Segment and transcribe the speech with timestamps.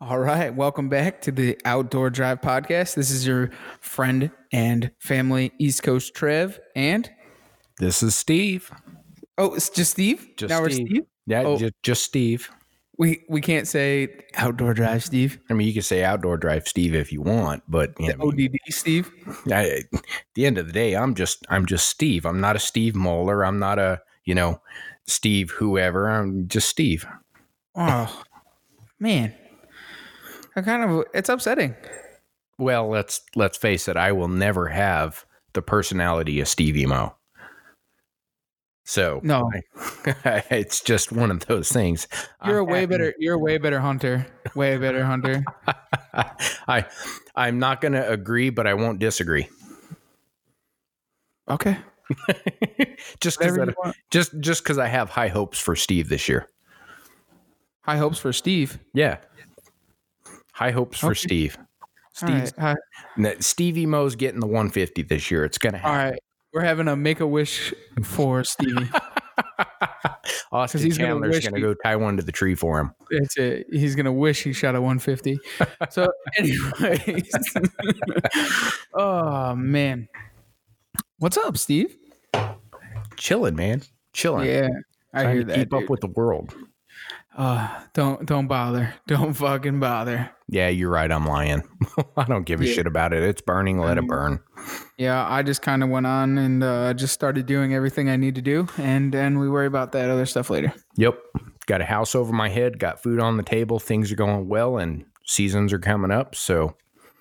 [0.00, 2.94] All right, welcome back to the Outdoor Drive podcast.
[2.94, 3.50] This is your
[3.80, 7.10] friend and family East Coast Trev and
[7.78, 8.70] This is Steve.
[9.36, 10.26] oh, it's just Steve.
[10.36, 10.86] Just now we're Steve.
[10.88, 11.02] Steve.
[11.26, 11.58] Yeah, Oh.
[11.58, 12.50] ju- just Steve.
[12.96, 15.38] We we can't say Outdoor Drive Steve.
[15.50, 18.56] I mean, you can say outdoor drive Steve if you want, but you know, ODD
[18.68, 19.10] Steve.
[19.50, 19.64] I,
[19.94, 20.02] at
[20.34, 22.26] the end of the day, I'm just I'm just Steve.
[22.26, 23.42] I'm not a Steve Moeller.
[23.44, 24.60] I'm not a you know
[25.06, 26.08] Steve whoever.
[26.10, 27.06] I'm just Steve.
[27.74, 28.22] Oh
[28.98, 29.32] man,
[30.56, 31.74] I kind of it's upsetting.
[32.58, 33.96] Well, let's let's face it.
[33.96, 37.14] I will never have the personality of Stevie Mo.
[38.84, 39.50] So No.
[40.24, 42.08] I- it's just one of those things.
[42.44, 43.14] You're a I'm way happy- better.
[43.18, 44.26] You're a way better hunter.
[44.54, 45.44] Way better hunter.
[46.68, 46.86] I
[47.36, 49.48] I'm not going to agree, but I won't disagree.
[51.48, 51.76] Okay.
[53.20, 53.68] just because
[54.10, 56.48] just just because I have high hopes for Steve this year.
[57.82, 58.78] High hopes for Steve.
[58.92, 59.18] Yeah,
[60.60, 61.14] high hopes for Okay.
[61.20, 61.58] Steve.
[62.58, 62.74] All
[63.18, 63.42] right.
[63.42, 65.44] Stevie Mo's getting the 150 this year.
[65.44, 66.10] It's gonna happen.
[66.12, 66.20] right.
[66.52, 67.72] We're having a make a wish
[68.04, 68.90] for Stevie.
[70.52, 72.92] Austin he's Chandler's gonna go tie one to the tree for him.
[73.10, 73.66] That's it.
[73.72, 75.38] He's gonna wish he shot a 150.
[75.90, 76.08] So,
[76.38, 77.30] anyways,
[78.94, 80.08] oh man,
[81.18, 81.96] what's up, Steve?
[83.16, 83.82] Chilling, man.
[84.12, 84.46] Chilling.
[84.48, 84.68] Yeah,
[85.14, 85.56] I Trying hear to that.
[85.58, 86.52] keep up with the world.
[87.36, 88.92] Uh, don't don't bother.
[89.06, 90.30] Don't fucking bother.
[90.48, 91.10] Yeah, you're right.
[91.10, 91.62] I'm lying.
[92.16, 92.74] I don't give a Yeah.
[92.74, 93.22] shit about it.
[93.22, 93.78] It's burning.
[93.78, 94.40] Let it burn.
[94.98, 98.34] Yeah, I just kind of went on and uh, just started doing everything I need
[98.34, 100.72] to do, and then we worry about that other stuff later.
[100.96, 101.18] Yep.
[101.66, 102.80] Got a house over my head.
[102.80, 103.78] Got food on the table.
[103.78, 106.34] Things are going well, and seasons are coming up.
[106.34, 106.76] So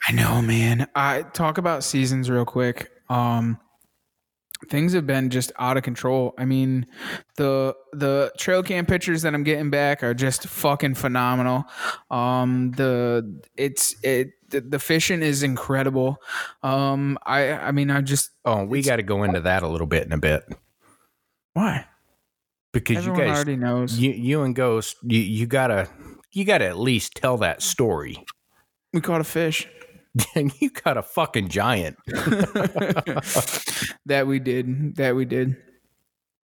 [0.07, 0.87] I know, man.
[0.95, 2.89] I talk about seasons real quick.
[3.09, 3.59] Um
[4.67, 6.33] things have been just out of control.
[6.37, 6.85] I mean,
[7.37, 11.63] the the trail cam pictures that I'm getting back are just fucking phenomenal.
[12.11, 16.17] Um the it's it the, the fishing is incredible.
[16.63, 19.87] Um I I mean I just Oh, we got to go into that a little
[19.87, 20.43] bit in a bit
[21.53, 21.85] why?
[22.71, 23.97] because Everyone you guys, already knows.
[23.97, 25.87] you you and Ghost, you you gotta
[26.31, 28.23] you gotta at least tell that story.
[28.93, 29.67] we caught a fish.
[30.35, 31.97] And you got a fucking giant.
[34.05, 34.95] that we did.
[34.95, 35.57] That we did.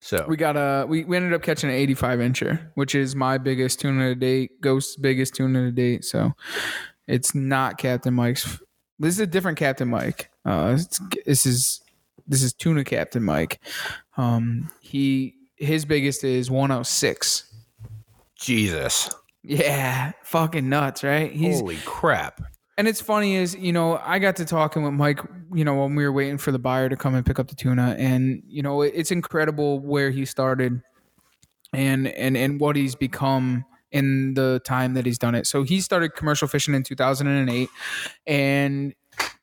[0.01, 3.39] So We got a we, we ended up catching an 85 incher, which is my
[3.39, 6.05] biggest tuna to date, Ghost's biggest tuna to date.
[6.05, 6.33] So
[7.07, 8.59] it's not Captain Mike's.
[8.99, 10.29] This is a different Captain Mike.
[10.45, 11.81] Uh, it's, this is
[12.27, 13.59] this is tuna Captain Mike.
[14.15, 17.51] Um, he his biggest is 106.
[18.39, 19.09] Jesus,
[19.41, 21.31] Yeah, fucking nuts, right?
[21.31, 22.41] He's holy crap!
[22.77, 25.19] And it's funny is you know I got to talking with Mike
[25.53, 27.55] you know when we were waiting for the buyer to come and pick up the
[27.55, 30.81] tuna and you know it's incredible where he started
[31.73, 35.47] and and and what he's become in the time that he's done it.
[35.47, 37.69] So he started commercial fishing in 2008
[38.27, 38.93] and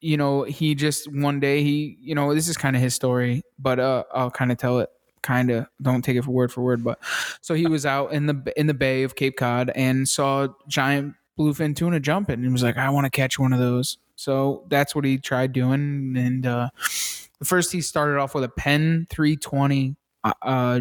[0.00, 3.42] you know he just one day he you know this is kind of his story
[3.58, 4.90] but uh I'll kind of tell it
[5.22, 6.98] kind of don't take it for word for word but
[7.40, 11.14] so he was out in the in the bay of Cape Cod and saw giant
[11.38, 12.34] bluefin tuna jumping.
[12.34, 13.98] And he was like I want to catch one of those.
[14.16, 16.68] So that's what he tried doing and uh
[17.42, 20.80] first he started off with a Penn 320 uh, uh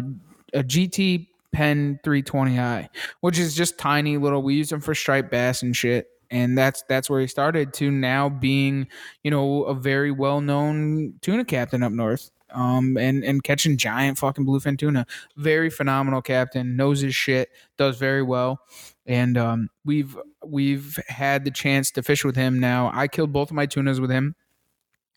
[0.54, 2.88] a GT Penn 320i
[3.20, 6.82] which is just tiny little we use them for striped bass and shit and that's
[6.88, 8.86] that's where he started to now being
[9.22, 14.18] you know a very well known tuna captain up north um and and catching giant
[14.18, 18.60] fucking bluefin tuna very phenomenal captain knows his shit does very well
[19.06, 23.50] and um we've we've had the chance to fish with him now i killed both
[23.50, 24.34] of my tunas with him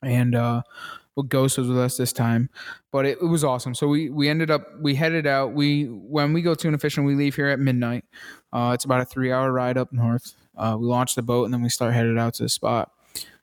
[0.01, 0.61] and uh
[1.15, 2.49] well, Ghost was with us this time,
[2.91, 3.73] but it, it was awesome.
[3.73, 5.53] So we we ended up we headed out.
[5.53, 8.03] We when we go tuna fishing, we leave here at midnight.
[8.51, 10.33] Uh, it's about a three hour ride up north.
[10.57, 12.91] Uh, we launch the boat and then we start headed out to the spot.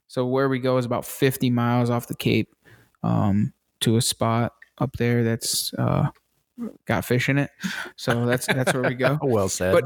[0.06, 2.55] So where we go is about 50 miles off the Cape
[3.02, 3.52] um,
[3.82, 6.08] to a spot up there that's uh,
[6.87, 7.50] got fish in it.
[7.96, 9.19] So that's that's where we go.
[9.23, 9.73] Well said.
[9.73, 9.84] But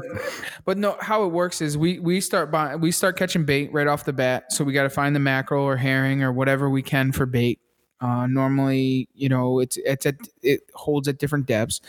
[0.65, 3.87] but no, how it works is we we start buying we start catching bait right
[3.87, 4.51] off the bat.
[4.51, 7.59] So we got to find the mackerel or herring or whatever we can for bait.
[7.99, 11.81] Uh, normally, you know, it's it's at it holds at different depths,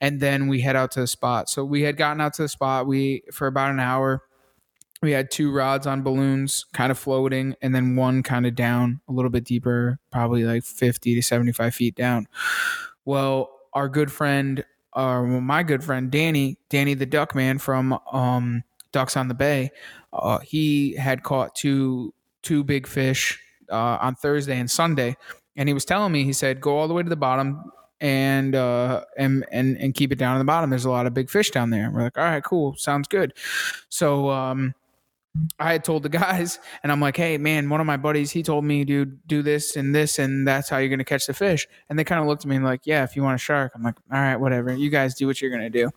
[0.00, 1.50] and then we head out to the spot.
[1.50, 2.86] So we had gotten out to the spot.
[2.86, 4.22] We for about an hour.
[5.00, 9.00] We had two rods on balloons, kind of floating, and then one kind of down
[9.08, 12.26] a little bit deeper, probably like fifty to seventy-five feet down.
[13.04, 14.64] Well, our good friend,
[14.94, 19.70] uh, my good friend Danny, Danny the Duck Man from um, Ducks on the Bay,
[20.12, 22.12] uh, he had caught two
[22.42, 23.38] two big fish
[23.70, 25.16] uh, on Thursday and Sunday,
[25.56, 28.54] and he was telling me he said go all the way to the bottom and
[28.54, 30.70] uh and and and keep it down at the bottom.
[30.70, 31.90] There's a lot of big fish down there.
[31.90, 33.34] We're like, all right, cool, sounds good.
[33.88, 34.74] So um
[35.58, 38.42] I had told the guys, and I'm like, hey, man, one of my buddies, he
[38.42, 41.34] told me, dude, do this and this, and that's how you're going to catch the
[41.34, 41.66] fish.
[41.88, 43.72] And they kind of looked at me and like, yeah, if you want a shark.
[43.74, 44.72] I'm like, all right, whatever.
[44.72, 45.90] You guys do what you're going to do.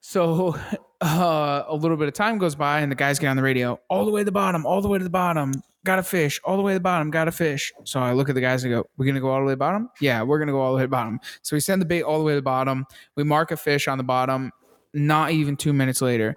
[0.00, 0.56] So
[1.00, 3.80] uh, a little bit of time goes by, and the guys get on the radio,
[3.88, 5.52] all the way to the bottom, all the way to the bottom,
[5.84, 7.72] got a fish, all the way to the bottom, got a fish.
[7.84, 9.52] So I look at the guys and go, we're going to go all the way
[9.52, 9.88] to the bottom?
[10.00, 11.20] Yeah, we're going to go all the way to the bottom.
[11.42, 12.86] So we send the bait all the way to the bottom.
[13.16, 14.52] We mark a fish on the bottom.
[14.92, 16.34] Not even two minutes later,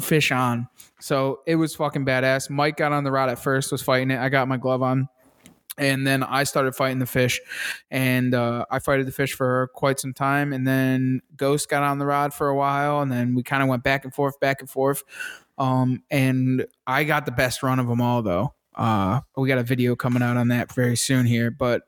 [0.00, 0.68] fish on.
[1.00, 2.50] So it was fucking badass.
[2.50, 4.18] Mike got on the rod at first, was fighting it.
[4.18, 5.08] I got my glove on.
[5.78, 7.38] And then I started fighting the fish,
[7.90, 10.54] and uh, I fighted the fish for quite some time.
[10.54, 13.68] And then Ghost got on the rod for a while, and then we kind of
[13.68, 15.02] went back and forth, back and forth.
[15.58, 18.54] Um, and I got the best run of them all, though.
[18.74, 21.82] Uh, we got a video coming out on that very soon here, but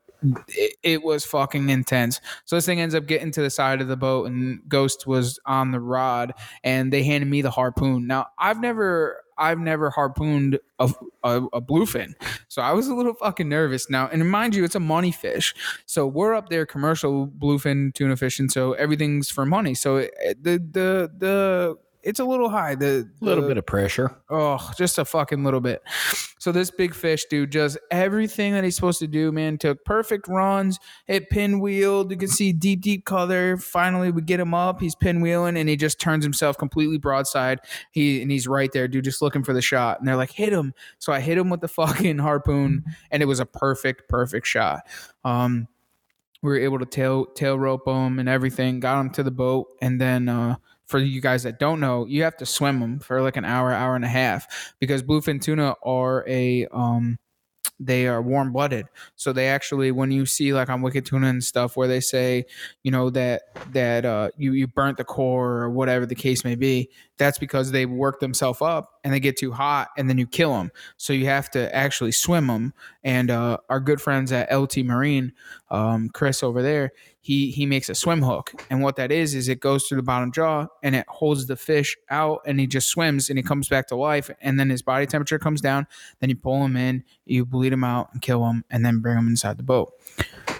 [0.83, 2.19] it, was fucking intense.
[2.45, 5.39] So this thing ends up getting to the side of the boat, and Ghost was
[5.45, 6.33] on the rod,
[6.63, 8.07] and they handed me the harpoon.
[8.07, 9.23] Now I've never.
[9.41, 10.93] I've never harpooned a,
[11.23, 12.11] a, a bluefin,
[12.49, 13.89] so I was a little fucking nervous.
[13.89, 15.55] Now, and mind you, it's a money fish,
[15.85, 19.75] so we're up there commercial bluefin tuna fishing, so everything's for money.
[19.75, 20.13] So it,
[20.43, 22.75] the the the it's a little high.
[22.75, 24.15] The, A little bit of pressure.
[24.29, 25.81] Oh, just a fucking little bit.
[26.39, 29.57] So this big fish dude does everything that he's supposed to do, man.
[29.57, 32.11] Took perfect runs, hit pinwheeled.
[32.11, 33.57] You can see deep, deep color.
[33.57, 34.79] Finally, we get him up.
[34.79, 37.59] He's pinwheeling and he just turns himself completely broadside.
[37.91, 39.99] He and he's right there, dude, just looking for the shot.
[39.99, 40.73] And they're like, hit him.
[40.99, 44.81] So I hit him with the fucking harpoon, and it was a perfect, perfect shot.
[45.25, 45.67] Um,
[46.41, 48.79] we were able to tail tail rope him and everything.
[48.79, 50.55] Got him to the boat, and then uh,
[50.89, 53.71] for you guys that don't know, you have to swim them for like an hour,
[53.71, 57.19] hour and a half because bluefin tuna are a um,
[57.79, 58.87] they are warm blooded.
[59.15, 62.45] So they actually, when you see like on Wicked Tuna and stuff, where they say,
[62.83, 66.55] you know that that uh, you you burnt the core or whatever the case may
[66.55, 66.89] be,
[67.19, 70.53] that's because they work themselves up and they get too hot and then you kill
[70.53, 70.71] them.
[70.97, 72.73] So you have to actually swim them.
[73.03, 75.33] And uh, our good friends at LT Marine,
[75.69, 79.49] um, Chris over there, he he makes a swim hook, and what that is is
[79.49, 82.87] it goes through the bottom jaw and it holds the fish out, and he just
[82.87, 85.85] swims and he comes back to life, and then his body temperature comes down.
[86.21, 89.17] Then you pull him in, you bleed him out and kill him, and then bring
[89.17, 89.93] him inside the boat.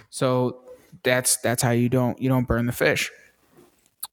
[0.09, 0.61] So
[1.01, 3.09] that's that's how you don't you don't burn the fish.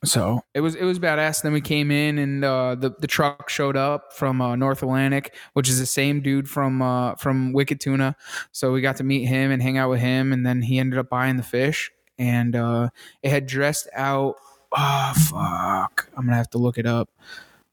[0.05, 1.43] So it was it was badass.
[1.43, 5.35] Then we came in and uh, the the truck showed up from uh, North Atlantic,
[5.55, 8.15] which is the same dude from uh, from Wicked Tuna.
[8.53, 10.99] So we got to meet him and hang out with him, and then he ended
[10.99, 12.91] up buying the fish, and uh,
[13.23, 14.37] it had dressed out.
[14.73, 16.09] Oh fuck!
[16.17, 17.09] I'm gonna have to look it up.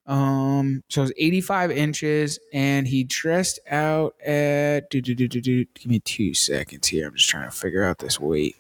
[0.06, 4.90] Um, so it was 85 inches, and he dressed out at.
[4.90, 7.08] Give me two seconds here.
[7.08, 8.56] I'm just trying to figure out this weight.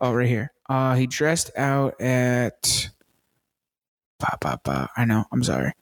[0.00, 0.52] Oh, right here.
[0.68, 2.88] Uh, he dressed out at.
[4.20, 4.88] Ba, ba, ba.
[4.96, 5.24] I know.
[5.32, 5.72] I'm sorry.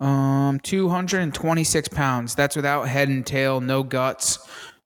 [0.00, 2.34] Um, 226 pounds.
[2.34, 4.38] That's without head and tail, no guts.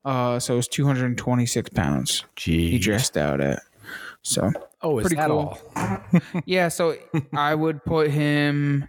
[0.04, 2.70] Uh, so it was 226 pounds Gee.
[2.70, 3.62] he dressed out at.
[4.22, 4.50] So
[4.82, 5.58] Oh, is Pretty that cool.
[5.76, 6.00] all?
[6.46, 6.96] yeah, so
[7.32, 8.88] I would put him.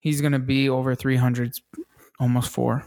[0.00, 1.52] He's gonna be over 300,
[2.20, 2.84] almost four,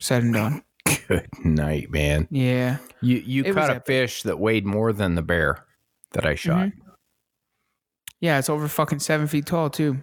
[0.00, 0.62] said and done.
[1.08, 2.26] Good night, man.
[2.30, 3.86] Yeah, You you It caught a epic.
[3.86, 5.64] fish that weighed more than the bear
[6.12, 6.70] that I shot.
[8.20, 10.02] Yeah, it's over fucking seven feet tall too.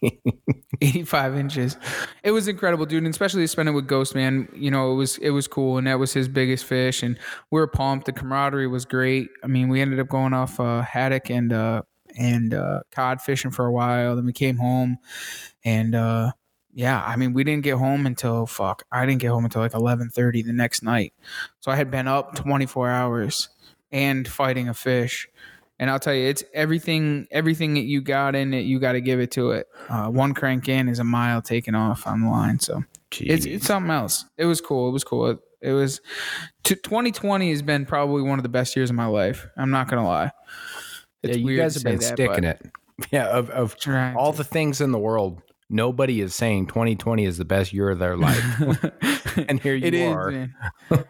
[0.80, 1.76] 85 inches.
[2.22, 4.48] It was incredible, dude, and especially spending with Ghost Man.
[4.54, 7.18] You know, it was it was cool, and that was his biggest fish, and
[7.50, 8.06] we were pumped.
[8.06, 9.28] The camaraderie was great.
[9.42, 11.82] I mean, we ended up going off uh, haddock and uh,
[12.16, 14.14] and uh, cod fishing for a while.
[14.14, 14.98] Then we came home,
[15.64, 16.32] and uh,
[16.72, 18.84] yeah, I mean, we didn't get home until fuck.
[18.92, 21.12] I didn't get home until like 11:30 the next night.
[21.60, 23.48] So I had been up 24 hours
[23.90, 25.28] and fighting a fish.
[25.78, 27.28] And I'll tell you, it's everything.
[27.30, 29.68] Everything that you got in it, you got to give it to it.
[29.88, 32.58] Uh, one crank in is a mile taken off on the line.
[32.58, 32.82] So
[33.12, 33.54] it's, Jeez.
[33.54, 34.24] it's something else.
[34.36, 34.88] It was cool.
[34.88, 35.26] It was cool.
[35.30, 36.00] It, it was.
[36.64, 39.46] To, 2020 has been probably one of the best years of my life.
[39.56, 40.32] I'm not gonna lie.
[41.22, 42.60] yeah, you weird guys have been that, sticking it.
[43.12, 43.76] Yeah, of, of
[44.16, 47.90] all to- the things in the world, nobody is saying 2020 is the best year
[47.90, 48.44] of their life.
[49.48, 50.30] and here you It is, are.
[50.30, 50.54] man.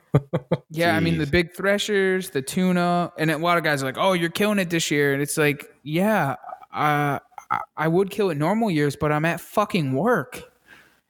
[0.70, 3.98] yeah, I mean the big threshers, the tuna, and a lot of guys are like,
[3.98, 6.36] "Oh, you're killing it this year," and it's like, yeah,
[6.74, 7.18] uh,
[7.50, 10.42] I, I would kill it normal years, but I'm at fucking work.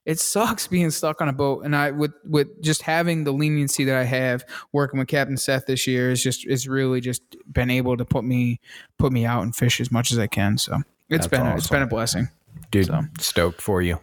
[0.05, 3.85] It sucks being stuck on a boat, and I with with just having the leniency
[3.85, 7.69] that I have working with Captain Seth this year is just is really just been
[7.71, 8.61] able to put me
[8.99, 10.57] put me out and fish as much as I can.
[10.57, 10.77] So
[11.11, 11.75] it's That's been a, it's awesome.
[11.75, 12.29] been a blessing.
[12.71, 13.01] Dude So.
[13.21, 13.99] stoked for you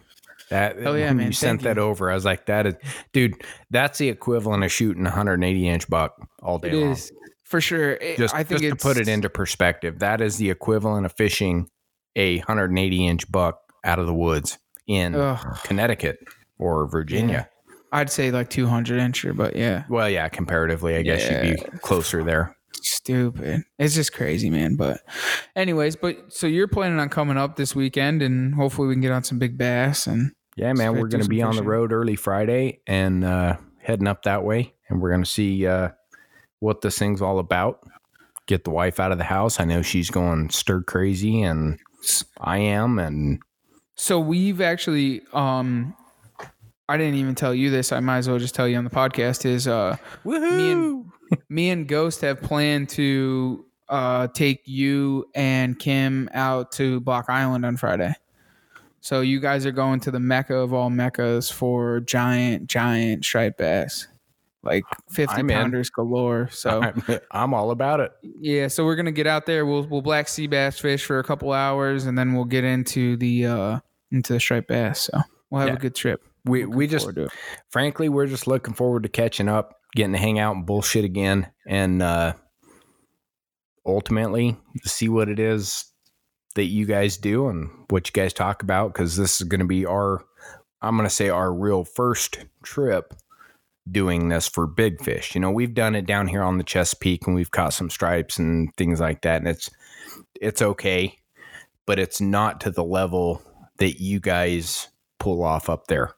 [0.50, 1.26] that Hell yeah, man.
[1.26, 1.82] you sent that you.
[1.82, 2.74] over i was like that is
[3.12, 3.34] dude
[3.70, 7.12] that's the equivalent of shooting a 180 inch buck all day It long is
[7.44, 7.92] for sure.
[7.92, 11.12] It- just, I think just to put it into perspective that is the equivalent of
[11.12, 11.68] fishing
[12.16, 16.18] a 180 inch buck out of the woods in Ugh, connecticut
[16.58, 17.48] or virginia
[17.92, 19.84] I'd say like 200 incher, but yeah.
[19.88, 22.55] well yeah comparatively i guess you'd be closer there
[22.90, 23.64] stupid.
[23.78, 24.76] It's just crazy, man.
[24.76, 25.00] But,
[25.54, 29.12] anyways, but so you're planning on coming up this weekend, and hopefully we can get
[29.12, 30.06] on some big bass.
[30.06, 34.06] And yeah man we're going to be on the road early friday and uh heading
[34.06, 35.90] up that way and we're going to see uh
[36.60, 37.86] what this thing's all about
[38.46, 41.78] get the wife out of the house i know she's going stir crazy and
[42.40, 43.38] i am and
[43.96, 45.96] so we've actually, um,
[46.88, 47.92] I didn't even tell you this.
[47.92, 49.46] I might as well just tell you on the podcast.
[49.46, 51.06] Is uh, me and
[51.48, 57.64] me and Ghost have planned to uh take you and Kim out to Block Island
[57.64, 58.14] on Friday.
[59.00, 63.58] So you guys are going to the mecca of all meccas for giant, giant striped
[63.58, 64.08] bass,
[64.64, 65.56] like fifty I'm in.
[65.56, 66.48] pounders galore.
[66.50, 69.64] So I'm, I'm all about it yeah, so we're gonna get out there.
[69.64, 73.16] We'll we'll black sea bass fish for a couple hours, and then we'll get into
[73.16, 73.78] the uh
[74.10, 75.02] into the striped bass.
[75.02, 75.74] So we'll have Yeah.
[75.76, 76.24] a good trip.
[76.44, 77.30] we Looking we just forward to it.
[77.70, 81.50] frankly we're just looking forward to catching up getting to hang out and bullshit again
[81.66, 82.32] and uh
[83.84, 85.86] ultimately see what it is
[86.54, 89.66] that you guys do and what you guys talk about because this is going to
[89.66, 90.24] be our
[90.82, 93.14] i'm going to say our real first trip
[93.88, 95.36] doing this for big fish.
[95.36, 98.36] You know we've done it down here on the chesapeake and we've caught some stripes
[98.36, 99.70] and things like that and it's
[100.40, 101.20] it's okay
[101.86, 103.40] but it's not to the level
[103.78, 104.88] that you guys
[105.18, 106.12] pull off up there.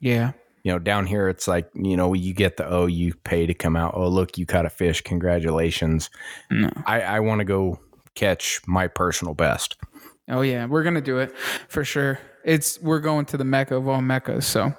[0.00, 0.32] Yeah,
[0.62, 3.54] you know, down here it's like, you know, you get the oh, you pay to
[3.54, 3.94] come out.
[3.96, 5.00] Oh, look, you caught a fish.
[5.02, 6.10] Congratulations.
[6.50, 6.70] no.
[6.86, 7.78] I, I want to go
[8.14, 9.76] catch my personal best.
[10.28, 11.36] Oh yeah, we're gonna do it
[11.68, 12.20] for sure.
[12.44, 14.72] It's we're going to the mecca of all meccas, so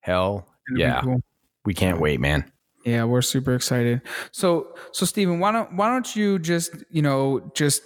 [0.00, 1.02] Hell yeah.
[1.02, 1.20] cool.
[1.64, 2.50] We can't wait, man.
[2.84, 4.00] Yeah, we're super excited.
[4.32, 7.82] So so Steven, why don't why don't you just you know just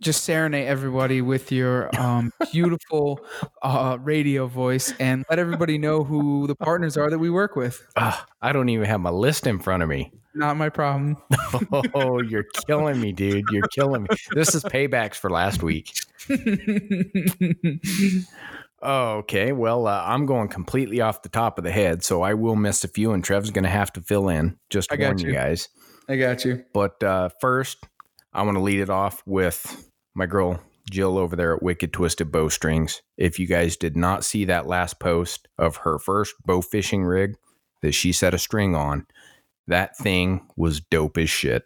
[0.00, 3.20] just serenade everybody with your um, beautiful
[3.62, 7.84] uh, radio voice and let everybody know who the partners are that we work with.
[7.96, 10.12] Ugh, I don't even have my list in front of me.
[10.34, 11.16] Not my problem.
[11.94, 13.44] Oh, you're killing me, dude.
[13.50, 14.08] You're killing me.
[14.32, 15.92] This is paybacks for last week.
[18.82, 19.52] Okay.
[19.52, 22.84] Well, uh, I'm going completely off the top of the head, so I will miss
[22.84, 24.56] a few, and Trev's going to have to fill in.
[24.70, 25.32] Just I got warn you you.
[25.34, 25.68] guys.
[26.08, 26.64] I got you.
[26.72, 27.86] But uh, first,
[28.32, 29.87] I want to lead it off with
[30.18, 30.60] my girl
[30.90, 33.02] Jill over there at Wicked Twisted Bowstrings.
[33.16, 37.36] If you guys did not see that last post of her first bow fishing rig
[37.82, 39.06] that she set a string on,
[39.68, 41.64] that thing was dope as shit.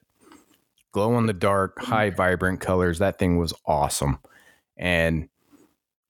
[0.92, 2.98] Glow in the dark, high vibrant colors.
[2.98, 4.18] That thing was awesome.
[4.76, 5.28] And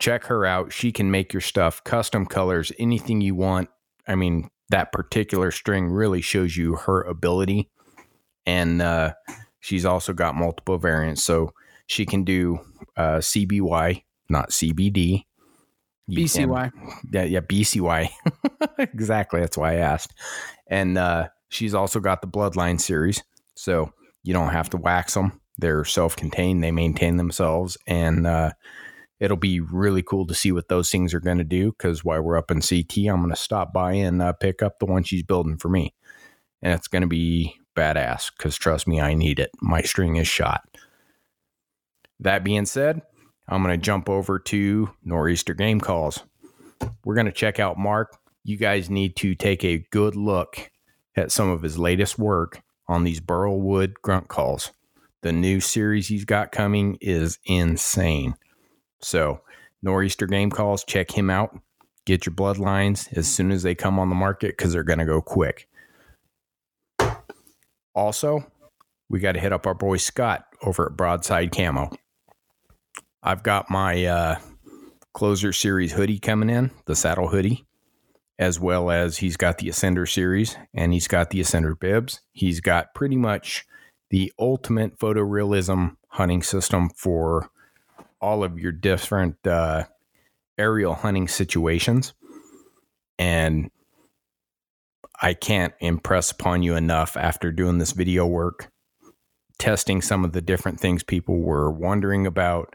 [0.00, 0.72] check her out.
[0.72, 3.68] She can make your stuff custom colors, anything you want.
[4.08, 7.70] I mean, that particular string really shows you her ability.
[8.46, 9.12] And uh,
[9.61, 11.22] she's also got multiple variants.
[11.22, 11.52] So
[11.92, 12.58] she can do
[12.96, 15.25] uh, CBY, not CBD.
[16.06, 16.70] You can- BCY.
[17.12, 18.08] yeah, yeah, BCY.
[18.78, 19.40] exactly.
[19.40, 20.14] That's why I asked.
[20.66, 23.22] And uh, she's also got the Bloodline series.
[23.54, 25.38] So you don't have to wax them.
[25.58, 27.76] They're self contained, they maintain themselves.
[27.87, 28.52] And uh,
[29.20, 31.72] it'll be really cool to see what those things are going to do.
[31.72, 34.78] Because while we're up in CT, I'm going to stop by and uh, pick up
[34.78, 35.94] the one she's building for me.
[36.62, 38.30] And it's going to be badass.
[38.34, 39.50] Because trust me, I need it.
[39.61, 40.62] My string is shot.
[42.23, 43.02] That being said,
[43.49, 46.23] I'm going to jump over to Nor'easter Game Calls.
[47.05, 48.17] We're going to check out Mark.
[48.45, 50.71] You guys need to take a good look
[51.17, 54.71] at some of his latest work on these Burlwood grunt calls.
[55.23, 58.35] The new series he's got coming is insane.
[59.00, 59.41] So,
[59.83, 61.59] Nor'easter Game Calls, check him out.
[62.05, 65.05] Get your bloodlines as soon as they come on the market because they're going to
[65.05, 65.69] go quick.
[67.95, 68.45] Also,
[69.09, 71.91] we got to hit up our boy Scott over at Broadside Camo.
[73.23, 74.38] I've got my uh,
[75.12, 77.64] closer series hoodie coming in, the saddle hoodie,
[78.38, 82.21] as well as he's got the Ascender series and he's got the Ascender bibs.
[82.33, 83.64] He's got pretty much
[84.11, 87.49] the ultimate photorealism hunting system for
[88.21, 89.85] all of your different uh,
[90.59, 92.14] aerial hunting situations.
[93.19, 93.71] And
[95.21, 98.73] I can't impress upon you enough after doing this video work,
[99.59, 102.75] testing some of the different things people were wondering about.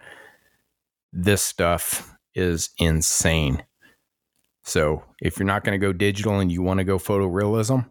[1.20, 3.64] This stuff is insane.
[4.64, 7.90] So if you're not going to go digital and you want to go photorealism,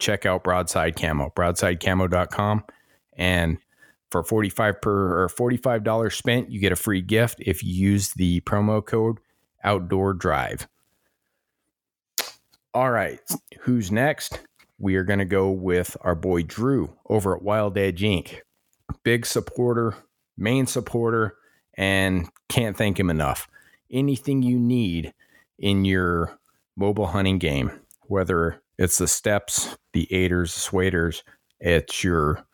[0.00, 2.64] check out Broadside Camo, broadsidecamo.com.
[3.16, 3.58] And
[4.10, 8.40] for 45 per or $45 spent, you get a free gift if you use the
[8.40, 9.18] promo code
[9.62, 10.66] outdoor drive.
[12.74, 13.20] All right,
[13.60, 14.40] who's next?
[14.78, 18.40] We are going to go with our boy Drew over at Wild Edge Inc.
[19.04, 19.94] Big supporter,
[20.36, 21.36] main supporter,
[21.76, 23.48] and can't thank him enough.
[23.90, 25.12] Anything you need
[25.58, 26.38] in your
[26.76, 27.70] mobile hunting game,
[28.02, 31.22] whether it's the steps, the aiders, the swaders,
[31.60, 32.44] it's your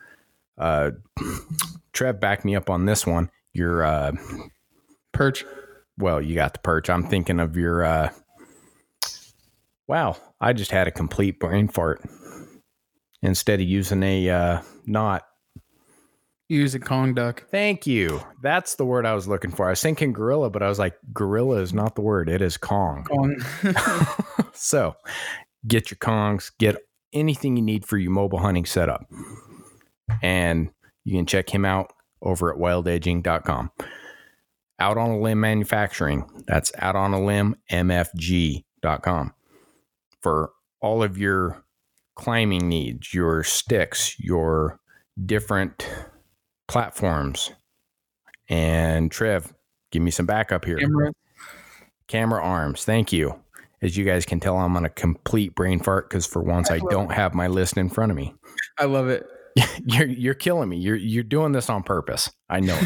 [0.58, 0.90] uh,
[1.92, 3.30] Trev, back me up on this one.
[3.52, 4.12] Your uh,
[5.12, 5.44] Perch.
[5.98, 6.88] well, you got the perch.
[6.88, 7.84] I'm thinking of your.
[7.84, 8.10] Uh,
[9.88, 12.02] wow, I just had a complete brain fart.
[13.22, 15.24] Instead of using a uh, knot.
[16.50, 17.44] Use a Kong duck.
[17.48, 18.20] Thank you.
[18.42, 19.68] That's the word I was looking for.
[19.68, 22.28] I was thinking gorilla, but I was like, gorilla is not the word.
[22.28, 23.04] It is Kong.
[23.04, 23.36] Kong.
[24.52, 24.96] so
[25.68, 26.76] get your Kongs, get
[27.12, 29.08] anything you need for your mobile hunting setup.
[30.22, 30.70] And
[31.04, 33.70] you can check him out over at wildedgeinc.com.
[34.80, 36.28] Out on a Limb Manufacturing.
[36.48, 39.34] That's out on a limb MFG.com
[40.20, 41.62] for all of your
[42.16, 44.80] climbing needs, your sticks, your
[45.24, 45.88] different
[46.70, 47.50] platforms.
[48.48, 49.52] And Trev,
[49.90, 50.78] give me some backup here.
[50.78, 51.12] Camera.
[52.06, 52.84] Camera arms.
[52.84, 53.34] Thank you.
[53.82, 56.78] As you guys can tell, I'm on a complete brain fart because for once I
[56.90, 58.34] don't have my list in front of me.
[58.78, 59.26] I love it.
[59.84, 60.76] you're you're killing me.
[60.76, 62.30] You're you're doing this on purpose.
[62.48, 62.78] I know.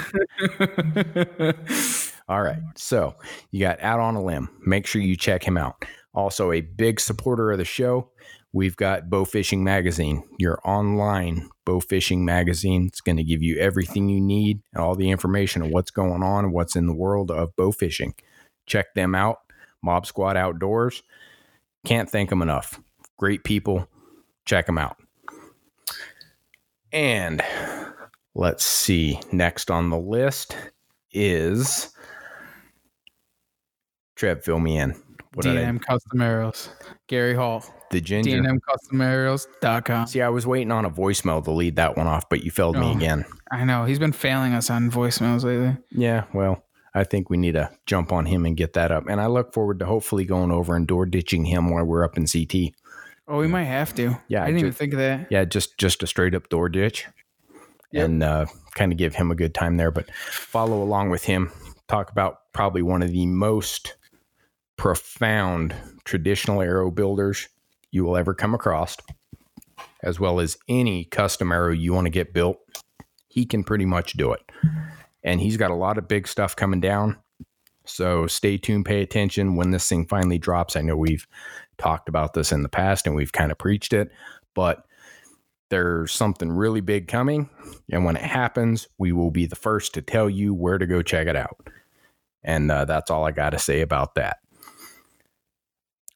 [2.29, 2.63] All right.
[2.77, 3.17] So
[3.51, 4.49] you got out on a limb.
[4.65, 5.85] Make sure you check him out.
[6.15, 8.11] Also, a big supporter of the show.
[8.55, 12.87] We've got Bow Fishing Magazine, your online bow fishing magazine.
[12.87, 16.23] It's going to give you everything you need and all the information of what's going
[16.23, 18.15] on what's in the world of bow fishing.
[18.65, 19.39] Check them out.
[19.83, 21.03] Mob Squad Outdoors.
[21.85, 22.81] Can't thank them enough.
[23.19, 23.89] Great people.
[24.45, 24.99] Check them out.
[26.93, 27.43] And
[28.37, 29.19] let's see.
[29.33, 30.57] Next on the list
[31.11, 31.93] is
[34.15, 34.45] Trev.
[34.45, 34.95] Fill me in.
[35.35, 36.69] What did I- DNM Custom Arrows.
[37.09, 37.65] Gary Hall.
[37.95, 38.31] The ginger.
[40.07, 42.77] See, I was waiting on a voicemail to lead that one off, but you failed
[42.77, 42.97] me Oh.
[42.97, 43.25] again.
[43.51, 43.85] I know.
[43.85, 45.77] He's been failing us on voicemails lately.
[45.91, 49.09] Yeah, well, I think we need to jump on him and get that up.
[49.09, 52.17] And I look forward to hopefully going over and door ditching him while we're up
[52.17, 52.75] in CT.
[53.27, 54.19] Oh, we might have to.
[54.29, 55.29] Yeah, I didn't even think of that.
[55.31, 57.07] Yeah, just just a straight up door ditch,
[57.93, 58.05] Yep.
[58.05, 59.91] and uh, kind of give him a good time there.
[59.91, 61.51] But follow along with him.
[61.89, 63.97] Talk about probably one of the most
[64.77, 67.49] profound traditional arrow builders
[67.95, 68.97] you will ever come across,
[70.03, 72.59] as well as any custom arrow you want to get built.
[73.29, 74.43] He can pretty much do it,
[75.23, 77.17] and he's got a lot of big stuff coming down.
[77.87, 80.75] So stay tuned, pay attention when this thing finally drops.
[80.75, 81.27] I know we've
[81.79, 84.11] talked about this in the past and we've kind of preached it,
[84.55, 84.87] but
[85.69, 87.51] there's something really big coming.
[87.91, 91.03] And when it happens, we will be the first to tell you where to go
[91.03, 91.69] check it out.
[92.43, 94.39] And uh, that's all I got to say about that.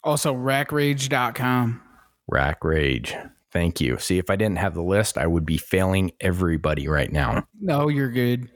[0.05, 1.83] Also, rackrage.com.
[2.29, 3.15] Rack Rage.
[3.51, 3.99] Thank you.
[3.99, 7.47] See, if I didn't have the list, I would be failing everybody right now.
[7.61, 8.51] No, you're good.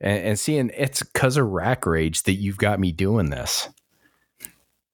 [0.00, 3.68] And, and seeing it's because of Rack Rage that you've got me doing this.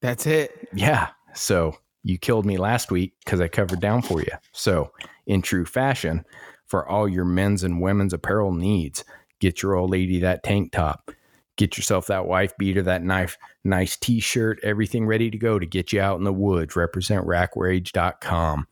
[0.01, 0.67] That's it.
[0.73, 1.09] Yeah.
[1.33, 4.31] So you killed me last week because I covered down for you.
[4.51, 4.91] So,
[5.25, 6.25] in true fashion,
[6.65, 9.03] for all your men's and women's apparel needs,
[9.39, 11.11] get your old lady that tank top.
[11.59, 15.65] Get yourself that wife beater, that knife, nice t shirt, everything ready to go to
[15.65, 16.77] get you out in the woods.
[16.77, 18.65] Represent rackrage.com.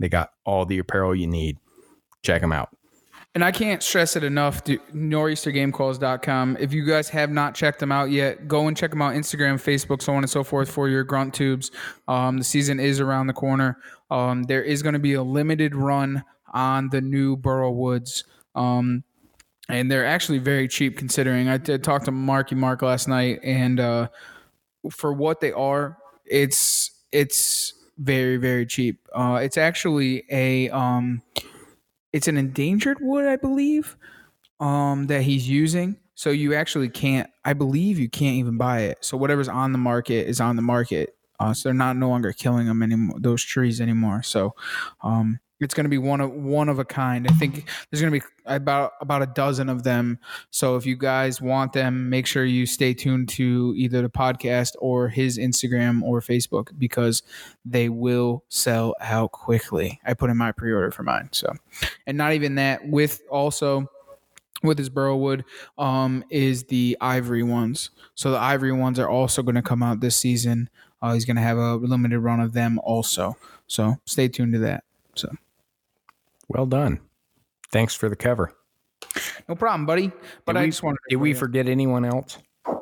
[0.00, 1.58] They got all the apparel you need.
[2.24, 2.76] Check them out.
[3.36, 4.64] And I can't stress it enough.
[4.64, 6.56] Do, nor'eastergamecalls.com.
[6.58, 9.14] If you guys have not checked them out yet, go and check them out.
[9.14, 11.70] Instagram, Facebook, so on and so forth for your grunt tubes.
[12.08, 13.78] Um, the season is around the corner.
[14.10, 18.24] Um, there is going to be a limited run on the new Burrow Woods.
[18.56, 19.04] Um,
[19.68, 21.48] and they're actually very cheap considering.
[21.48, 24.08] I did talk to Marky Mark last night, and uh,
[24.90, 29.06] for what they are, it's it's very very cheap.
[29.14, 31.22] Uh, it's actually a um,
[32.12, 33.96] it's an endangered wood, I believe,
[34.60, 35.98] um, that he's using.
[36.14, 37.28] So you actually can't.
[37.44, 38.98] I believe you can't even buy it.
[39.04, 41.16] So whatever's on the market is on the market.
[41.40, 43.18] Uh, so they're not no longer killing them anymore.
[43.18, 44.22] Those trees anymore.
[44.22, 44.54] So
[45.02, 47.26] um, It's going to be one of one of a kind.
[47.28, 50.18] I think there's going to be about about a dozen of them.
[50.50, 54.72] So if you guys want them, make sure you stay tuned to either the podcast
[54.80, 57.22] or his Instagram or Facebook because
[57.64, 60.00] they will sell out quickly.
[60.04, 61.28] I put in my pre-order for mine.
[61.32, 61.52] So,
[62.06, 62.86] and not even that.
[62.88, 63.88] With also
[64.64, 65.44] with his Burrowwood
[65.78, 67.90] um, is the ivory ones.
[68.14, 70.68] So the ivory ones are also going to come out this season.
[71.00, 73.36] Uh, he's going to have a limited run of them also.
[73.66, 74.84] So stay tuned to that.
[75.14, 75.28] So
[76.48, 77.00] well done.
[77.70, 78.54] Thanks for the cover.
[79.48, 80.12] No problem, buddy.
[80.44, 80.98] But did I we, just wanted.
[81.08, 82.38] Did we forget anyone else?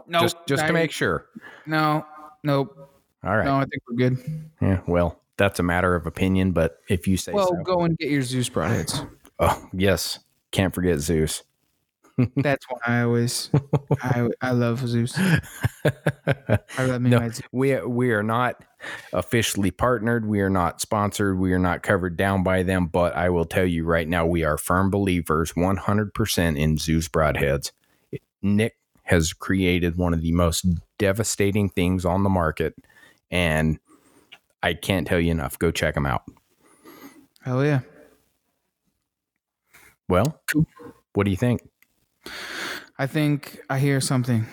[0.06, 1.26] No, just just to make sure.
[1.66, 2.06] No,
[2.42, 2.76] nope.
[3.24, 3.44] All right.
[3.44, 4.50] No, I think we're good.
[4.60, 4.80] Yeah.
[4.86, 7.62] Well, that's a matter of opinion, but if you say well, so.
[7.62, 9.08] go and get your Zeus broadheads.
[9.38, 10.18] Oh yes,
[10.50, 11.42] can't forget Zeus.
[12.36, 13.50] That's why I always
[14.02, 15.16] I I love Zeus.
[16.76, 17.46] I love me No, my Zeus.
[17.52, 18.62] we we are not
[19.12, 20.26] officially partnered.
[20.26, 21.38] We are not sponsored.
[21.38, 22.86] We are not covered down by them.
[22.86, 26.78] But I will tell you right now, we are firm believers, one hundred percent in
[26.78, 27.72] Zeus broadheads.
[28.42, 30.64] Nick has created one of the most
[30.98, 32.74] devastating things on the market,
[33.30, 33.78] and
[34.62, 35.58] I can't tell you enough.
[35.58, 36.22] Go check them out.
[37.42, 37.80] Hell yeah.
[40.08, 40.40] Well,
[41.14, 41.60] what do you think?
[42.98, 44.46] I think I hear something.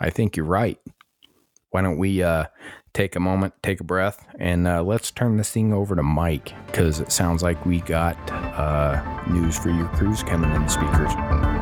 [0.00, 0.78] I think you're right.
[1.70, 2.46] Why don't we uh,
[2.94, 6.54] take a moment, take a breath, and uh, let's turn this thing over to Mike
[6.66, 11.57] because it sounds like we got uh, news for your crews coming in the speakers.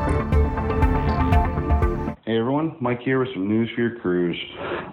[2.57, 4.35] Everyone, Mike here with some news for your cruise.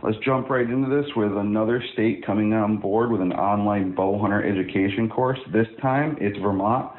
[0.03, 4.19] Let's jump right into this with another state coming on board with an online bow
[4.19, 5.39] hunter education course.
[5.51, 6.91] This time it's Vermont.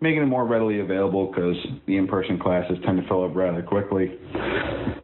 [0.00, 4.18] making it more readily available because the in-person classes tend to fill up rather quickly.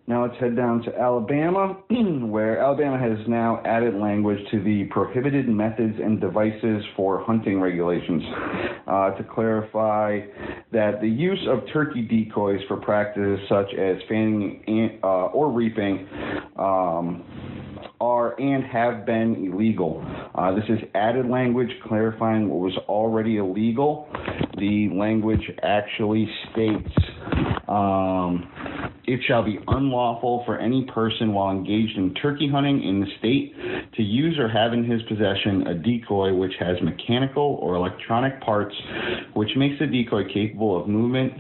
[0.09, 5.49] Now let's head down to Alabama, where Alabama has now added language to the prohibited
[5.49, 8.23] methods and devices for hunting regulations
[8.87, 10.21] uh, to clarify
[10.73, 16.07] that the use of turkey decoys for practices such as fanning uh, or reaping
[16.57, 17.25] um,
[18.01, 20.05] are and have been illegal.
[20.35, 24.09] Uh, this is added language clarifying what was already illegal.
[24.59, 26.88] The language actually states
[27.68, 28.50] um,
[29.06, 33.54] it shall be unlawful for any person while engaged in turkey hunting in the state
[33.94, 38.74] to use or have in his possession a decoy which has mechanical or electronic parts
[39.35, 41.32] which makes the decoy capable of movement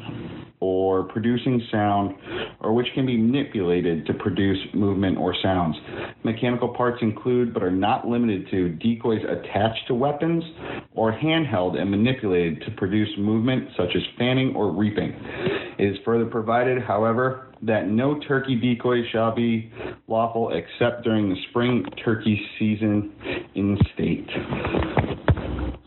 [0.60, 2.14] or producing sound,
[2.60, 5.76] or which can be manipulated to produce movement or sounds.
[6.24, 10.42] Mechanical parts include, but are not limited to, decoys attached to weapons
[10.94, 15.12] or handheld and manipulated to produce movement, such as fanning or reaping.
[15.78, 19.70] It is further provided, however, that no turkey decoy shall be
[20.08, 23.12] lawful except during the spring turkey season
[23.54, 24.28] in state.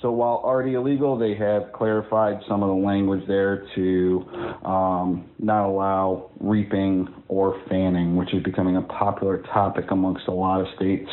[0.02, 4.26] So while already illegal, they have clarified some of the language there to
[4.64, 10.62] um, not allow reaping or fanning, which is becoming a popular topic amongst a lot
[10.62, 11.10] of states.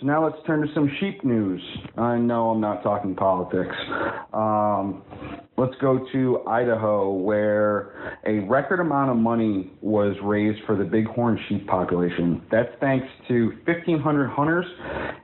[0.00, 1.62] So now let's turn to some sheep news.
[1.96, 3.76] I know I'm not talking politics.
[4.32, 5.02] Um,
[5.56, 11.40] let's go to Idaho, where a record amount of money was raised for the bighorn
[11.48, 12.42] sheep population.
[12.50, 14.66] That's thanks to 1,500 hunters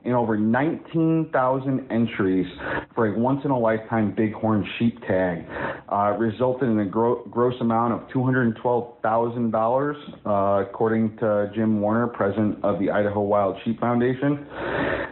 [0.05, 2.47] and over 19,000 entries
[2.95, 5.45] for a once in a lifetime bighorn sheep tag.
[5.89, 12.65] Uh, resulted in a gro- gross amount of $212,000, uh, according to Jim Warner, president
[12.65, 14.47] of the Idaho Wild Sheep Foundation.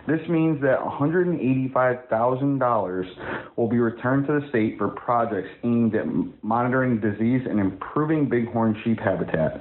[0.08, 3.06] This means that $185,000
[3.56, 6.04] will be returned to the state for projects aimed at
[6.42, 9.58] monitoring disease and improving bighorn sheep habitat.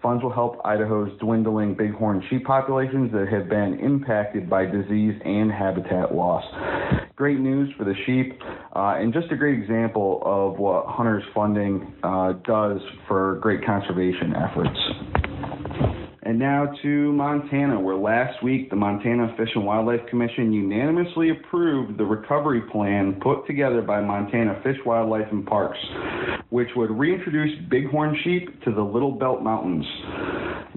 [0.00, 5.52] Funds will help Idaho's dwindling bighorn sheep populations that have been impacted by disease and
[5.52, 6.42] habitat loss.
[7.14, 8.40] Great news for the sheep,
[8.74, 14.32] uh, and just a great example of what Hunters funding uh, does for great conservation
[14.34, 16.05] efforts.
[16.26, 21.98] And now to Montana, where last week the Montana Fish and Wildlife Commission unanimously approved
[21.98, 25.78] the recovery plan put together by Montana Fish, Wildlife, and Parks,
[26.50, 29.86] which would reintroduce bighorn sheep to the Little Belt Mountains.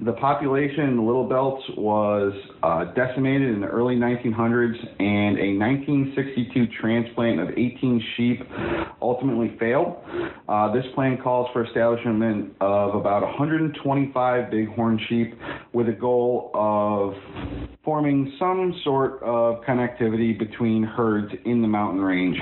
[0.04, 2.32] The population in the Little Belt was
[2.62, 8.40] uh, decimated in the early 1900s, and a 1962 transplant of 18 sheep
[9.02, 9.96] ultimately failed.
[10.48, 15.34] Uh, this plan calls for establishment of about 125 bighorn sheep
[15.72, 17.14] with a goal of
[17.84, 22.38] forming some sort of connectivity between herds in the mountain range.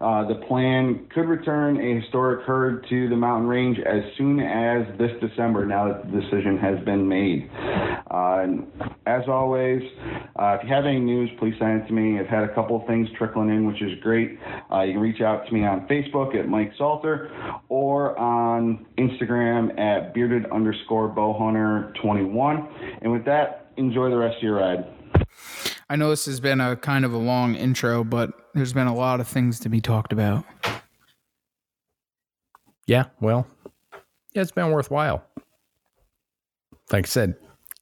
[0.00, 4.86] Uh, the plan could return a historic herd to the mountain range as soon as
[4.98, 7.48] this December, now that the decision has been made.
[8.10, 8.46] Uh,
[9.06, 9.82] as always,
[10.36, 12.18] uh, if you have any news, please send it to me.
[12.18, 14.38] I've had a couple of things trickling in, which is great.
[14.72, 17.30] Uh, you can reach out to me on Facebook at Mike Salter
[17.68, 22.66] or on Instagram at bearded underscore bowhunter21 one.
[23.02, 24.84] And with that, enjoy the rest of your ride.
[25.88, 28.94] I know this has been a kind of a long intro, but there's been a
[28.94, 30.44] lot of things to be talked about.
[32.86, 33.46] Yeah, well,
[34.34, 35.24] yeah, it's been worthwhile.
[36.90, 37.36] Like I said,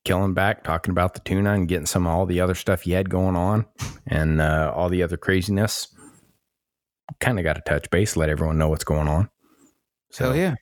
[0.04, 2.94] killing back, talking about the tuna and getting some of all the other stuff you
[2.94, 3.66] had going on
[4.06, 5.88] and uh, all the other craziness.
[7.20, 9.30] Kind of got to touch base, let everyone know what's going on.
[10.10, 10.54] So Hell yeah.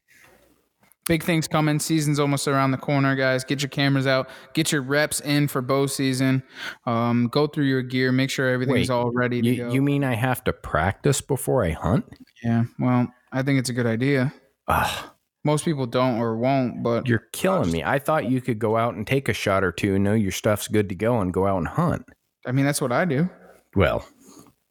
[1.07, 1.79] Big things coming.
[1.79, 3.45] Season's almost around the corner, guys.
[3.45, 4.29] Get your cameras out.
[4.55, 6.43] Get your reps in for bow season.
[6.85, 8.11] Um, go through your gear.
[8.11, 9.73] Make sure everything's Wait, all ready to You, go.
[9.73, 12.07] you mean I have to practice before I hunt?
[12.43, 12.65] yeah.
[12.81, 14.35] Well, I think it's a good idea.
[14.67, 15.11] Ugh,
[15.45, 17.85] Most people don't or won't, but you're killing me.
[17.85, 20.67] I thought you could go out and take a shot or two, know your stuff's
[20.67, 22.05] good to go, and go out and hunt.
[22.45, 23.29] I mean that's what I do.
[23.77, 24.05] Well,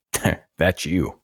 [0.57, 1.17] that's you.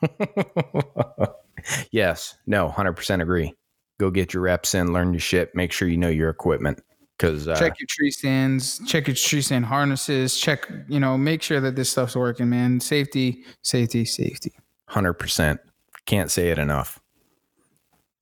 [1.90, 3.54] yes, no, 100% agree.
[3.98, 6.80] Go get your reps in, learn your shit, make sure you know your equipment.
[7.16, 11.42] Because, uh, check your tree stands, check your tree stand harnesses, check, you know, make
[11.42, 12.78] sure that this stuff's working, man.
[12.78, 14.52] Safety, safety, safety.
[14.90, 15.58] 100%.
[16.06, 17.00] Can't say it enough.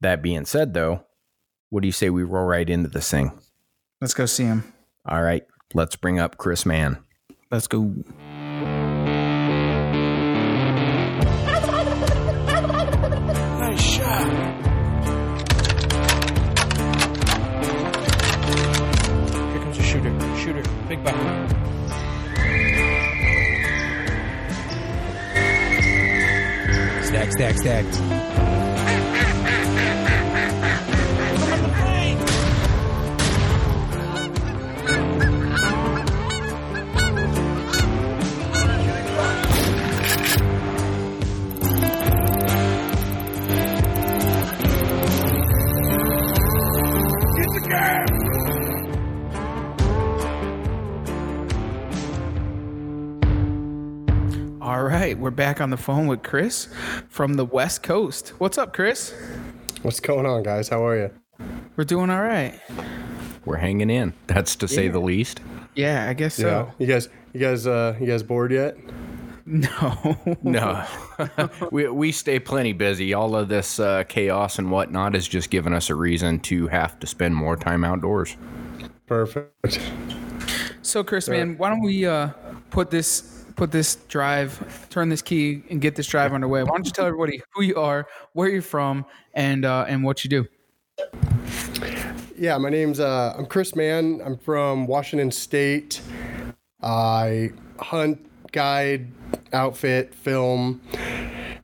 [0.00, 1.04] That being said, though,
[1.68, 3.38] what do you say we roll right into this thing?
[4.00, 4.72] Let's go see him.
[5.04, 6.98] All right, let's bring up Chris Mann.
[7.50, 7.94] Let's go.
[27.02, 28.65] Stack, stack, stack.
[54.76, 56.68] All right, we're back on the phone with Chris
[57.08, 58.34] from the West Coast.
[58.36, 59.14] What's up, Chris?
[59.80, 60.68] What's going on, guys?
[60.68, 61.10] How are you?
[61.76, 62.60] We're doing all right.
[63.46, 64.12] We're hanging in.
[64.26, 65.40] That's to say the least.
[65.76, 66.46] Yeah, I guess so.
[66.46, 66.70] Yeah.
[66.78, 68.76] You guys, you guys, uh, you guys bored yet?
[69.46, 70.36] No.
[70.42, 70.86] No,
[71.72, 73.14] we we stay plenty busy.
[73.14, 77.00] All of this uh, chaos and whatnot has just given us a reason to have
[77.00, 78.36] to spend more time outdoors.
[79.06, 79.80] Perfect.
[80.82, 82.28] So, Chris, man, why don't we uh,
[82.68, 86.62] put this put this drive, turn this key, and get this drive underway?
[86.62, 90.24] Why don't you tell everybody who you are, where you're from, and uh, and what
[90.24, 90.46] you do?
[92.38, 94.20] Yeah, my name's uh, I'm Chris Mann.
[94.24, 96.00] I'm from Washington State.
[96.82, 99.10] I hunt, guide,
[99.52, 100.80] outfit, film,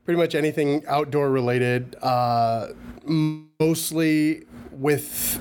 [0.05, 1.95] pretty much anything outdoor related.
[2.03, 2.69] Uh,
[3.05, 5.39] mostly with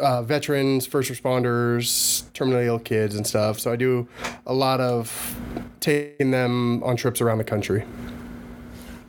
[0.00, 3.60] uh, veterans, first responders, terminally ill kids, and stuff.
[3.60, 4.08] So I do
[4.46, 5.36] a lot of
[5.80, 7.84] taking them on trips around the country.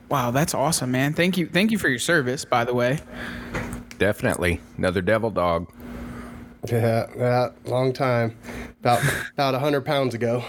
[0.09, 1.13] Wow, that's awesome, man.
[1.13, 2.99] Thank you, thank you for your service, by the way.
[3.97, 5.71] Definitely another devil dog.
[6.69, 8.37] Yeah, yeah, long time.
[8.81, 9.01] About
[9.33, 10.43] about hundred pounds ago.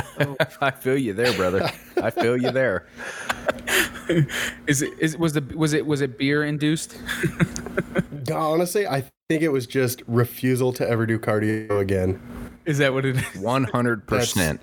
[0.60, 1.70] I feel you there, brother.
[2.00, 2.86] I feel you there.
[4.68, 6.96] Is it is was the was it was it beer induced?
[8.32, 12.20] Honestly, I think it was just refusal to ever do cardio again.
[12.66, 13.40] Is that what it is?
[13.40, 14.60] One hundred percent.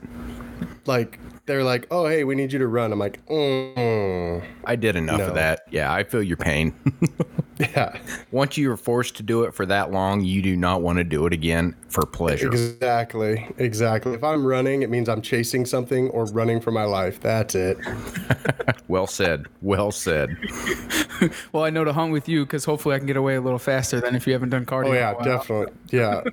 [0.85, 4.43] Like they're like, "Oh, hey, we need you to run." I'm like, mm.
[4.65, 5.27] I did enough No.
[5.27, 5.61] of that.
[5.71, 6.73] Yeah, I feel your pain.
[7.59, 7.95] Yeah,
[8.31, 11.03] Once you are forced to do it for that long, you do not want to
[11.03, 12.47] do it again for pleasure.
[12.47, 14.13] exactly, exactly.
[14.15, 17.21] If I'm running, it means I'm chasing something or running for my life.
[17.21, 17.77] That's it.
[18.87, 19.45] Well said.
[19.61, 20.35] Well said.
[21.53, 23.59] Well, I know to hunt with you because hopefully I can get away a little
[23.59, 24.87] faster than if you haven't done cardio.
[24.87, 25.23] Oh in a yeah, while.
[25.23, 25.73] definitely.
[25.91, 26.23] Yeah.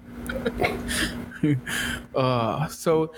[2.15, 3.15] Uh, so,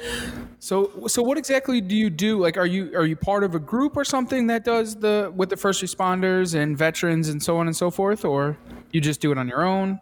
[0.59, 2.39] so, so, what exactly do you do?
[2.39, 5.49] Like, are you are you part of a group or something that does the with
[5.49, 8.59] the first responders and veterans and so on and so forth, or
[8.93, 9.99] you just do it on your own?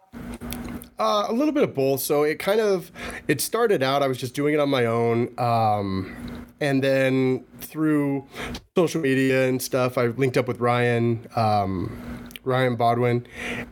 [1.01, 1.99] Uh, a little bit of both.
[1.99, 2.91] So it kind of
[3.27, 4.03] it started out.
[4.03, 8.27] I was just doing it on my own, um, and then through
[8.77, 13.25] social media and stuff, I linked up with Ryan, um, Ryan Bodwin,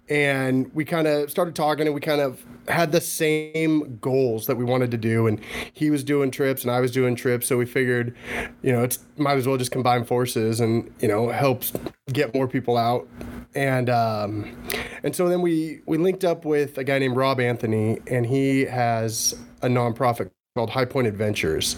[0.09, 4.57] and we kind of started talking, and we kind of had the same goals that
[4.57, 5.27] we wanted to do.
[5.27, 5.39] And
[5.71, 8.15] he was doing trips, and I was doing trips, so we figured,
[8.63, 11.73] you know, it's might as well just combine forces, and you know, helps
[12.13, 13.07] get more people out
[13.55, 14.55] and um,
[15.03, 18.65] and so then we we linked up with a guy named Rob Anthony, and he
[18.65, 21.75] has a nonprofit called High Point Adventures.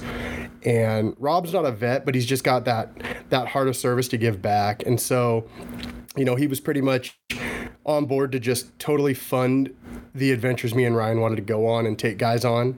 [0.64, 2.92] And Rob's not a vet, but he's just got that
[3.30, 4.86] that heart of service to give back.
[4.86, 5.48] And so,
[6.16, 7.18] you know, he was pretty much
[7.86, 9.74] on board to just totally fund
[10.14, 12.78] the adventures me and Ryan wanted to go on and take guys on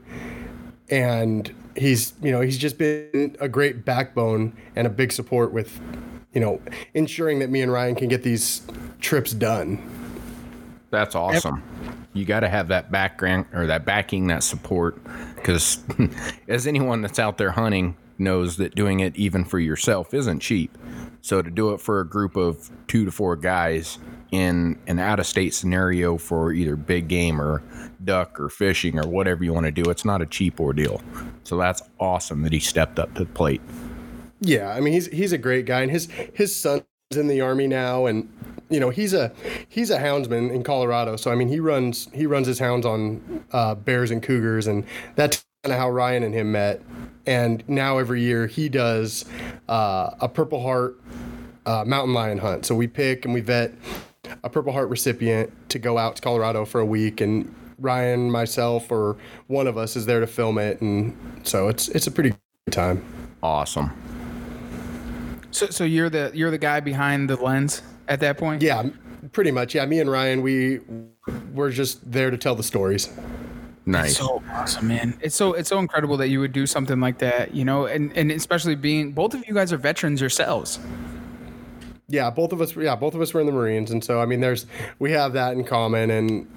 [0.90, 5.82] and he's you know he's just been a great backbone and a big support with
[6.34, 6.62] you know
[6.94, 8.62] ensuring that me and Ryan can get these
[9.00, 9.82] trips done.
[10.90, 11.64] That's awesome.
[12.14, 15.00] You got to have that background or that backing, that support,
[15.36, 15.84] because
[16.48, 20.78] as anyone that's out there hunting knows that doing it even for yourself isn't cheap.
[21.22, 23.98] So to do it for a group of two to four guys
[24.32, 27.64] in an out-of-state scenario for either big game or
[28.04, 31.02] duck or fishing or whatever you want to do, it's not a cheap ordeal.
[31.44, 33.62] So that's awesome that he stepped up to the plate.
[34.44, 36.84] Yeah, I mean he's he's a great guy, and his his son's
[37.16, 38.30] in the army now, and
[38.70, 39.32] you know he's a
[39.70, 41.16] he's a houndsman in Colorado.
[41.16, 44.84] So I mean he runs he runs his hounds on uh, bears and cougars, and
[45.16, 46.82] that's kind of how Ryan and him met.
[47.26, 49.24] And now every year he does
[49.70, 51.00] uh, a Purple Heart
[51.66, 52.66] uh, mountain lion hunt.
[52.66, 53.74] So we pick and we vet
[54.44, 58.92] a Purple Heart recipient to go out to Colorado for a week, and Ryan, myself,
[58.92, 59.16] or
[59.48, 62.74] one of us is there to film it, and so it's it's a pretty good
[62.74, 63.06] time.
[63.42, 63.92] Awesome.
[65.54, 68.62] So, so you're the you're the guy behind the lens at that point.
[68.62, 68.90] Yeah,
[69.32, 69.76] pretty much.
[69.76, 70.80] Yeah, me and Ryan, we
[71.54, 73.10] we're just there to tell the stories.
[73.86, 74.18] Nice.
[74.18, 75.18] So awesome, man!
[75.22, 78.16] It's so it's so incredible that you would do something like that, you know, and
[78.18, 80.80] and especially being both of you guys are veterans yourselves.
[82.08, 82.76] Yeah, both of us.
[82.76, 84.66] Yeah, both of us were in the Marines, and so I mean, there's
[85.00, 86.48] we have that in common, and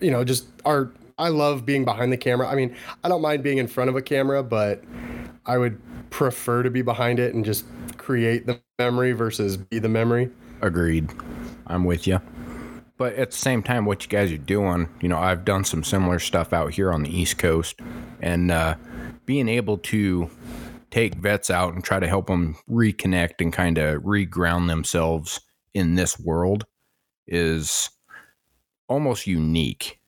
[0.00, 0.92] you know, just our.
[1.20, 2.48] I love being behind the camera.
[2.48, 4.84] I mean, I don't mind being in front of a camera, but
[5.46, 7.64] I would prefer to be behind it and just
[7.96, 10.30] create the memory versus be the memory.
[10.60, 11.10] Agreed.
[11.66, 12.20] I'm with you.
[12.96, 15.84] But at the same time, what you guys are doing, you know, I've done some
[15.84, 17.80] similar stuff out here on the East Coast,
[18.20, 18.74] and uh,
[19.24, 20.28] being able to
[20.90, 25.40] take vets out and try to help them reconnect and kind of reground themselves
[25.74, 26.64] in this world
[27.26, 27.90] is
[28.88, 30.00] almost unique.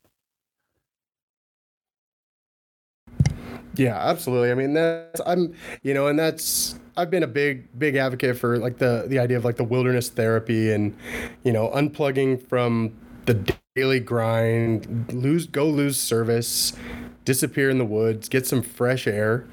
[3.76, 4.50] Yeah, absolutely.
[4.50, 8.58] I mean, that's I'm, you know, and that's I've been a big, big advocate for
[8.58, 10.96] like the the idea of like the wilderness therapy and,
[11.44, 12.92] you know, unplugging from
[13.26, 16.72] the daily grind, lose, go lose service,
[17.24, 19.46] disappear in the woods, get some fresh air,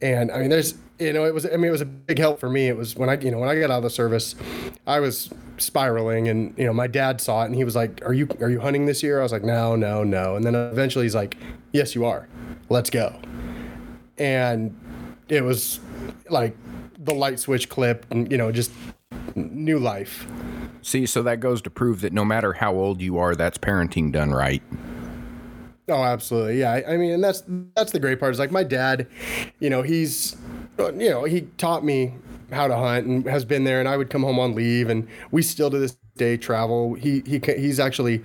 [0.00, 2.38] and I mean, there's, you know, it was, I mean, it was a big help
[2.38, 2.68] for me.
[2.68, 4.34] It was when I, you know, when I got out of the service,
[4.86, 8.12] I was spiraling, and you know, my dad saw it, and he was like, "Are
[8.12, 11.04] you, are you hunting this year?" I was like, "No, no, no," and then eventually
[11.04, 11.36] he's like,
[11.72, 12.28] "Yes, you are.
[12.68, 13.18] Let's go."
[14.20, 14.78] and
[15.28, 15.80] it was
[16.28, 16.56] like
[16.98, 18.70] the light switch clip and you know just
[19.34, 20.28] new life
[20.82, 24.12] See, so that goes to prove that no matter how old you are, that's parenting
[24.12, 24.62] done right.
[25.90, 27.42] Oh absolutely yeah I, I mean and that's
[27.74, 29.06] that's the great part is like my dad
[29.58, 30.36] you know he's
[30.78, 32.14] you know he taught me
[32.52, 35.06] how to hunt and has been there and i would come home on leave and
[35.30, 38.22] we still to this day travel he he he's actually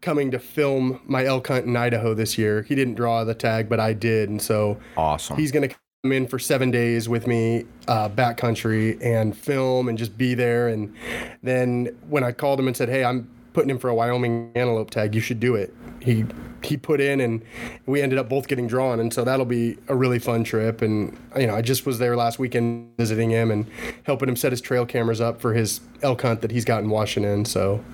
[0.00, 3.68] coming to film my elk hunt in idaho this year he didn't draw the tag
[3.68, 5.36] but i did and so Awesome.
[5.36, 9.98] He's going to come in for seven days with me uh, backcountry and film and
[9.98, 10.68] just be there.
[10.68, 10.94] And
[11.42, 14.90] then when I called him and said, "Hey, I'm putting him for a Wyoming antelope
[14.90, 15.14] tag.
[15.14, 15.74] You should do it,"
[16.06, 16.24] he
[16.62, 17.42] he put in, and
[17.84, 18.98] we ended up both getting drawn.
[18.98, 20.80] And so that'll be a really fun trip.
[20.80, 23.66] And you know, I just was there last weekend visiting him and
[24.04, 26.88] helping him set his trail cameras up for his elk hunt that he's got in
[26.88, 27.44] Washington.
[27.44, 27.84] So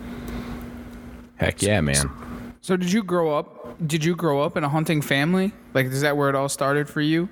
[1.42, 2.08] Heck yeah, man.
[2.60, 3.76] So did you grow up?
[3.84, 5.52] Did you grow up in a hunting family?
[5.74, 7.28] Like, is that where it all started for you?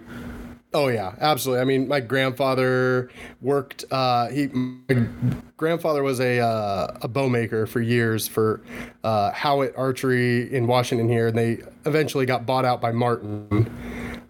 [0.73, 1.63] Oh yeah, absolutely.
[1.63, 3.11] I mean, my grandfather
[3.41, 3.85] worked.
[3.91, 5.09] Uh, he, my
[5.57, 8.63] grandfather was a uh, a bow maker for years for
[9.03, 13.69] uh, Howatt Archery in Washington here, and they eventually got bought out by Martin.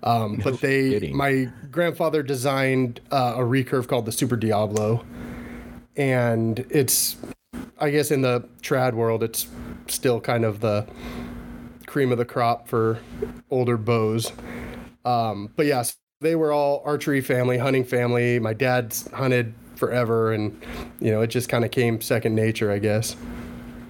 [0.03, 1.15] Um, but they, kidding.
[1.15, 5.05] my grandfather designed uh, a recurve called the Super Diablo,
[5.95, 7.19] and it's,
[7.79, 9.47] I guess, in the trad world, it's
[9.89, 10.87] still kind of the
[11.87, 12.99] cream of the crop for
[13.51, 14.33] older bows.
[15.05, 18.39] Um, but yes, they were all archery family, hunting family.
[18.39, 20.61] My dad's hunted forever, and
[21.01, 23.17] you know, it just kind of came second nature, I guess.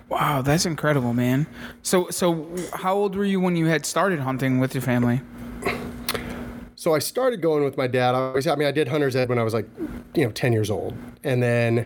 [0.08, 1.46] Wow, that's incredible, man.
[1.82, 5.20] So so how old were you when you had started hunting with your family?
[6.76, 8.14] So I started going with my dad.
[8.14, 9.68] I, always, I mean, I did hunter's ed when I was like,
[10.14, 10.96] you know, 10 years old.
[11.22, 11.84] And then,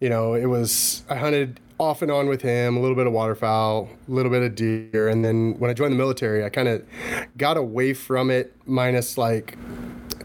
[0.00, 3.12] you know, it was, I hunted off and on with him, a little bit of
[3.12, 5.08] waterfowl, a little bit of deer.
[5.08, 6.84] And then when I joined the military, I kind of
[7.36, 9.56] got away from it, minus like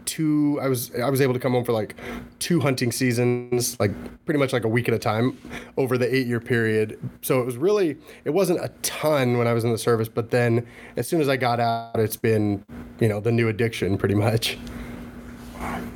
[0.06, 1.96] two i was i was able to come home for like
[2.40, 3.92] two hunting seasons like
[4.26, 5.38] pretty much like a week at a time
[5.78, 7.96] over the eight year period so it was really
[8.26, 10.66] it wasn't a ton when i was in the service but then
[10.98, 12.66] as soon as i got out it's been
[13.00, 14.58] you know the new addiction pretty much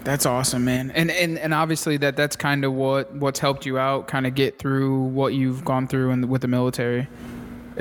[0.04, 0.92] That's awesome, man.
[0.92, 4.36] And and and obviously that that's kind of what what's helped you out, kind of
[4.36, 7.08] get through what you've gone through the, with the military.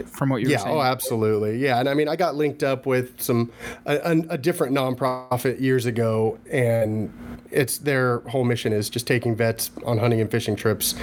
[0.07, 3.23] From what you yeah oh absolutely yeah and i mean i got linked up with
[3.23, 3.53] some
[3.87, 7.13] a, a, a different nonprofit years ago and
[7.53, 10.97] it's their whole mission is just taking vets on hunting and fishing trips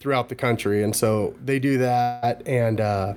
[0.00, 3.14] throughout the country and so they do that and uh,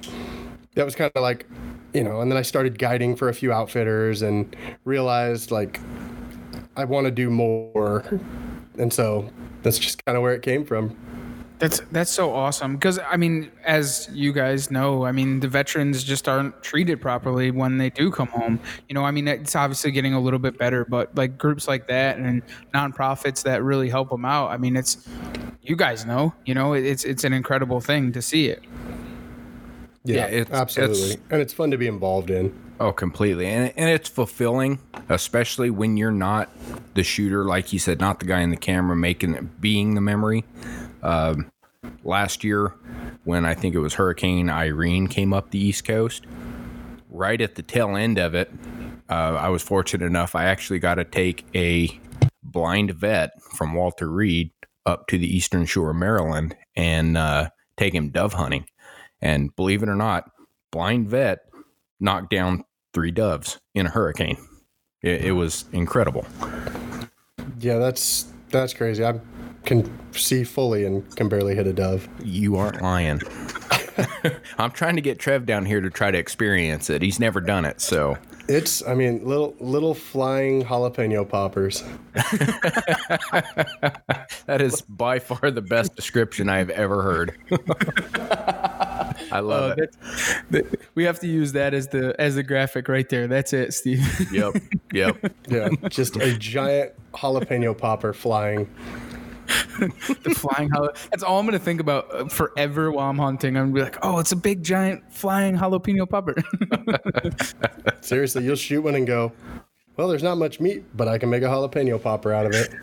[0.76, 1.47] that was kind of like
[1.95, 5.80] you know and then i started guiding for a few outfitters and realized like
[6.78, 8.03] i want to do more
[8.78, 9.30] and so
[9.63, 10.95] that's just kind of where it came from
[11.57, 16.03] That's that's so awesome because I mean, as you guys know, I mean, the veterans
[16.03, 18.59] just aren't treated properly when they do come home.
[18.89, 21.88] You know, I mean, it's obviously getting a little bit better, but like groups like
[21.88, 22.41] that and
[22.73, 24.51] nonprofits that really help them out.
[24.51, 25.07] I mean, it's
[25.63, 28.61] you guys know, you know, it's it's an incredible thing to see it.
[30.03, 33.47] yeah, it's- absolutely it's- and it's fun to be involved in Oh, completely.
[33.47, 36.49] And, and it's fulfilling, especially when you're not
[36.93, 40.01] the shooter, like you said, not the guy in the camera making it, being the
[40.01, 40.43] memory.
[41.01, 41.51] Um,
[42.03, 42.73] last year,
[43.23, 46.26] when I think it was Hurricane Irene came up the East Coast,
[47.09, 48.51] right at the tail end of it,
[49.09, 51.97] uh, I was fortunate enough, I actually got to take a
[52.43, 54.51] blind vet from Walter Reed
[54.86, 58.65] up to the eastern shore of Maryland and uh, take him dove hunting.
[59.21, 60.30] And believe it or not,
[60.71, 61.39] blind vet
[61.99, 64.37] knocked down three doves in a hurricane.
[65.01, 66.25] It, it was incredible.
[67.59, 69.03] Yeah, that's that's crazy.
[69.03, 69.19] I
[69.65, 72.07] can see fully and can barely hit a dove.
[72.23, 73.21] You aren't lying.
[74.57, 77.01] I'm trying to get Trev down here to try to experience it.
[77.01, 78.17] He's never done it, so
[78.47, 81.83] It's, I mean, little little flying jalapeno poppers.
[84.45, 87.37] that is by far the best description I've ever heard.
[89.36, 89.95] I love it.
[90.51, 93.27] that, we have to use that as the as the graphic right there.
[93.27, 94.01] That's it, Steve.
[94.31, 94.55] Yep,
[94.93, 95.33] yep.
[95.49, 98.69] Yeah, just a giant jalapeno popper flying.
[99.77, 103.57] the flying jala- That's all I'm gonna think about uh, forever while I'm hunting.
[103.57, 106.36] I'm gonna be like, oh, it's a big giant flying jalapeno popper.
[108.01, 109.31] Seriously, you'll shoot one and go,
[109.97, 112.73] well, there's not much meat, but I can make a jalapeno popper out of it.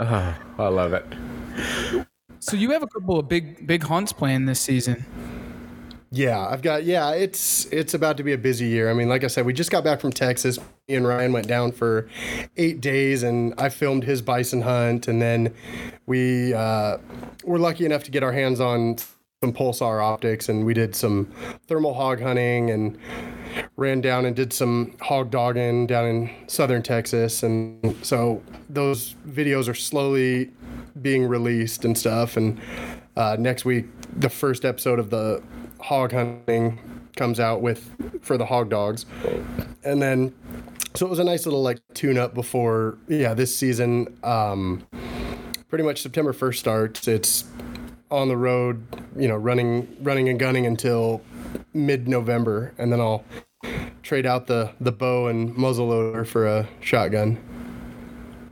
[0.58, 1.06] I love it.
[2.42, 5.06] So you have a couple of big big hunts planned this season.
[6.10, 8.90] Yeah, I've got yeah, it's it's about to be a busy year.
[8.90, 10.58] I mean, like I said, we just got back from Texas.
[10.88, 12.08] Me and Ryan went down for
[12.56, 15.54] eight days and I filmed his bison hunt and then
[16.06, 16.98] we uh,
[17.44, 21.26] were lucky enough to get our hands on some pulsar optics and we did some
[21.68, 22.98] thermal hog hunting and
[23.76, 29.68] ran down and did some hog dogging down in southern Texas and so those videos
[29.68, 30.50] are slowly
[31.00, 32.36] being released and stuff.
[32.36, 32.60] And
[33.16, 33.86] uh, next week
[34.16, 35.42] the first episode of the
[35.80, 36.78] hog hunting
[37.16, 37.90] comes out with
[38.22, 39.06] for the hog dogs.
[39.84, 40.34] And then
[40.94, 44.16] so it was a nice little like tune up before yeah this season.
[44.22, 44.86] Um
[45.68, 47.08] pretty much september 1st starts.
[47.08, 47.44] It's
[48.10, 48.84] on the road
[49.16, 51.22] you know running running and gunning until
[51.74, 52.72] mid-november.
[52.78, 53.24] And then i'll
[54.02, 57.38] trade out the the bow and muzzle loader for a shotgun.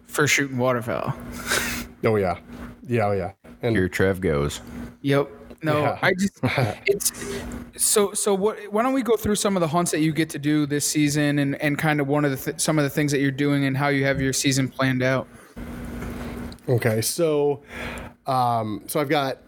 [0.07, 1.14] For shooting waterfowl.
[2.05, 2.38] oh yeah
[2.86, 3.32] yeah oh yeah
[3.62, 4.61] and Here Trev goes.
[5.03, 5.28] Yep.
[5.62, 5.98] No, Yeah.
[6.01, 6.38] I just
[6.86, 7.12] it's
[7.76, 8.34] so so.
[8.34, 8.57] What?
[8.72, 10.86] Why don't we go through some of the hunts that you get to do this
[10.86, 13.30] season, and and kind of one of the th- some of the things that you're
[13.30, 15.28] doing, and how you have your season planned out.
[16.66, 17.62] Okay, so
[18.30, 19.38] um, so I've got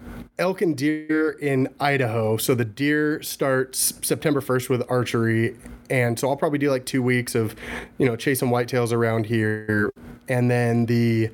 [0.41, 2.37] elk and deer in Idaho.
[2.37, 5.57] So the deer starts September 1st with archery.
[5.89, 7.55] And so I'll probably do like two weeks of,
[7.99, 9.93] you know, chasing whitetails around here.
[10.29, 11.31] And then the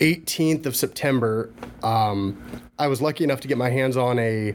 [0.00, 1.50] 18th of September,
[1.82, 2.42] um,
[2.78, 4.54] I was lucky enough to get my hands on a,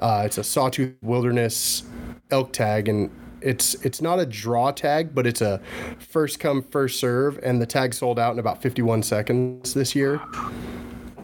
[0.00, 1.84] uh, it's a Sawtooth Wilderness
[2.32, 2.88] elk tag.
[2.88, 3.08] And
[3.40, 5.60] it's it's not a draw tag, but it's a
[6.00, 10.20] first come first serve, and the tag sold out in about 51 seconds this year.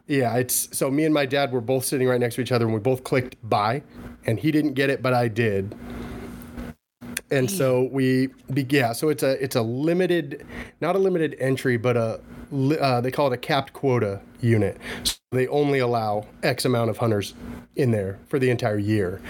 [0.07, 2.67] Yeah, it's so me and my dad were both sitting right next to each other,
[2.67, 3.83] and we both clicked buy,
[4.27, 5.75] and he didn't get it, but I did.
[7.31, 10.47] And so we, yeah, so it's a it's a limited,
[10.83, 12.21] not a limited entry, but a
[12.81, 14.79] uh, they call it a capped quota unit.
[15.05, 17.33] So they only allow X amount of hunters
[17.77, 19.23] in there for the entire year,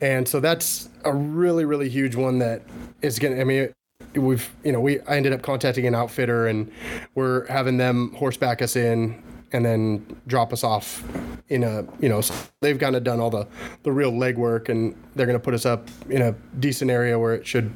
[0.00, 2.62] and so that's a really really huge one that
[3.00, 3.40] is gonna.
[3.40, 3.72] I mean,
[4.14, 6.70] we've you know we I ended up contacting an outfitter and
[7.14, 9.22] we're having them horseback us in
[9.52, 11.04] and then drop us off
[11.48, 13.46] in a you know so they've kind of done all the
[13.82, 17.34] the real legwork and they're going to put us up in a decent area where
[17.34, 17.72] it should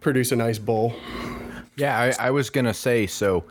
[0.00, 0.94] produce a nice bull
[1.76, 3.06] Yeah, I, I was gonna say.
[3.06, 3.44] So,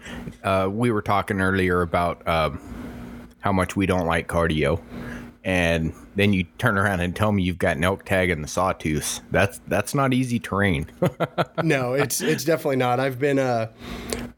[0.43, 2.59] uh, we were talking earlier about um,
[3.39, 4.79] how much we don't like cardio,
[5.43, 8.47] and then you turn around and tell me you've got an elk tag in the
[8.47, 9.21] sawtooth.
[9.31, 10.87] That's that's not easy terrain.
[11.63, 13.67] no it's it's definitely not i've been uh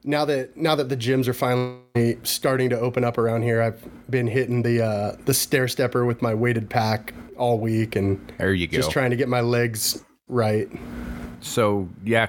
[0.03, 3.83] now that now that the gyms are finally starting to open up around here i've
[4.09, 8.53] been hitting the uh the stair stepper with my weighted pack all week and there
[8.53, 8.77] you go.
[8.77, 10.69] just trying to get my legs right
[11.43, 12.27] so, yeah,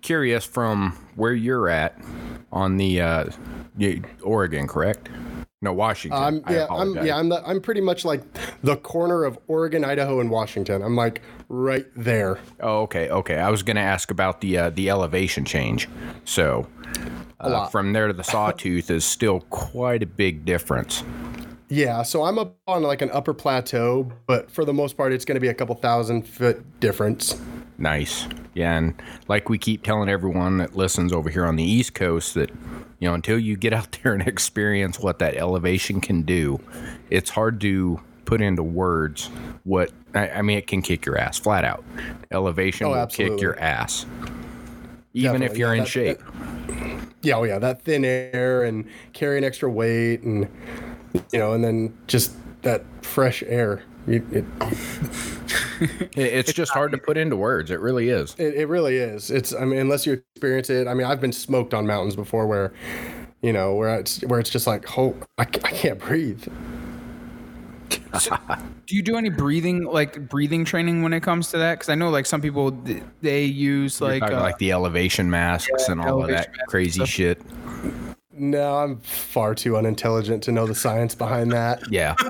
[0.00, 1.98] curious from where you're at
[2.52, 3.24] on the uh,
[4.22, 5.08] Oregon, correct?
[5.62, 6.20] No, Washington.
[6.20, 8.20] I'm I yeah, I'm yeah, I'm the, I'm pretty much like
[8.62, 10.82] the corner of Oregon, Idaho, and Washington.
[10.82, 12.40] I'm like right there.
[12.58, 13.36] Oh, okay, okay.
[13.36, 15.88] I was going to ask about the uh, the elevation change.
[16.24, 16.66] So,
[17.38, 21.04] uh, from there to the sawtooth is still quite a big difference.
[21.68, 25.24] Yeah, so I'm up on like an upper plateau, but for the most part, it's
[25.24, 27.40] going to be a couple thousand foot difference.
[27.78, 28.26] Nice.
[28.54, 28.94] Yeah, and
[29.28, 32.50] like we keep telling everyone that listens over here on the East Coast that
[33.00, 36.60] you know until you get out there and experience what that elevation can do,
[37.10, 39.26] it's hard to put into words
[39.64, 40.58] what I, I mean.
[40.58, 41.82] It can kick your ass flat out.
[42.30, 43.36] Elevation Oh, will absolutely.
[43.36, 44.06] kick your ass,
[45.14, 46.22] even if you're yeah, in that- shape.
[47.22, 50.48] Yeah, oh yeah, that thin air and carrying extra weight, and
[51.32, 53.82] you know, and then just that fresh air.
[54.06, 54.44] You- It,
[55.80, 57.70] It- it's just hard to put into words.
[57.70, 58.34] It really is.
[58.38, 59.30] it, it really is.
[59.30, 60.86] It's I mean, unless you experience it.
[60.88, 62.72] I mean, I've been smoked on mountains before, where
[63.42, 66.44] you know, where it's where it's just like, oh, I, I can't breathe.
[68.86, 71.74] Do you do any breathing, like breathing training when it comes to that?
[71.74, 72.70] Because I know, like some people,
[73.22, 77.08] they use like, uh, like the elevation masks and all of that crazy stuff.
[77.08, 77.42] shit.
[78.34, 81.82] No, I'm far too unintelligent to know the science behind that.
[81.90, 82.14] Yeah,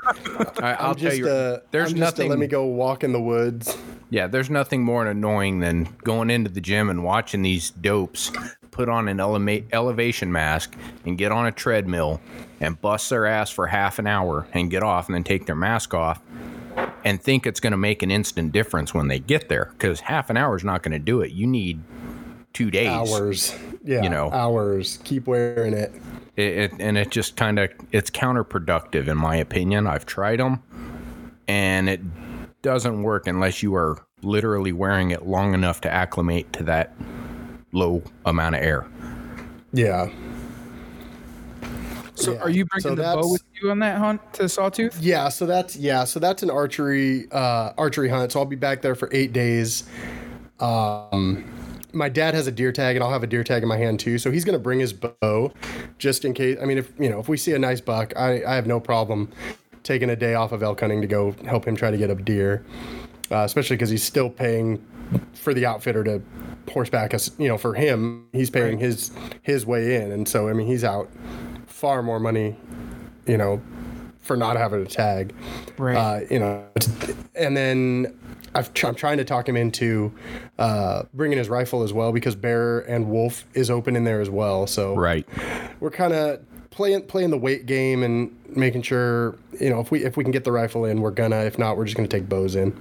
[0.61, 1.28] I, I'll I'm tell just you.
[1.28, 2.28] uh, there's I'm just a nothing.
[2.30, 3.76] let me go walk in the woods.
[4.11, 8.30] Yeah, there's nothing more annoying than going into the gym and watching these dopes
[8.70, 10.74] put on an elema- elevation mask
[11.07, 12.20] and get on a treadmill
[12.61, 15.55] and bust their ass for half an hour and get off and then take their
[15.57, 16.20] mask off
[17.05, 20.30] and think it's going to make an instant difference when they get there because half
[20.30, 21.30] an hour is not going to do it.
[21.32, 21.80] You need
[22.53, 22.88] two days.
[22.88, 24.30] Hours, yeah, You know.
[24.32, 24.98] hours.
[25.05, 25.92] Keep wearing it.
[26.36, 29.86] It, it, and it just kind of it's counterproductive in my opinion.
[29.86, 30.62] I've tried them,
[31.48, 32.00] and it
[32.62, 36.94] doesn't work unless you are literally wearing it long enough to acclimate to that
[37.72, 38.86] low amount of air.
[39.72, 40.11] Yeah.
[42.14, 42.38] so yeah.
[42.40, 44.98] are you So bringing the bow with you on that hunt to Sawtooth?
[45.00, 48.32] Yeah, so that's yeah, so that's an archery uh, archery hunt.
[48.32, 49.84] So I'll be back there for eight days.
[50.61, 51.44] Um,
[51.93, 54.01] my dad has a deer tag, and I'll have a deer tag in my hand
[54.01, 54.18] too.
[54.18, 55.53] So he's gonna bring his bow,
[55.99, 56.59] just in case.
[56.61, 58.80] I mean, if you know, if we see a nice buck, I, I have no
[58.80, 59.30] problem
[59.82, 62.14] taking a day off of elk hunting to go help him try to get a
[62.14, 62.64] deer.
[63.30, 64.84] Uh, especially because he's still paying
[65.32, 66.22] for the outfitter to
[66.70, 67.30] horseback us.
[67.38, 69.11] You know, for him, he's paying his
[69.43, 71.09] his way in, and so I mean, he's out
[71.66, 72.57] far more money.
[73.26, 73.62] You know,
[74.22, 75.34] for not having a tag.
[75.78, 75.96] Right.
[75.96, 76.64] Uh, you know,
[77.34, 78.18] and then
[78.54, 80.12] I've tr- I'm trying to talk him into
[80.58, 84.30] uh, bringing his rifle as well because bear and wolf is open in there as
[84.30, 84.66] well.
[84.66, 85.26] So Right.
[85.80, 90.04] we're kind of playing playing the weight game and making sure you know if we
[90.04, 91.40] if we can get the rifle in, we're gonna.
[91.40, 92.72] If not, we're just gonna take bows in.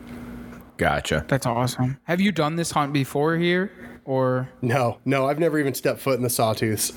[0.77, 1.25] Gotcha.
[1.27, 1.97] That's awesome.
[2.05, 3.71] Have you done this hunt before here,
[4.05, 6.91] or No, no, I've never even stepped foot in the sawtooths.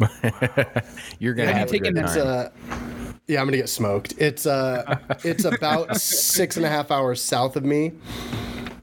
[1.18, 2.50] You're gonna Have have, you a good taken It's uh,
[3.28, 4.14] yeah, I'm gonna get smoked.
[4.18, 7.92] It's uh, it's about six and a half hours south of me,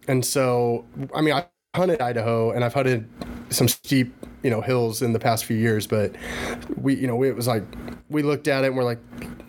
[0.08, 3.10] and so I mean I hunted Idaho and I've hunted
[3.50, 6.16] some steep you know hills in the past few years, but
[6.76, 7.64] we you know we, it was like
[8.10, 9.00] we looked at it and we're like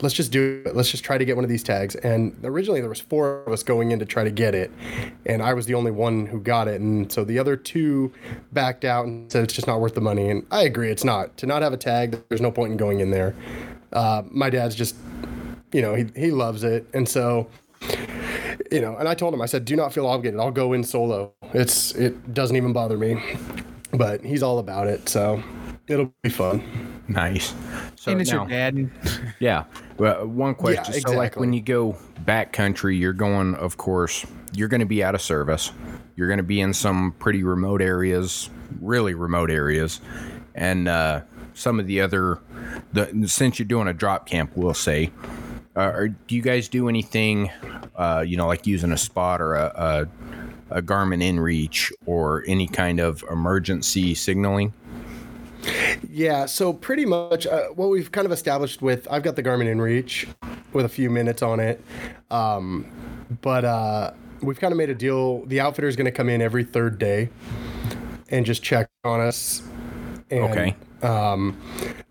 [0.02, 0.74] let's just do it.
[0.74, 1.94] Let's just try to get one of these tags.
[1.96, 4.70] And originally there was four of us going in to try to get it,
[5.26, 6.80] and I was the only one who got it.
[6.80, 8.12] And so the other two
[8.52, 10.30] backed out and said it's just not worth the money.
[10.30, 11.36] And I agree, it's not.
[11.38, 13.34] To not have a tag, there's no point in going in there.
[13.92, 14.96] Uh, my dad's just,
[15.72, 17.48] you know, he he loves it, and so
[18.70, 20.40] you know, and I told him, I said, do not feel obligated.
[20.40, 21.32] I'll go in solo.
[21.54, 23.22] It's it doesn't even bother me.
[23.92, 25.42] But he's all about it, so
[25.86, 26.62] it'll be fun.
[27.08, 27.54] Nice.
[27.94, 28.90] So and it's now- your dad.
[29.38, 29.64] Yeah.
[29.98, 30.94] Well, one question.
[30.94, 34.24] So, like, when you go back country, you're going, of course,
[34.54, 35.72] you're going to be out of service.
[36.16, 40.00] You're going to be in some pretty remote areas, really remote areas,
[40.54, 41.20] and uh,
[41.54, 42.40] some of the other.
[42.92, 45.10] The since you're doing a drop camp, we'll say,
[45.76, 47.50] uh, are, do you guys do anything,
[47.96, 50.06] uh, you know, like using a spot or a,
[50.70, 54.72] a a Garmin InReach or any kind of emergency signaling?
[56.08, 59.66] Yeah, so pretty much uh, what we've kind of established with I've got the Garmin
[59.66, 60.28] InReach
[60.72, 61.80] with a few minutes on it,
[62.30, 62.86] um,
[63.42, 64.12] but uh,
[64.42, 65.44] we've kind of made a deal.
[65.46, 67.30] The outfitter is going to come in every third day
[68.28, 69.62] and just check on us.
[70.30, 70.76] And, Okay.
[71.02, 71.60] Um,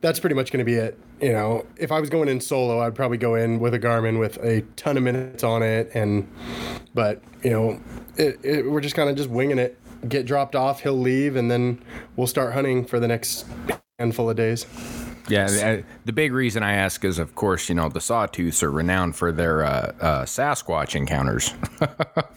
[0.02, 1.00] that's pretty much going to be it.
[1.22, 4.20] You know, if I was going in solo, I'd probably go in with a Garmin
[4.20, 6.30] with a ton of minutes on it, and
[6.94, 7.80] but you know,
[8.18, 9.80] it, it, we're just kind of just winging it.
[10.08, 11.82] Get dropped off, he'll leave, and then
[12.16, 13.46] we'll start hunting for the next
[13.98, 14.66] handful of days.
[15.28, 18.72] Yeah, the, the big reason I ask is, of course, you know, the Sawtooths are
[18.72, 21.54] renowned for their uh, uh, Sasquatch encounters.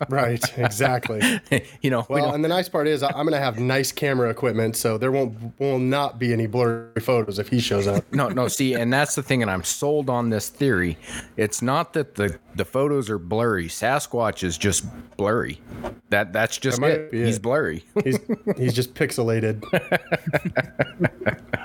[0.09, 1.21] Right, exactly.
[1.83, 4.75] you know, Well, and the nice part is I'm going to have nice camera equipment,
[4.75, 8.11] so there won't will not be any blurry photos if he shows up.
[8.13, 8.49] no, no.
[8.49, 10.97] See, and that's the thing, and I'm sold on this theory.
[11.37, 13.67] It's not that the the photos are blurry.
[13.69, 14.87] Sasquatch is just
[15.17, 15.61] blurry.
[16.09, 17.13] That that's just might it.
[17.13, 17.43] He's it.
[17.43, 17.85] blurry.
[18.05, 18.19] He's
[18.57, 19.63] he's just pixelated.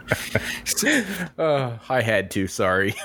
[1.37, 2.47] Uh, I had to.
[2.47, 2.95] Sorry.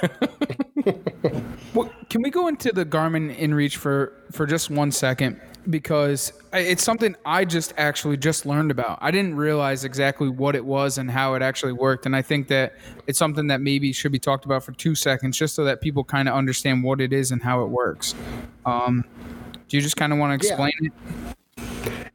[1.75, 5.39] Well, can we go into the Garmin InReach for for just one second
[5.69, 8.99] because it's something I just actually just learned about.
[9.03, 12.49] I didn't realize exactly what it was and how it actually worked, and I think
[12.49, 12.75] that
[13.07, 16.05] it's something that maybe should be talked about for two seconds, just so that people
[16.05, 18.15] kind of understand what it is and how it works.
[18.65, 19.05] Um,
[19.69, 20.53] do you just kind of want to Yeah.
[20.55, 20.93] explain it?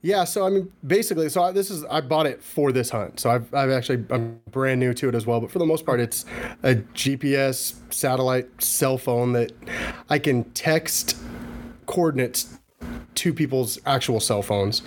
[0.06, 3.22] Yeah, so I mean, basically, so I, this is I bought it for this hunt.
[3.22, 5.40] So I've, I've actually I'm brand new to it as well.
[5.40, 6.26] But for the most part, it's
[6.62, 9.54] a GPS satellite cell phone that
[10.10, 11.18] I can text
[11.86, 12.60] coordinates
[13.16, 14.82] to people's actual cell phones,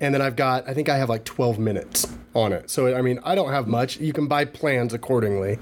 [0.00, 2.68] and then I've got I think I have like 12 minutes on it.
[2.68, 3.98] So I mean, I don't have much.
[3.98, 5.58] You can buy plans accordingly.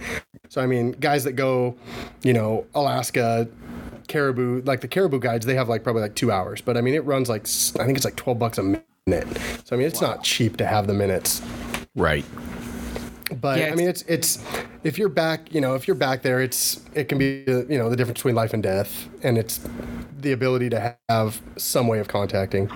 [0.49, 1.77] So I mean, guys that go,
[2.25, 3.47] you know, Alaska,
[4.09, 6.61] caribou, like the caribou guides, they have like probably like two hours.
[6.61, 7.43] But I mean, it runs like
[7.79, 8.85] I think it's like 12 bucks a minute.
[9.09, 9.13] So
[9.71, 11.41] I mean, it's not cheap to have the minutes.
[11.95, 12.25] right.
[13.41, 14.43] But Yeah, I mean, it's it's
[14.83, 17.79] if you're back, you know, if you're back there, it's it can be uh, you
[17.79, 19.61] know the difference between life and death, and it's
[20.19, 22.69] the ability to have some way of contacting.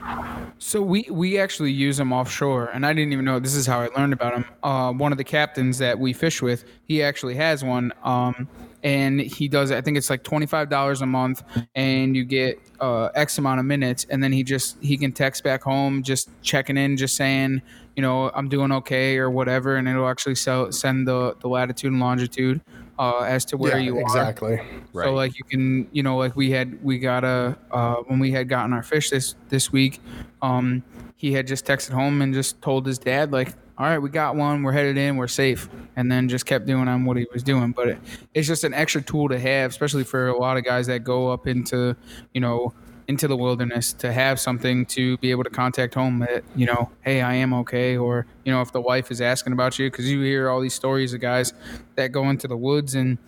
[0.58, 3.80] So we we actually use them offshore, and I didn't even know this is how
[3.80, 4.44] I learned about them.
[4.62, 8.46] Uh, one of the captains that we fish with, he actually has one, um,
[8.82, 9.70] and he does.
[9.70, 11.42] I think it's like twenty five dollars a month,
[11.74, 15.44] and you get uh, X amount of minutes, and then he just he can text
[15.44, 17.62] back home, just checking in, just saying,
[17.96, 21.92] you know, I'm doing okay or whatever, and it'll actually sell, send the the latitude
[21.92, 22.60] and longitude
[22.98, 24.02] uh, as to where yeah, you are.
[24.02, 24.60] exactly.
[24.94, 28.30] So like you can, you know, like we had we got a uh, when we
[28.30, 30.00] had gotten our fish this this week,
[30.42, 30.82] um,
[31.16, 34.36] he had just texted home and just told his dad like, all right, we got
[34.36, 37.42] one, we're headed in, we're safe, and then just kept doing on what he was
[37.42, 37.72] doing.
[37.72, 37.98] But it,
[38.34, 41.32] it's just an extra tool to have, especially for a lot of guys that go
[41.32, 41.96] up into,
[42.34, 42.74] you know.
[43.08, 46.92] Into the wilderness to have something to be able to contact home that you know,
[47.00, 50.08] hey, I am okay, or you know, if the wife is asking about you, because
[50.08, 51.52] you hear all these stories of guys
[51.96, 53.18] that go into the woods and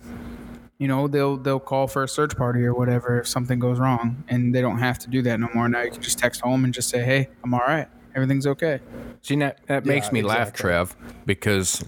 [0.78, 4.22] you know they'll they'll call for a search party or whatever if something goes wrong
[4.28, 6.64] and they don't have to do that no more now you can just text home
[6.64, 8.80] and just say hey i'm all right everything's okay
[9.22, 10.60] See, that, that makes Yeah, me laugh, exactly.
[10.62, 10.96] Trev,
[11.26, 11.84] because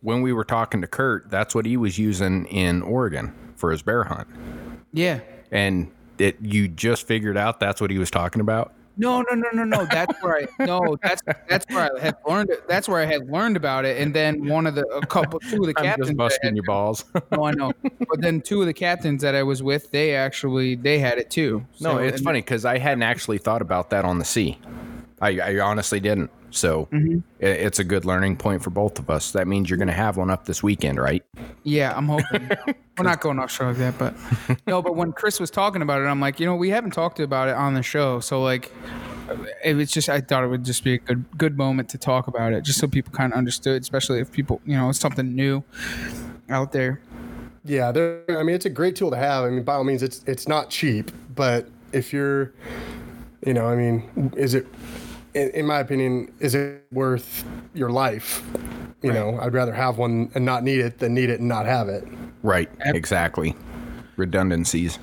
[0.00, 3.82] when we were talking to Kurt, that's what he was using in Oregon for his
[3.82, 4.26] bear hunt.
[4.92, 5.20] yeah
[5.52, 8.72] And it, you just figured out that's what he was talking about?
[8.98, 12.50] no no no no no that's where i no that's that's where i had learned
[12.50, 15.40] it that's where i had learned about it and then one of the a couple
[15.40, 17.02] two of the I'm captains just that I busting had- your balls.
[17.32, 17.72] no i know
[18.06, 21.30] but then two of the captains that i was with they actually they had it
[21.30, 24.58] too no, it's and- funny because I hadn't actually thought about that on the sea.
[25.22, 26.30] I, I honestly didn't.
[26.50, 27.20] So Mm-hmm.
[27.38, 29.32] it, it's a good learning point for both of us.
[29.32, 31.24] That means you're going to have one up this weekend, right?
[31.64, 32.50] Yeah, I'm hoping.
[32.98, 34.14] We're not going offshore like that, but
[34.66, 34.82] no.
[34.82, 37.48] But when Chris was talking about it, I'm like, you know, we haven't talked about
[37.48, 38.70] it on the show, so like,
[39.64, 42.26] it was just I thought it would just be a good good moment to talk
[42.26, 45.34] about it, just so people kind of understood, especially if people, you know, it's something
[45.34, 45.64] new
[46.50, 47.00] out there.
[47.64, 49.44] Yeah, they're, I mean, it's a great tool to have.
[49.44, 52.52] I mean, by all means, it's it's not cheap, but if you're,
[53.46, 54.66] you know, I mean, is it,
[55.34, 58.42] in, in my opinion, is it worth your life?
[59.02, 61.66] You know, I'd rather have one and not need it than need it and not
[61.66, 62.04] have it.
[62.42, 62.70] Right.
[62.80, 63.56] Exactly.
[64.16, 64.98] Redundancies.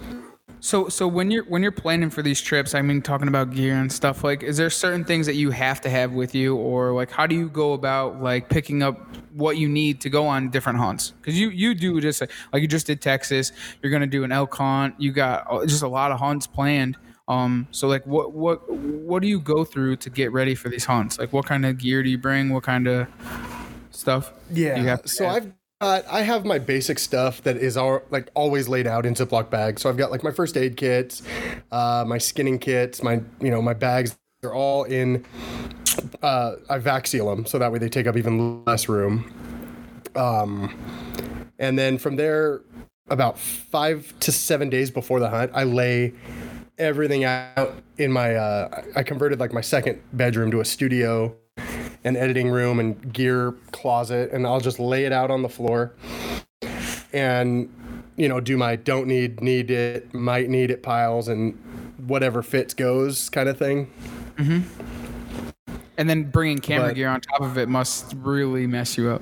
[0.62, 3.76] So so when you're when you're planning for these trips, I mean talking about gear
[3.76, 6.92] and stuff like is there certain things that you have to have with you or
[6.92, 10.50] like how do you go about like picking up what you need to go on
[10.50, 11.14] different hunts?
[11.22, 14.26] Cuz you you do just like, like you just did Texas, you're going to do
[14.26, 16.98] an elk hunt, you got uh, just a lot of hunts planned.
[17.30, 20.86] Um so like what what what do you go through to get ready for these
[20.86, 21.18] hunts?
[21.18, 22.50] Like what kind of gear do you bring?
[22.50, 23.08] What kind of
[23.92, 24.34] stuff?
[24.76, 25.36] do you have to so have?
[25.36, 29.14] I've got I have my basic stuff that is all like always laid out in
[29.14, 29.82] Ziploc bags.
[29.82, 31.22] So I've got like my first aid kits,
[31.72, 34.18] uh, my skinning kits, my you know my bags.
[34.42, 35.26] They're all in.
[36.22, 39.34] Uh, I vac seal them so that way they take up even less room.
[40.16, 40.74] Um,
[41.60, 42.62] and then from there,
[43.10, 46.14] about five to seven days before the hunt, I lay
[46.80, 48.36] everything out in my.
[48.36, 51.36] Uh, I converted like my second bedroom to a studio
[52.06, 55.94] an editing room and gear closet and I'll just lay it out on the floor
[57.12, 57.70] and
[58.16, 61.58] you know do my don't need need it might need it piles and
[62.08, 63.92] whatever fits goes kind of thing
[65.98, 69.22] and then bringing camera but- gear on top of it must really mess you up.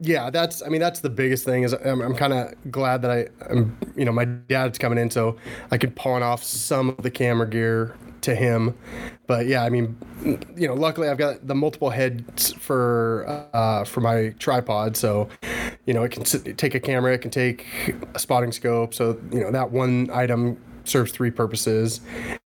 [0.00, 3.10] Yeah that's i mean that's the biggest thing is i'm, I'm kind of glad that
[3.10, 5.36] i am you know my dad's coming in so
[5.70, 8.76] i could pawn off some of the camera gear to him.
[9.26, 9.96] But yeah i mean
[10.56, 15.28] you know luckily i've got the multiple heads for uh for my tripod so
[15.86, 19.40] you know it can take a camera it can take a spotting scope so you
[19.40, 22.00] know that one item serves three purposes.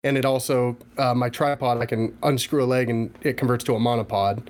[0.04, 3.76] And it also uh, my tripod i can unscrew a leg and it converts to
[3.76, 4.47] a monopod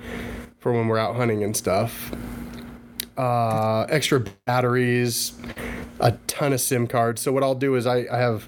[0.60, 2.12] for when we're out hunting and stuff
[3.22, 5.34] uh, extra batteries,
[6.00, 7.22] a ton of SIM cards.
[7.22, 8.48] So what I'll do is I, I have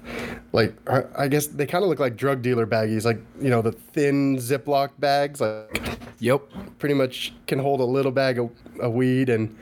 [0.52, 3.70] like I- guess they kind of look like drug dealer baggies, like you know the
[3.70, 5.80] thin Ziploc bags, like
[6.18, 6.42] Yep.
[6.78, 8.50] pretty much can hold a little bag of,
[8.80, 9.56] of weed, and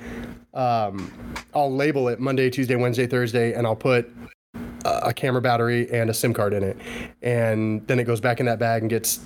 [0.55, 1.13] um,
[1.55, 4.11] I'll label it Monday, Tuesday, Wednesday, Thursday, and I'll put
[4.87, 6.79] a a camera battery and a SIM card in it,
[7.21, 9.21] and then it goes back in that bag and gets.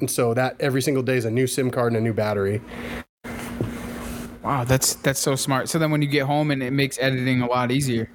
[0.00, 2.60] And so that every single day is a new SIM card and a new battery.
[4.42, 5.68] Wow, that's that's so smart.
[5.68, 8.10] So then when you get home and it makes editing a lot easier.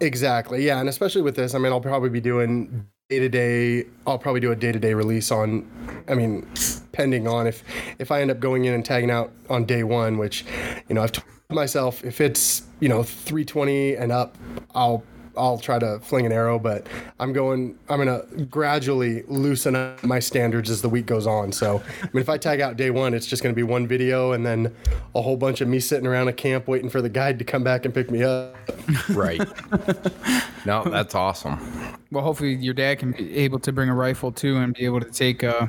[0.00, 0.66] Exactly.
[0.66, 3.86] Yeah, and especially with this, I mean, I'll probably be doing day to day.
[4.06, 5.66] I'll probably do a day to day release on.
[6.08, 6.46] I mean,
[6.92, 7.62] pending on if
[7.98, 10.44] if I end up going in and tagging out on day one, which,
[10.88, 14.36] you know, I've told myself if it's you know 320 and up,
[14.74, 15.02] I'll
[15.36, 16.86] I'll try to fling an arrow, but
[17.18, 17.78] I'm going.
[17.88, 21.52] I'm gonna gradually loosen up my standards as the week goes on.
[21.52, 24.32] So, I mean, if I tag out day one, it's just gonna be one video
[24.32, 24.74] and then
[25.14, 27.64] a whole bunch of me sitting around a camp waiting for the guide to come
[27.64, 28.56] back and pick me up.
[29.10, 29.38] Right.
[30.66, 31.58] no, that's awesome.
[32.10, 35.00] Well, hopefully your dad can be able to bring a rifle too and be able
[35.00, 35.66] to take uh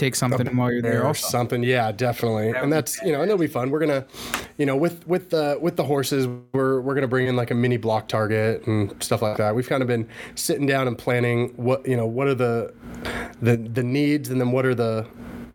[0.00, 1.02] take something while you're there.
[1.02, 1.28] or Also.
[1.28, 1.62] something.
[1.62, 2.50] Yeah, definitely.
[2.50, 3.70] And that's you know, and it'll be fun.
[3.70, 4.06] We're gonna,
[4.58, 7.54] you know, with with the with the horses, we're we're gonna bring in like a
[7.54, 9.54] mini block target and stuff like that.
[9.54, 12.74] We've kind of been sitting down and planning what you know what are the
[13.40, 15.06] the the needs and then what are the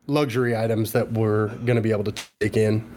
[0.07, 2.87] luxury items that we're gonna be able to take in.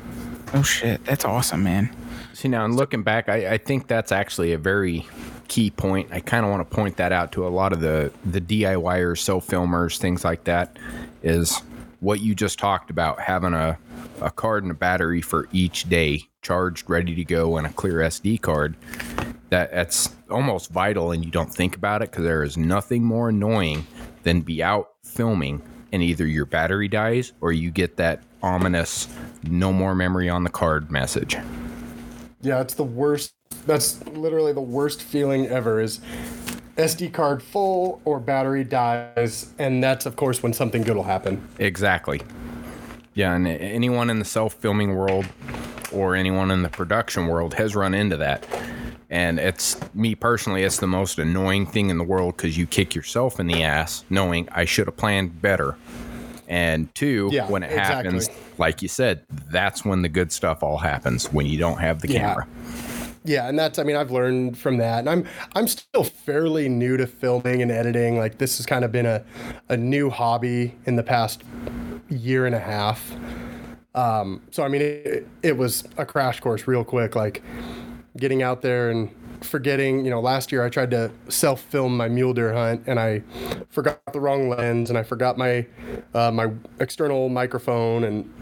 [0.55, 1.95] Oh shit, that's awesome, man.
[2.33, 5.07] See now, and looking back, I, I think that's actually a very
[5.49, 6.09] key point.
[6.13, 9.19] I kind of want to point that out to a lot of the the DIYers,
[9.19, 10.79] self filmers, things like that.
[11.23, 11.61] Is
[12.01, 13.79] what you just talked about having a
[14.21, 17.99] a card and a battery for each day, charged, ready to go, and a clear
[17.99, 18.77] SD card.
[19.51, 23.31] That that's almost vital, and you don't think about it because there is nothing more
[23.31, 23.87] annoying
[24.23, 25.63] than be out filming
[25.93, 29.09] and either your battery dies or you get that ominous
[29.43, 31.37] "no more memory on the card" message.
[32.41, 33.35] Yeah, it's the worst.
[33.67, 35.81] That's literally the worst feeling ever.
[35.81, 36.01] Is
[36.79, 41.47] SD card full or battery dies, and that's of course when something good will happen.
[41.59, 42.23] Exactly.
[43.15, 45.27] Yeah, and anyone in the self filming world
[45.93, 48.47] or anyone in the production world has run into that.
[49.11, 52.95] And it's me personally, it's the most annoying thing in the world because you kick
[52.95, 55.77] yourself in the ass knowing I should have planned better.
[56.47, 58.05] And two, Yeah, when it exactly.
[58.05, 62.01] happens, like you said, that's when the good stuff all happens when you don't have
[62.03, 62.21] the Yeah.
[62.21, 62.47] camera.
[63.25, 66.97] Yeah, and that's I mean I've learned from that, and I'm I'm still fairly new
[66.97, 68.17] to filming and editing.
[68.19, 69.25] Like this has kind of been a
[69.69, 71.43] a new hobby in the past
[72.09, 73.15] year and a half.
[73.95, 77.43] Um, so I mean it, it was a crash course real quick, like
[78.17, 79.11] getting out there and
[79.43, 80.05] forgetting.
[80.05, 83.23] You know, last year I tried to self film my mule deer hunt, and I
[83.71, 85.67] forgot the wrong lens, and I forgot my
[86.15, 86.51] uh, my
[86.81, 88.33] external microphone, and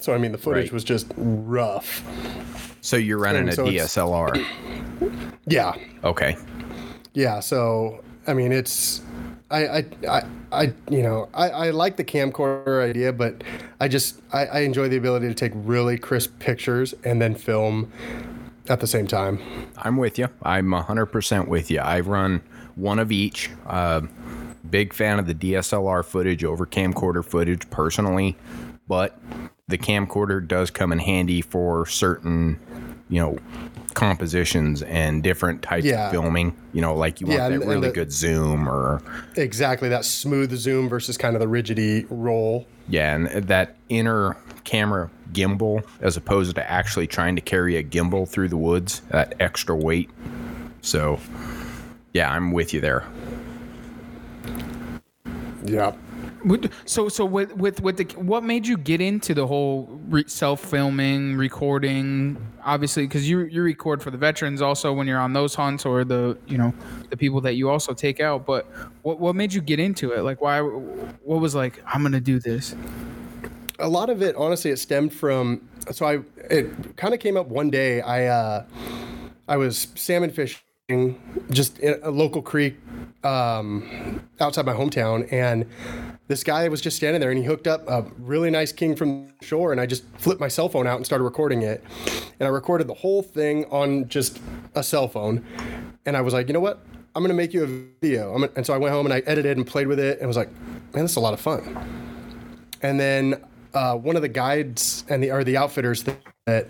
[0.00, 0.72] so I mean the footage Right.
[0.72, 2.02] was just rough.
[2.86, 4.46] So you're running a DSLR.
[5.48, 6.36] Yeah, Okay.
[7.14, 7.38] yeah.
[7.38, 9.00] So I mean, it's
[9.50, 13.42] I I I, I you know I, I like the camcorder idea, but
[13.80, 17.92] I just I, I enjoy the ability to take really crisp pictures and then film
[18.68, 19.40] at the same time.
[19.78, 20.28] I'm with you.
[20.42, 21.78] I'm 100% with you.
[21.78, 22.40] I run
[22.74, 23.50] one of each.
[23.66, 24.02] Uh,
[24.70, 28.36] big fan of the DSLR footage over camcorder footage personally,
[28.88, 29.18] but
[29.68, 32.58] the camcorder does come in handy for certain,
[33.08, 33.38] you know,
[33.94, 36.06] compositions and different types Yeah.
[36.06, 36.54] of filming.
[36.72, 39.00] You know, like you want Yeah, that and really the- good zoom or
[39.36, 42.66] Exactly that smooth zoom versus kind of the rigidity roll.
[42.88, 48.28] Yeah, and that inner camera gimbal, as opposed to actually trying to carry a gimbal
[48.28, 50.10] through the woods, that extra weight.
[50.82, 51.18] So,
[52.12, 53.04] yeah, I'm with you there.
[55.66, 55.92] Yeah.
[56.84, 60.60] So so with with with the what made you get into the whole re- self
[60.60, 62.36] filming, recording?
[62.64, 66.04] Obviously, because you you record for the veterans also when you're on those hunts or
[66.04, 66.72] the you know
[67.10, 68.46] the people that you also take out.
[68.46, 68.66] But
[69.02, 70.22] what what made you get into it?
[70.22, 70.60] Like why?
[70.60, 72.74] What was like I'm gonna do this?
[73.78, 75.60] a lot of it honestly it stemmed from
[75.90, 76.18] so i
[76.50, 78.64] it kind of came up one day i uh
[79.48, 80.60] i was salmon fishing
[81.50, 82.76] just in a local creek
[83.24, 85.66] um outside my hometown and
[86.28, 89.32] this guy was just standing there and he hooked up a really nice king from
[89.42, 91.82] shore and i just flipped my cell phone out and started recording it.
[92.38, 94.40] And i recorded the whole thing on just
[94.76, 95.44] a cell phone
[96.04, 96.86] and i was like you know what?
[97.16, 97.66] I'm gonna make you a
[98.00, 98.40] video.
[98.54, 100.52] And so i went home and i edited and played with it and was like
[100.94, 101.64] man this is a lot of fun.
[102.80, 103.44] And then
[103.76, 106.68] uh, one of the guides and the or the outfitters that, that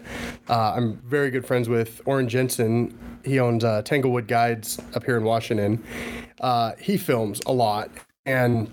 [0.48, 2.98] uh, I'm very good friends with, Oren Jensen.
[3.24, 5.82] He owns uh, Tanglewood Guides up here in Washington.
[6.40, 7.90] Uh, he films a lot,
[8.26, 8.68] and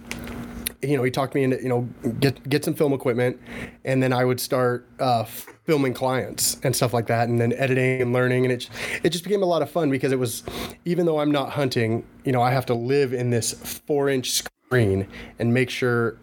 [0.82, 1.82] you know he talked me into you know
[2.20, 3.40] get get some film equipment,
[3.86, 8.02] and then I would start uh, filming clients and stuff like that, and then editing
[8.02, 8.68] and learning, and it
[9.04, 10.42] it just became a lot of fun because it was
[10.86, 13.54] even though I'm not hunting, you know I have to live in this
[13.86, 15.08] four inch screen
[15.38, 16.18] and make sure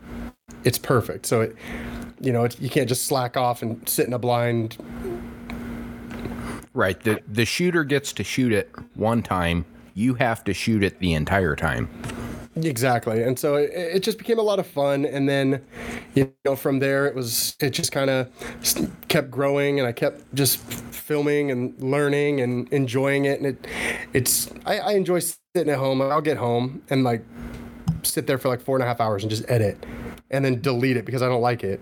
[0.65, 1.27] it's perfect.
[1.27, 1.57] So it,
[2.21, 4.77] you know, you can't just slack off and sit in a blind.
[6.73, 7.01] Right.
[7.01, 9.65] The the shooter gets to shoot it one time.
[9.95, 11.89] You have to shoot it the entire time.
[12.57, 13.23] Exactly.
[13.23, 15.05] And so it, it just became a lot of fun.
[15.05, 15.65] And then,
[16.15, 18.29] you know, from there it was, it just kind of
[19.09, 23.39] kept growing and I kept just filming and learning and enjoying it.
[23.39, 23.67] And it,
[24.13, 26.03] it's, I, I enjoy sitting at home.
[26.03, 27.25] I'll get home and like
[28.03, 29.85] sit there for like four and a half hours and just edit
[30.31, 31.81] and then delete it because I don't like it.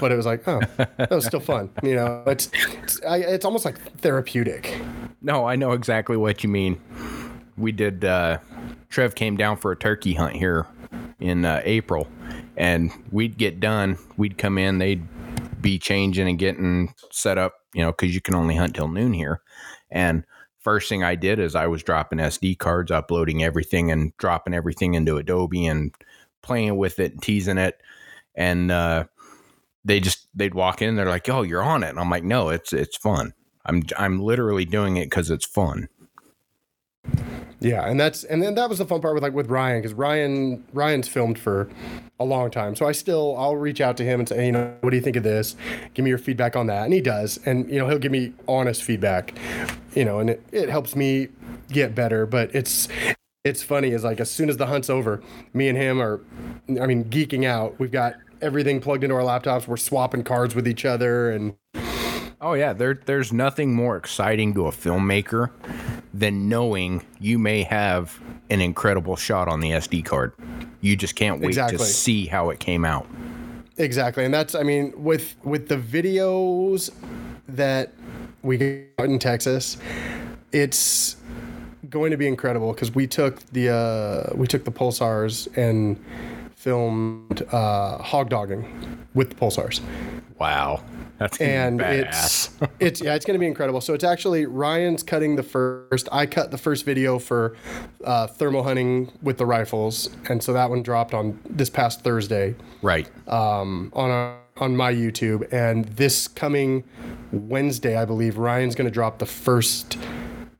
[0.00, 1.70] But it was like, oh, that was still fun.
[1.82, 4.80] You know, it's, it's, I, it's almost like therapeutic.
[5.20, 6.80] No, I know exactly what you mean.
[7.56, 8.04] We did.
[8.04, 8.38] Uh,
[8.88, 10.66] Trev came down for a turkey hunt here
[11.18, 12.06] in uh, April,
[12.56, 13.98] and we'd get done.
[14.16, 14.78] We'd come in.
[14.78, 15.06] They'd
[15.60, 17.54] be changing and getting set up.
[17.74, 19.42] You know, because you can only hunt till noon here.
[19.90, 20.24] And
[20.60, 24.94] first thing I did is I was dropping SD cards, uploading everything, and dropping everything
[24.94, 25.92] into Adobe and
[26.42, 27.80] playing with it and teasing it.
[28.38, 29.04] And uh,
[29.84, 30.96] they just they'd walk in.
[30.96, 33.34] They're like, "Oh, you're on it," and I'm like, "No, it's it's fun.
[33.66, 35.88] I'm I'm literally doing it because it's fun."
[37.60, 39.94] Yeah, and that's and then that was the fun part with like with Ryan because
[39.94, 41.68] Ryan Ryan's filmed for
[42.20, 44.52] a long time, so I still I'll reach out to him and say, hey, you
[44.52, 45.56] know, what do you think of this?
[45.94, 48.32] Give me your feedback on that, and he does, and you know he'll give me
[48.46, 49.34] honest feedback,
[49.94, 51.28] you know, and it, it helps me
[51.72, 52.26] get better.
[52.26, 52.86] But it's
[53.44, 55.20] it's funny is like as soon as the hunt's over,
[55.52, 56.20] me and him are,
[56.80, 57.78] I mean, geeking out.
[57.80, 59.66] We've got everything plugged into our laptops.
[59.66, 61.54] We're swapping cards with each other, and
[62.40, 65.50] Oh yeah, there there's nothing more exciting to a filmmaker
[66.14, 68.20] than knowing you may have
[68.50, 70.32] an incredible shot on the SD card.
[70.80, 71.78] You just can't wait Exactly.
[71.78, 73.06] to see how it came out.
[73.76, 76.90] Exactly, and that's I mean with with the videos
[77.48, 77.92] that
[78.42, 79.76] we got in Texas,
[80.52, 81.16] it's
[81.90, 86.02] going to be incredible because we took the uh, we took the pulsars and
[86.58, 89.80] filmed uh, hog dogging with the pulsars,
[90.38, 90.82] Wow.
[91.18, 93.80] That's gonna and it's it's yeah it's going to be incredible.
[93.80, 96.08] So it's actually Ryan's cutting the first.
[96.12, 97.56] I cut the first video for
[98.04, 102.54] uh, thermal hunting with the rifles, and so that one dropped on this past Thursday
[102.82, 103.10] right.
[103.28, 105.52] um, on our, on my YouTube.
[105.52, 106.84] And this coming
[107.32, 109.98] Wednesday, I believe Ryan's going to drop the first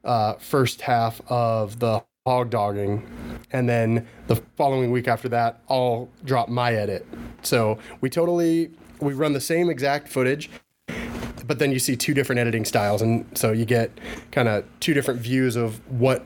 [0.03, 3.07] uh, first half of the hog dogging,
[3.53, 7.07] and then the following week after that, I'll drop my edit.
[7.43, 8.71] So we totally
[9.01, 10.51] we run the same exact footage.
[11.47, 13.91] But then you see two different editing styles, and so you get
[14.33, 16.23] kind of two different views of what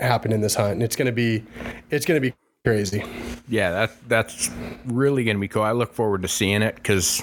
[0.00, 1.44] happened in this hunt, and it's gonna be,
[1.90, 2.32] it's gonna be
[2.64, 3.04] crazy.
[3.48, 4.50] Yeah, that that's
[4.86, 5.62] really going to be cool.
[5.62, 7.22] I look forward to seeing it because,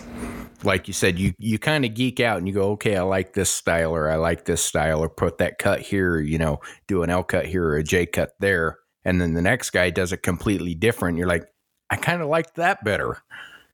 [0.63, 3.33] like you said, you you kind of geek out and you go, okay, I like
[3.33, 7.03] this style or I like this style or put that cut here, you know, do
[7.03, 10.13] an L cut here or a J cut there, and then the next guy does
[10.13, 11.17] it completely different.
[11.17, 11.47] You're like,
[11.89, 13.17] I kind of like that better,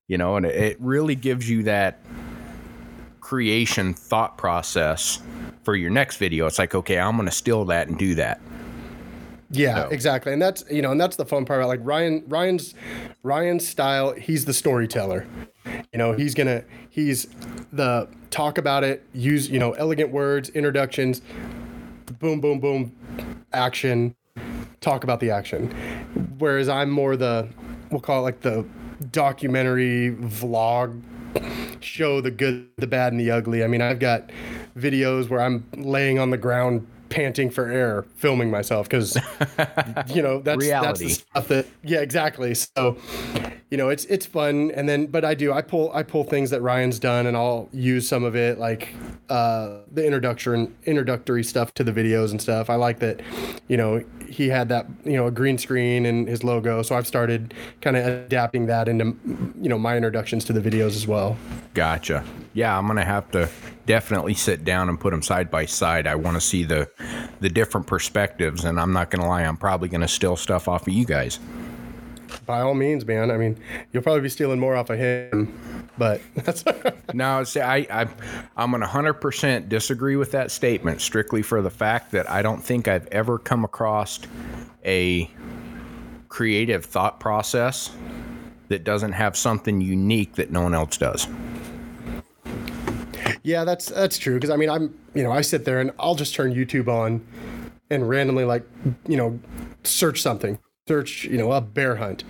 [0.08, 2.00] you know, and it, it really gives you that
[3.20, 5.20] creation thought process
[5.64, 6.46] for your next video.
[6.46, 8.40] It's like, okay, I'm going to steal that and do that.
[9.52, 10.34] Yeah, So- exactly.
[10.34, 12.74] And that's you know, and that's the fun part about like Ryan Ryan's
[13.24, 15.26] Ryan's style, he's the storyteller.
[15.66, 17.28] You know, he's gonna he's
[17.72, 21.22] the talk about it, use, you know, elegant words, introductions,
[22.20, 22.92] boom, boom, boom,
[23.54, 24.16] action,
[24.82, 25.70] talk about the action.
[26.40, 27.48] Whereas I'm more the
[27.90, 28.66] we'll call it like the
[29.12, 31.02] documentary vlog
[31.80, 33.64] show the good, the bad, and the ugly.
[33.64, 34.32] I mean, I've got
[34.78, 39.16] videos where I'm laying on the ground panting for air, filming myself because
[40.14, 42.54] you know that's that's the stuff that yeah exactly.
[42.54, 42.98] So
[43.70, 46.50] you know it's it's fun, and then but I do I pull I pull things
[46.50, 48.94] that Ryan's done, and I'll use some of it like
[49.30, 52.70] uh, the introduction introductory stuff to the videos and stuff.
[52.70, 53.22] I like that,
[53.68, 54.04] you know.
[54.28, 57.96] He had that, you know, a green screen and his logo, so I've started kind
[57.96, 59.16] of adapting that into,
[59.62, 61.38] you know, my introductions to the videos as well.
[61.74, 62.26] Gotcha.
[62.54, 63.50] Yeah, I'm gonna have to
[63.88, 66.06] definitely sit down and put them side by side.
[66.06, 66.92] I want to see the
[67.40, 70.94] the different perspectives, and I'm not gonna lie, I'm probably gonna steal stuff off of
[70.94, 71.40] you guys.
[72.46, 73.32] By all means, man.
[73.32, 73.58] I mean,
[73.92, 76.64] you'll probably be stealing more off of him, but that's
[77.14, 78.08] No, see, I, I
[78.56, 82.64] I'm gonna hundred percent disagree with that statement, strictly for the fact that I don't
[82.64, 84.20] think I've ever come across
[84.86, 85.32] a
[86.30, 87.96] creative thought process
[88.68, 91.28] that doesn't have something unique that no one else does.
[93.48, 94.36] Yeah, that's that's true.
[94.36, 97.26] Because I mean, I'm you know I sit there and I'll just turn YouTube on
[97.90, 98.68] and randomly like
[99.08, 99.40] you know
[99.84, 102.26] search something, search you know a bear hunt,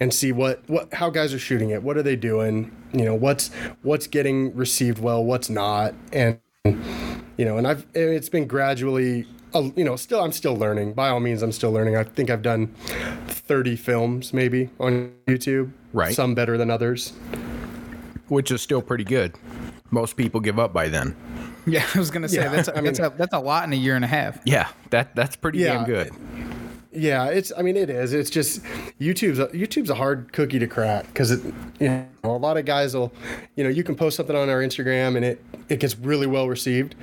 [0.00, 1.82] and see what what how guys are shooting it.
[1.82, 2.74] What are they doing?
[2.94, 3.48] You know what's
[3.82, 9.26] what's getting received well, what's not, and you know, and I've and it's been gradually.
[9.54, 10.94] You know, still I'm still learning.
[10.94, 11.94] By all means, I'm still learning.
[11.94, 12.68] I think I've done
[13.28, 15.70] 30 films maybe on YouTube.
[15.92, 16.12] Right.
[16.12, 17.12] Some better than others.
[18.26, 19.36] Which is still pretty good.
[19.90, 21.16] Most people give up by then.
[21.66, 23.76] Yeah, I was gonna say Yeah, that's I that's a, that's a lot in a
[23.76, 24.38] year and a half.
[24.44, 25.74] Yeah, that that's pretty Yeah.
[25.74, 26.12] damn good.
[26.96, 27.50] Yeah, it's.
[27.58, 28.12] I mean, it is.
[28.12, 28.62] It's just
[29.00, 31.40] YouTube's a, YouTube's a hard cookie to crack because it.
[31.80, 33.12] You know, a lot of guys will,
[33.56, 36.48] you know, you can post something on our Instagram and it it gets really well
[36.48, 36.94] received,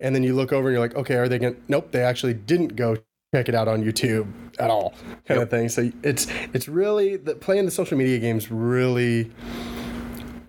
[0.00, 1.54] and then you look over and you're like, okay, are they going?
[1.56, 2.96] to Nope, they actually didn't go
[3.34, 4.94] check it out on YouTube at all,
[5.26, 5.68] kind of thing.
[5.68, 9.30] So it's it's really the playing the social media games really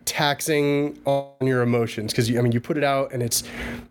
[0.05, 3.43] taxing on your emotions because you, I mean you put it out and it's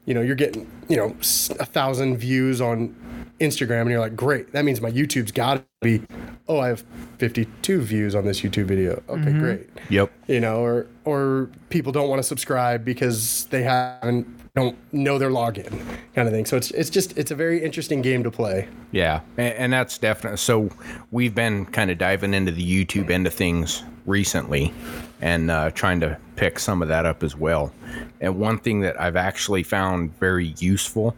[0.06, 1.14] you know you're getting you know
[1.60, 2.94] a thousand views on
[3.40, 6.02] Instagram and you're like great that means my YouTube's got to be
[6.48, 6.84] oh I have
[7.18, 9.02] 52 views on this YouTube video.
[9.08, 9.40] Okay mm-hmm.
[9.40, 9.68] great.
[9.90, 10.12] Yep.
[10.28, 15.30] you know or or people don't want to subscribe because they haven't don't know their
[15.30, 15.68] login
[16.14, 19.22] kind of thing so it's it's just it's a very interesting game to play Yeah,
[19.36, 20.70] and, and that's definitely so.
[21.10, 24.72] We've been kind of diving into the YouTube end of things recently,
[25.20, 27.72] and uh, trying to pick some of that up as well.
[28.20, 31.16] And one thing that I've actually found very useful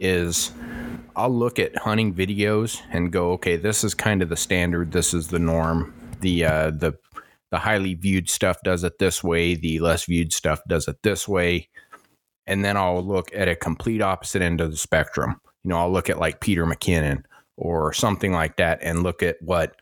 [0.00, 0.52] is
[1.14, 4.90] I'll look at hunting videos and go, okay, this is kind of the standard.
[4.92, 5.92] This is the norm.
[6.20, 6.94] The uh, the
[7.50, 9.56] the highly viewed stuff does it this way.
[9.56, 11.68] The less viewed stuff does it this way.
[12.46, 15.40] And then I'll look at a complete opposite end of the spectrum.
[15.62, 17.24] You know, I'll look at like Peter McKinnon
[17.56, 19.76] or something like that and look at what,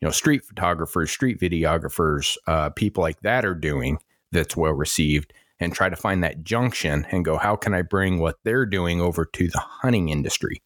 [0.00, 3.98] you know, street photographers, street videographers, uh, people like that are doing
[4.32, 8.18] that's well received and try to find that junction and go, how can I bring
[8.18, 10.62] what they're doing over to the hunting industry?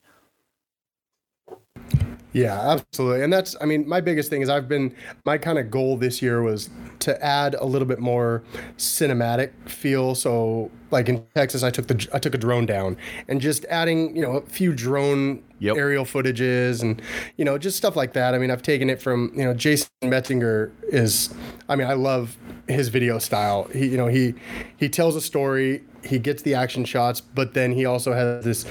[2.34, 3.22] Yeah, absolutely.
[3.22, 6.20] And that's, I mean, my biggest thing is I've been, my kind of goal this
[6.20, 6.68] year was
[6.98, 8.42] to add a little bit more
[8.76, 10.16] cinematic feel.
[10.16, 12.96] So, like in Texas, I took the, I took a drone down
[13.28, 15.76] and just adding, you know, a few drone Yep.
[15.78, 17.00] aerial footages and,
[17.38, 18.34] you know, just stuff like that.
[18.34, 21.32] I mean, I've taken it from, you know, Jason Matzinger is,
[21.70, 22.36] I mean, I love
[22.68, 23.64] his video style.
[23.72, 24.34] He, you know, he,
[24.76, 28.66] he tells a story, he gets the action shots, but then he also has this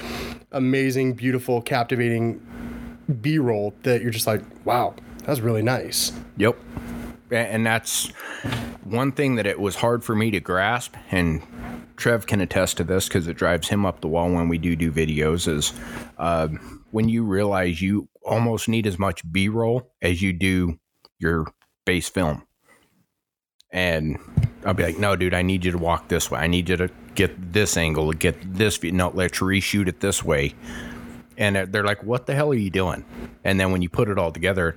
[0.52, 2.40] amazing, beautiful, captivating
[3.20, 4.94] b-roll that you're just like wow
[5.24, 6.58] that's really nice Yep.
[7.30, 8.08] And that's
[8.84, 10.94] one thing that it was hard for me to grasp.
[11.10, 11.42] And
[11.96, 14.76] Trev can attest to this because it drives him up the wall when we do
[14.76, 15.48] do videos.
[15.48, 15.72] Is
[16.18, 16.48] uh,
[16.90, 20.78] when you realize you almost need as much B roll as you do
[21.18, 21.46] your
[21.84, 22.46] base film.
[23.70, 24.18] And
[24.64, 26.38] I'll be like, no, dude, I need you to walk this way.
[26.38, 28.92] I need you to get this angle, get this view.
[28.92, 30.54] No, let's reshoot it this way.
[31.36, 33.04] And they're- like, what the hell are you doing?
[33.44, 34.76] And then when you put it all together,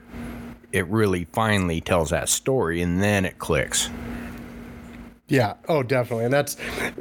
[0.71, 3.89] it really finally tells that story and then it clicks.
[5.29, 5.55] Yeah.
[5.67, 6.25] Oh, definitely.
[6.25, 6.55] And that's,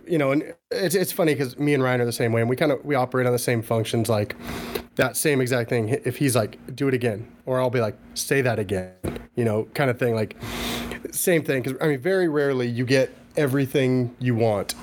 [0.06, 2.50] you know, and it's it's funny because me and Ryan are the same way, and
[2.50, 4.34] we kind of we operate on the same functions, like
[4.96, 5.88] that same exact thing.
[6.04, 8.94] If he's like, do it again, or I'll be like, say that again,
[9.36, 10.16] you know, kind of thing.
[10.16, 10.36] Like,
[11.12, 11.62] same thing.
[11.62, 14.74] Because I mean, very rarely you get everything you want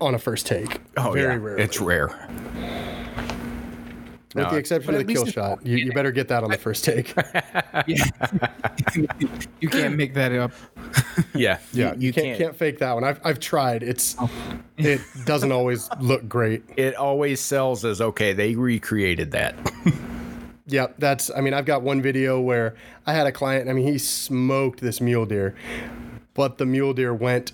[0.00, 0.80] on a first take.
[0.96, 1.40] Oh, very yeah.
[1.46, 1.62] rarely.
[1.62, 2.08] It's rare.
[4.34, 5.64] With no, the exception of the kill shot.
[5.66, 7.14] You, you better get that on the first take.
[9.60, 10.52] You can't make that up.
[11.34, 11.58] Yeah.
[11.72, 13.04] Yeah, you, can't, can't fake that one.
[13.04, 13.82] I've I've tried.
[13.82, 14.30] It's oh.
[14.76, 16.64] it doesn't always look great.
[16.76, 19.54] It always sells as okay, they recreated that.
[20.66, 21.30] Yep, that's.
[21.34, 22.74] I mean, I've got one video where
[23.06, 23.68] I had a client.
[23.68, 25.54] I mean, he smoked this mule deer,
[26.34, 27.52] but the mule deer went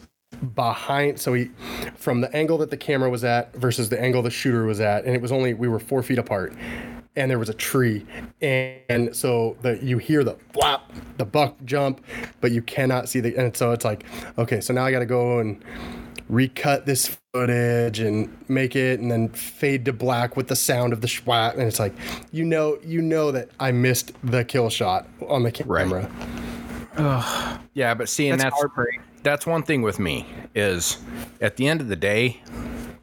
[0.54, 1.20] behind.
[1.20, 1.50] So he,
[1.96, 5.04] from the angle that the camera was at versus the angle the shooter was at,
[5.04, 6.54] and it was only we were four feet apart,
[7.16, 8.06] and there was a tree,
[8.40, 12.04] and, and so the you hear the flap, the buck jump,
[12.40, 13.36] but you cannot see the.
[13.36, 14.04] And so it's like,
[14.38, 15.62] okay, so now I got to go and
[16.28, 21.00] recut this footage and make it and then fade to black with the sound of
[21.00, 21.92] the schwat and it's like
[22.32, 26.10] you know you know that I missed the kill shot on the camera.
[26.98, 27.58] Right.
[27.74, 29.00] Yeah, but seeing That's that's heartbreak.
[29.26, 30.24] That's one thing with me
[30.54, 30.98] is
[31.40, 32.40] at the end of the day,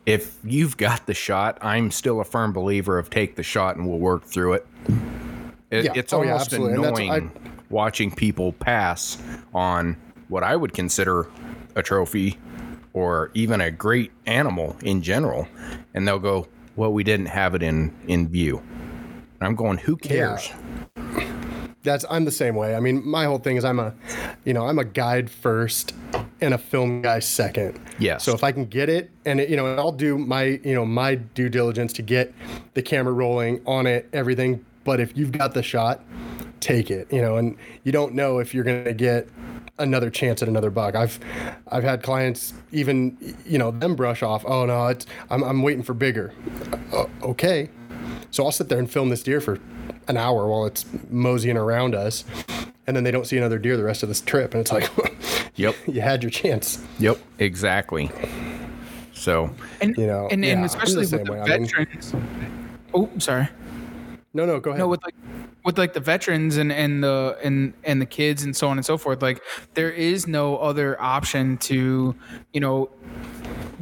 [0.06, 3.86] if you've got the shot, I'm still a firm believer of take the shot and
[3.86, 4.66] we'll work through it.
[5.70, 5.92] It- Yeah.
[5.96, 7.30] It's Oh, almost that's- annoying
[7.70, 9.18] watching people pass
[9.54, 9.98] on
[10.30, 11.28] what I would consider
[11.76, 12.38] a trophy
[12.94, 15.48] or even a great animal in general,
[15.94, 16.48] and they'll go,
[16.78, 18.62] "Well, we didn't have it in in view."
[19.40, 20.52] And I'm going, "Who cares?"
[21.84, 22.76] That's I'm the same way.
[22.76, 23.94] I mean, my whole thing is I'm a
[24.46, 25.94] you know, I'm a guide first
[26.42, 27.80] and a film guy second.
[28.00, 28.18] Yeah.
[28.18, 30.86] So if I can get it and it, you know, I'll do my, you know,
[30.86, 32.34] my due diligence to get
[32.74, 36.04] the camera rolling on it, everything, but if you've got the shot,
[36.60, 39.28] take it, you know, and you don't know if you're going to get
[39.80, 40.96] another chance at another buck.
[40.96, 41.20] I've
[41.68, 44.44] I've had clients even you know them brush off.
[44.46, 46.34] Oh no, it's I'm I'm waiting for bigger.
[46.92, 47.70] Uh, okay,
[48.32, 49.60] so I'll sit there and film this deer for
[50.08, 52.24] an hour while it's moseying around us,
[52.88, 54.90] and then they don't see another deer the rest of this trip, and it's like,
[55.56, 55.76] Yep.
[55.88, 56.84] you had your chance.
[57.00, 57.20] Yep.
[57.40, 58.10] Exactly.
[59.14, 61.40] So And You know, and, and the especially same with the way.
[61.42, 62.14] I mean- veterans.
[62.94, 63.48] oh, sorry.
[64.34, 64.80] No, no, go ahead.
[64.80, 65.14] No, with like
[65.64, 68.86] with like the veterans and and the and and the kids and so on and
[68.86, 69.22] so forth.
[69.22, 69.42] Like
[69.76, 72.16] there is no other option to,
[72.52, 72.90] you know,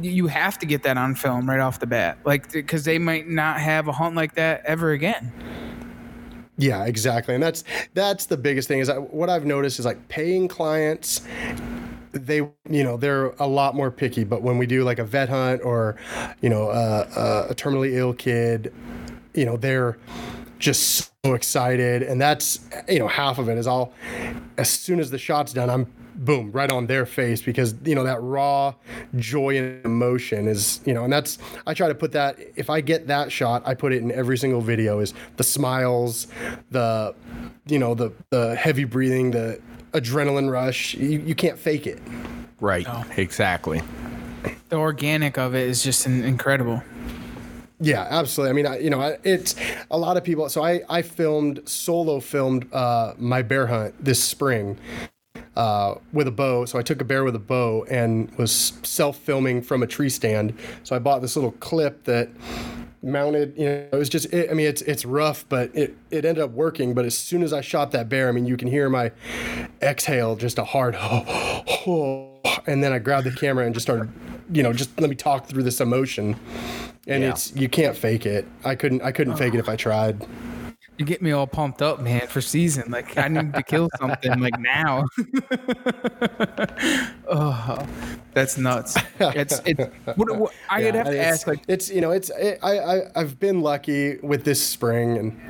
[0.00, 2.18] you have to get that on film right off the bat.
[2.26, 5.32] Like because they might not have a hunt like that ever again.
[6.58, 7.34] Yeah, exactly.
[7.34, 11.22] And that's that's the biggest thing is that what I've noticed is like paying clients
[12.12, 12.36] they
[12.68, 15.62] you know they're a lot more picky but when we do like a vet hunt
[15.64, 15.96] or
[16.42, 18.72] you know a terminally ill kid
[19.34, 19.96] you know they're
[20.58, 23.94] just so excited and that's you know half of it is all
[24.58, 28.04] as soon as the shot's done i'm boom right on their face because you know
[28.04, 28.74] that raw
[29.16, 32.80] joy and emotion is you know and that's i try to put that if i
[32.80, 36.26] get that shot i put it in every single video is the smiles
[36.70, 37.14] the
[37.66, 39.60] you know the the heavy breathing the
[39.92, 41.98] adrenaline rush you, you can't fake it
[42.62, 42.86] right.
[43.18, 43.82] Exactly.
[44.70, 46.82] The organic of it is just in, incredible.
[47.80, 48.50] Yeah, absolutely.
[48.50, 49.56] I mean, I, you know, it's
[49.90, 50.48] a lot of people.
[50.48, 54.78] So I, I filmed solo filmed uh, my bear hunt this spring
[55.56, 56.64] uh, with a bow.
[56.64, 58.52] So I took a bear with a bow and was
[58.82, 60.54] self filming from a tree stand.
[60.82, 62.30] So I bought this little clip that
[63.02, 63.54] mounted.
[63.56, 64.32] You know, it was just.
[64.32, 66.94] It, I mean, it's it's rough, but it it ended up working.
[66.94, 69.12] But as soon as I shot that bear, I mean, you can hear my
[69.80, 70.96] exhale, just a hard.
[70.98, 72.28] oh
[72.66, 74.10] And then I grabbed the camera and just started,
[74.52, 76.36] you know, just let me talk through this emotion
[77.06, 77.30] and Yeah.
[77.30, 78.46] it's you can't fake it.
[78.64, 80.26] I couldn't I couldn't fake it if I tried.
[80.98, 82.90] You get me all pumped up, man, for season.
[82.90, 85.06] Like I need to kill something like now.
[87.28, 87.86] oh,
[88.34, 88.98] that's nuts.
[89.18, 89.90] It's it's.
[90.16, 92.78] What, what, I would have to it's, ask, like, it's you know it's it, I
[92.78, 95.40] I I've been lucky with this spring and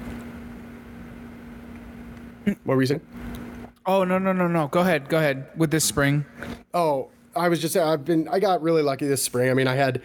[2.64, 3.00] what were you saying?
[3.86, 4.68] oh no no no no.
[4.68, 6.24] Go ahead, go ahead with this spring.
[6.72, 9.50] Oh, I was just I've been I got really lucky this spring.
[9.50, 10.02] I mean, I had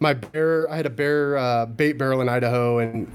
[0.00, 3.06] my bear I had a bear uh, bait barrel in Idaho and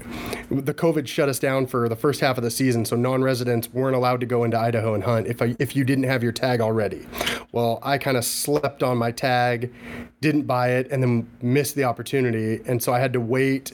[0.50, 3.96] the COVID shut us down for the first half of the season, so non-residents weren't
[3.96, 6.60] allowed to go into Idaho and hunt if I, if you didn't have your tag
[6.60, 7.06] already.
[7.52, 9.72] Well, I kind of slept on my tag,
[10.20, 13.72] didn't buy it, and then missed the opportunity, and so I had to wait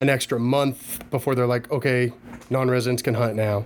[0.00, 2.12] an extra month before they're like, okay,
[2.50, 3.64] non-residents can hunt now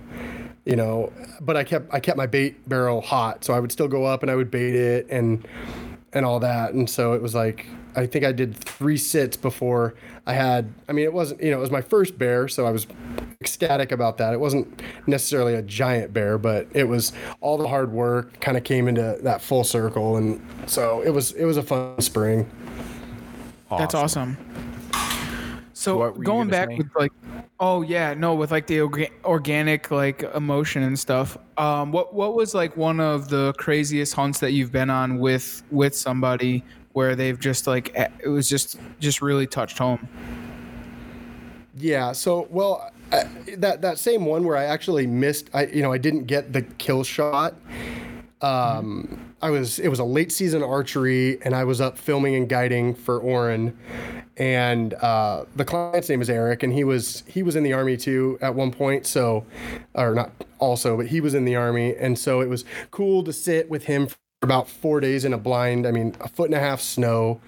[0.65, 1.11] you know
[1.41, 4.21] but i kept i kept my bait barrel hot so i would still go up
[4.21, 5.47] and i would bait it and
[6.13, 7.65] and all that and so it was like
[7.95, 9.93] i think i did three sits before
[10.25, 12.71] i had i mean it wasn't you know it was my first bear so i
[12.71, 12.87] was
[13.43, 14.33] ecstatic about that.
[14.33, 17.11] It wasn't necessarily a giant bear, but it was
[17.41, 21.33] all the hard work kind of came into that full circle, and so it was
[21.33, 22.49] it was a fun spring.
[23.69, 24.37] That's awesome.
[25.73, 26.77] So What going back say?
[26.77, 27.11] with like,
[27.63, 31.37] oh yeah, no, with like the orga- organic like emotion and stuff.
[31.57, 35.63] Um, what what was like one of the craziest hunts that you've been on with
[35.71, 40.07] with somebody where they've just like it was just just really touched home.
[41.77, 42.11] Yeah.
[42.11, 43.23] So, well, uh,
[43.57, 46.63] that that same one where I actually missed, I you know, I didn't get the
[46.63, 47.55] kill shot.
[48.41, 52.47] Um, I was it was a late season archery, and I was up filming and
[52.47, 53.77] guiding for Oren,
[54.37, 57.97] and uh, the client's name is Eric, and he was he was in the army
[57.97, 59.05] too at one point.
[59.05, 59.45] So,
[59.95, 63.33] or not also, but he was in the army, and so it was cool to
[63.33, 64.07] sit with him
[64.43, 65.87] about four days in a blind.
[65.87, 67.41] I mean, a foot and a half snow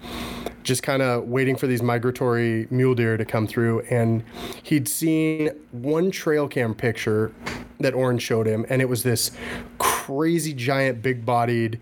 [0.66, 3.80] just kind of waiting for these migratory mule deer to come through.
[3.82, 4.24] And
[4.64, 7.32] he'd seen one trail cam picture
[7.78, 9.30] that Oren showed him, and it was this
[9.78, 11.80] crazy giant, big bodied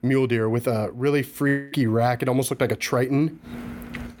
[0.00, 2.22] mule deer with a really freaky rack.
[2.22, 3.38] It almost looked like a Triton.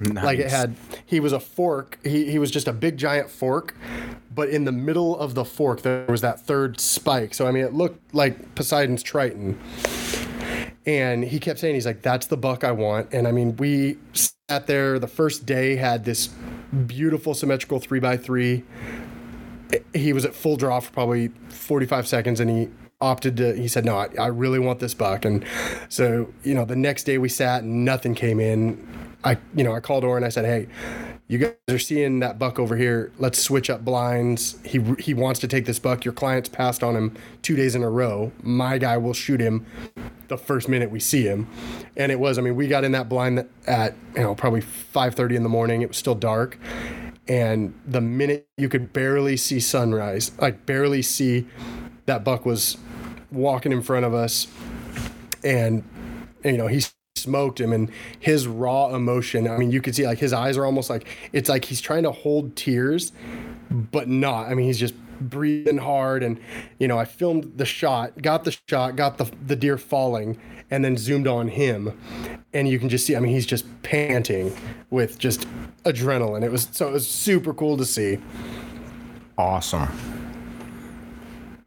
[0.00, 0.74] Like it had,
[1.06, 1.98] he was a fork.
[2.02, 3.74] He, he was just a big giant fork,
[4.34, 7.34] but in the middle of the fork, there was that third spike.
[7.34, 9.60] So, I mean, it looked like Poseidon's Triton
[10.86, 13.12] and he kept saying he's like that's the buck i want.
[13.12, 16.28] And i mean we sat there the first day had this
[16.86, 18.64] beautiful symmetrical three by three.
[19.94, 22.68] He was at full draw for probably 45 seconds and he
[23.00, 25.24] opted to he said no I, I really want this buck.
[25.24, 25.44] And
[25.88, 28.86] so you know the next day we sat and nothing came in.
[29.24, 30.22] I you know i called Oren.
[30.22, 30.68] And i said hey
[31.32, 33.10] you guys are seeing that buck over here.
[33.18, 34.58] Let's switch up blinds.
[34.66, 36.04] He he wants to take this buck.
[36.04, 38.32] Your client's passed on him two days in a row.
[38.42, 39.64] My guy will shoot him
[40.28, 41.48] the first minute we see him.
[41.96, 45.36] And it was i mean we got in that blind at you know probably 5.30
[45.36, 45.80] in the morning.
[45.80, 46.58] It was still dark.
[47.26, 51.46] And the minute you could barely see sunrise like barely see
[52.04, 52.76] that buck was
[53.30, 54.48] walking in front of us.
[55.42, 55.82] And
[56.44, 56.82] you know he
[57.16, 60.64] smoked him and his raw emotion i mean you could see like his eyes are
[60.64, 63.12] almost like it's like he's trying to hold tears
[63.70, 66.40] but not i mean he's just breathing hard and
[66.78, 70.36] you know i filmed the shot got the shot got the the deer falling
[70.70, 71.96] and then zoomed on him
[72.54, 74.52] and you can just see i mean he's just panting
[74.90, 75.46] with just
[75.84, 78.18] adrenaline it was so it was super cool to see
[79.38, 79.88] awesome.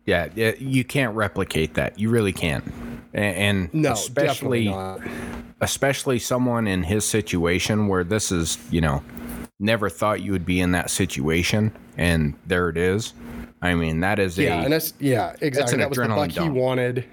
[0.06, 1.98] Yeah, yeah, you can't replicate that.
[2.00, 2.64] You really can't.
[3.16, 4.68] And, no especially
[5.62, 9.02] especially someone in his situation where this is, you know,
[9.60, 13.14] never thought you would be in that situation and there it is.
[13.62, 15.76] I mean, that is Yeah, a and that's yeah, exactly.
[15.76, 17.06] an that was the buck he wanted.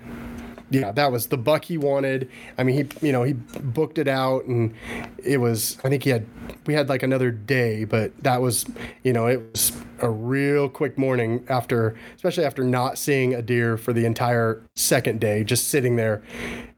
[0.71, 2.31] Yeah, that was the buck he wanted.
[2.59, 4.75] I mean, he you know he booked it out, and
[5.23, 5.79] it was.
[5.85, 6.27] I think he had
[6.67, 8.65] we had like another day, but that was
[9.03, 9.73] you know it was
[10.03, 15.21] a real quick morning after, especially after not seeing a deer for the entire second
[15.21, 16.23] day, just sitting there,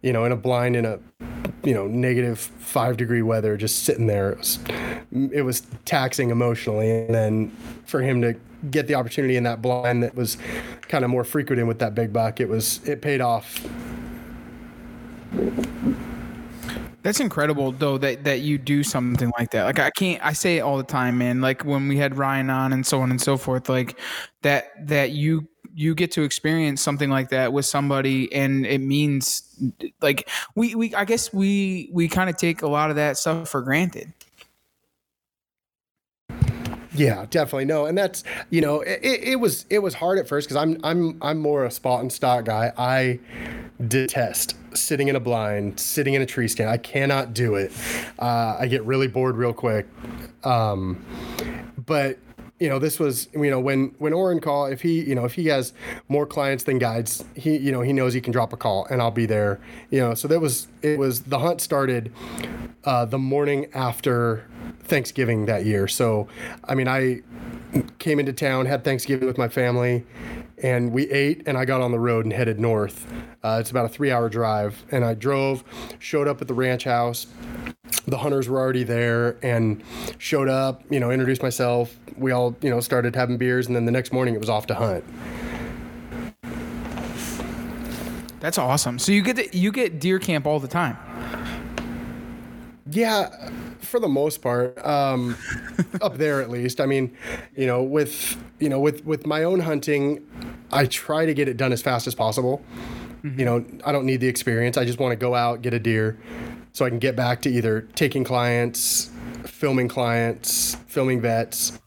[0.03, 0.99] you know, in a blind in a
[1.65, 4.33] you know negative five degree weather, just sitting there.
[4.33, 4.59] It was,
[5.33, 7.57] it was taxing emotionally, and then
[7.87, 8.37] for him to
[8.71, 10.39] get the opportunity in that blind that was
[10.83, 13.67] kind of more frequent in with that big buck, it was it paid off.
[17.05, 19.65] That's incredible though that that you do something like that.
[19.65, 21.43] Like I can't I say it all the time, man.
[21.43, 23.99] Like when we had Ryan on and so on and so forth, like
[24.41, 29.43] that that you you get to experience something like that with somebody and it means
[30.01, 33.51] like we we I guess we we kind of take a lot of that stuff
[33.51, 34.11] for granted.
[36.95, 40.49] Yeah, definitely no, and that's you know it, it was it was hard at first
[40.49, 42.73] because I'm I'm I'm more a spot and stalk guy.
[42.79, 43.19] I
[43.89, 46.71] detest sitting in a blind, sitting in a tree stand.
[46.71, 47.73] I cannot do it.
[48.19, 49.87] Uh, I get really bored real quick.
[50.45, 51.05] Um,
[51.85, 52.19] but
[52.61, 55.35] you know this was you know when when Oren call if he you know if
[55.35, 55.73] he has
[56.09, 59.03] more clients than guides he you know he knows he can drop a call and
[59.03, 59.61] I'll be there
[59.91, 60.15] you know.
[60.15, 62.13] So that was it was the hunt started
[62.85, 64.47] uh, the morning after
[64.85, 65.89] Thanksgiving that year.
[65.89, 66.29] So
[66.65, 67.23] I mean I
[67.99, 70.05] came into town had Thanksgiving with my family
[70.65, 73.07] and we ate and I got on the road and headed north
[73.45, 75.63] uh, it's about a three hour drive and I drove
[75.99, 77.27] showed up at the ranch house
[78.07, 79.83] the hunters were already there and
[80.19, 81.97] showed up, you know, introduced myself.
[82.17, 84.67] We all, you know, started having beers and then the next morning it was off
[84.67, 85.05] to hunt.
[88.41, 88.99] That's awesome.
[88.99, 90.99] So you get to, you get deer camp all the time.
[92.91, 93.51] Yeah,
[93.85, 95.37] for the most part, um,
[96.03, 96.81] up there at least.
[96.81, 97.17] I mean,
[97.57, 100.27] you know, with you know, with with my own hunting,
[100.73, 102.63] I try to get it done as fast as possible.
[103.23, 104.77] You know, I don't need the experience.
[104.77, 106.19] I just want to go out, get a deer,
[106.73, 109.11] so I can get back to either taking clients,
[109.45, 111.79] filming clients, filming vets.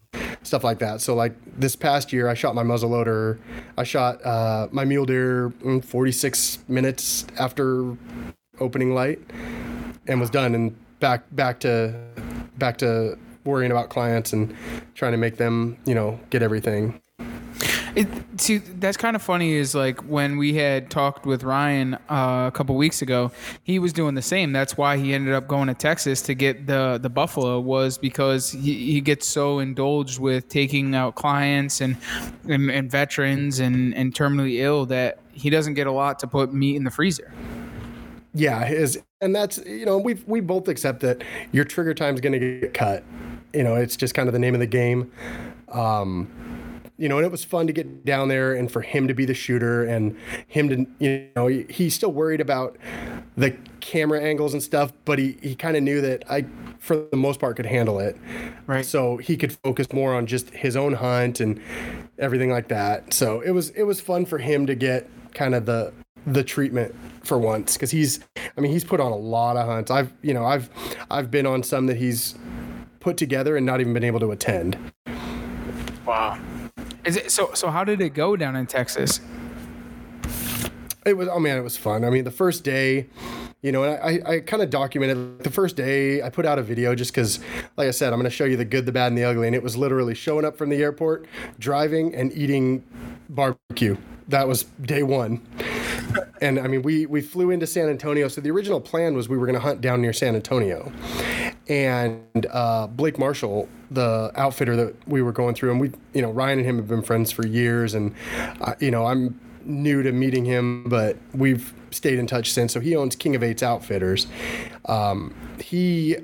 [0.44, 1.02] stuff like that.
[1.02, 3.38] So like this past year, I shot my muzzleloader.
[3.78, 7.96] I shot uh, my mule deer in 46 minutes after
[8.60, 9.20] opening light,
[10.08, 10.56] and was done.
[10.56, 11.94] And back back to
[12.58, 14.56] back to worrying about clients and
[14.94, 17.02] trying to make them you know get everything.
[17.96, 18.08] It,
[18.40, 19.54] see, that's kind of funny.
[19.54, 23.32] Is like when we had talked with Ryan uh, a couple weeks ago,
[23.64, 24.52] he was doing the same.
[24.52, 28.52] That's why he ended up going to Texas to get the the buffalo was because
[28.52, 31.98] he, he gets so indulged with taking out clients and
[32.48, 36.54] and, and veterans and, and terminally ill that he doesn't get a lot to put
[36.54, 37.34] meat in the freezer.
[38.36, 42.22] Yeah, his and that's you know we we both accept that your trigger time is
[42.22, 43.04] going to get cut.
[43.54, 45.12] You know, it's just kind of the name of the game.
[45.70, 49.14] Um, you know, and it was fun to get down there and for him to
[49.14, 50.18] be the shooter and
[50.48, 52.76] him to, you know, he, he's still worried about
[53.36, 56.46] the camera angles and stuff, but he, he kind of knew that I,
[56.80, 58.18] for the most part, could handle it.
[58.66, 58.86] Right.
[58.86, 61.62] So he could focus more on just his own hunt and
[62.18, 63.14] everything like that.
[63.14, 65.94] So it was, it was fun for him to get kind of the,
[66.28, 66.94] the treatment
[67.24, 68.20] for once because he's
[68.58, 70.70] i mean he's put on a lot of hunts i've you know i've
[71.10, 72.36] i've been on some that he's
[73.00, 74.78] put together and not even been able to attend
[76.08, 76.40] Wow.
[77.04, 77.52] Is it so?
[77.54, 79.20] So how did it go down in Texas?
[81.06, 82.06] It was oh man, it was fun.
[82.06, 83.08] I mean, the first day,
[83.62, 86.22] you know, and I, I kind of documented the first day.
[86.22, 87.40] I put out a video just because,
[87.76, 89.48] like I said, I'm going to show you the good, the bad, and the ugly.
[89.48, 91.28] And it was literally showing up from the airport,
[91.60, 92.84] driving, and eating
[93.30, 93.98] barbecue.
[94.30, 95.46] That was day one.
[96.42, 98.28] And I mean, we we flew into San Antonio.
[98.28, 100.92] So the original plan was we were going to hunt down near San Antonio,
[101.68, 106.32] and uh, Blake Marshall, the outfitter that we were going through, and we, you know,
[106.32, 108.14] Ryan and him have been friends for years, and
[108.62, 112.72] uh, you know, I'm new to meeting him, but we've stayed in touch since.
[112.74, 114.28] So he owns King of Eights Outfitters.
[114.86, 116.18] Um, he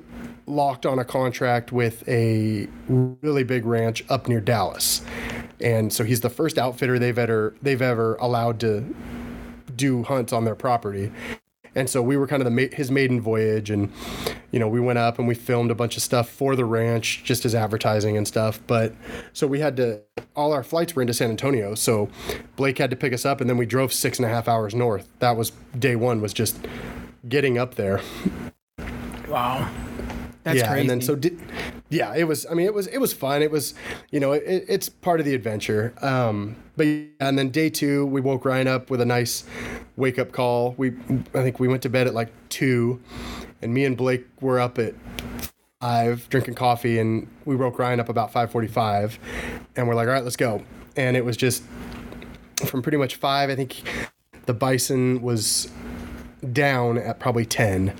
[0.46, 5.02] locked on a contract with a really big ranch up near Dallas,
[5.60, 8.94] and so he's the first outfitter they've ever they've ever allowed to
[9.76, 11.12] do hunts on their property.
[11.76, 13.92] And so we were kind of the his maiden voyage, and
[14.52, 17.22] you know we went up and we filmed a bunch of stuff for the ranch,
[17.24, 18.60] just as advertising and stuff.
[18.66, 18.94] But
[19.32, 20.02] so we had to
[20.36, 22.08] all our flights were into San Antonio, so
[22.54, 24.74] Blake had to pick us up, and then we drove six and a half hours
[24.74, 25.08] north.
[25.18, 26.64] That was day one, was just
[27.28, 28.00] getting up there.
[29.28, 29.68] Wow.
[30.44, 30.80] That's yeah, crazy.
[30.82, 31.40] and then so did,
[31.94, 32.44] yeah, it was.
[32.50, 33.40] I mean, it was it was fun.
[33.40, 33.72] It was,
[34.10, 35.94] you know, it, it's part of the adventure.
[36.02, 39.44] Um, but yeah, and then day two, we woke Ryan up with a nice
[39.96, 40.74] wake up call.
[40.76, 43.00] We, I think we went to bed at like two,
[43.62, 44.94] and me and Blake were up at
[45.80, 49.18] five drinking coffee, and we woke Ryan up about five forty five,
[49.76, 50.64] and we're like, all right, let's go.
[50.96, 51.62] And it was just
[52.66, 53.50] from pretty much five.
[53.50, 53.82] I think
[54.46, 55.70] the bison was
[56.52, 57.94] down at probably ten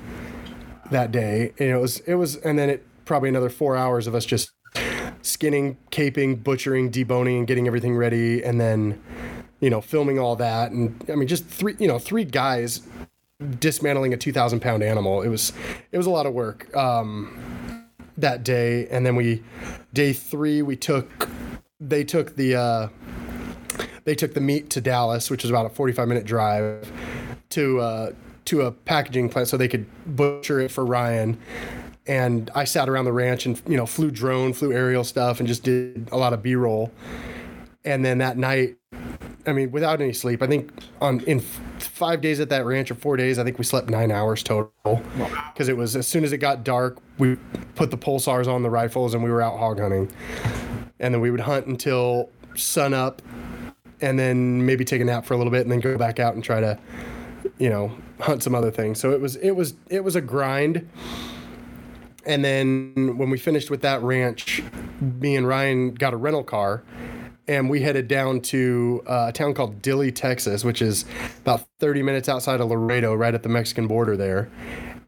[0.91, 1.53] that day.
[1.61, 4.53] And it was it was and then it probably another four hours of us just
[5.23, 9.03] skinning, caping, butchering, deboning, and getting everything ready, and then
[9.61, 10.73] you know filming all that.
[10.73, 12.83] And I mean, just three you know three guys
[13.59, 15.23] dismantling a two thousand pound animal.
[15.23, 15.53] It was
[15.93, 17.87] it was a lot of work um,
[18.17, 18.87] that day.
[18.89, 19.43] And then we
[19.93, 21.29] day three we took
[21.81, 22.57] they took the.
[22.57, 22.89] Uh,
[24.05, 26.91] they took the meat to Dallas, which was about a 45 minute drive
[27.51, 28.13] to uh,
[28.47, 31.39] to a packaging plant so they could butcher it for Ryan.
[32.07, 35.49] And I sat around the ranch and you know flew drone, flew aerial stuff, and
[35.49, 36.93] just did a lot of B roll.
[37.85, 38.77] And then that night,
[39.47, 40.71] I mean, without any sleep, I think
[41.01, 44.11] on in five days at that ranch or four days, I think we slept nine
[44.11, 44.73] hours total.
[45.53, 47.37] Because it was as soon as it got dark, we
[47.75, 50.11] put the pulsars on the rifles and we were out hog hunting.
[51.01, 53.21] And then we would hunt until sun up,
[54.01, 56.35] and then maybe take a nap for a little bit, and then go back out
[56.35, 56.79] and try to,
[57.59, 59.01] you know, hunt some other things.
[59.01, 60.89] So it was it was it was a grind.
[62.27, 64.63] And then when we finished with that ranch,
[65.01, 66.83] me and Ryan got a rental car
[67.47, 71.05] and we headed down to uh, a town called Dilley, Texas, which is
[71.41, 74.51] about 30 minutes outside of Laredo, right at the Mexican border there.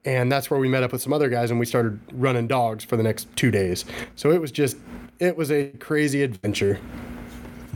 [0.05, 2.85] And that's where we met up with some other guys and we started running dogs
[2.85, 3.85] for the next two days.
[4.15, 4.77] So it was just,
[5.19, 6.79] it was a crazy adventure.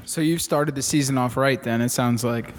[0.05, 1.61] so you've started the season off right.
[1.63, 2.53] Then it sounds like.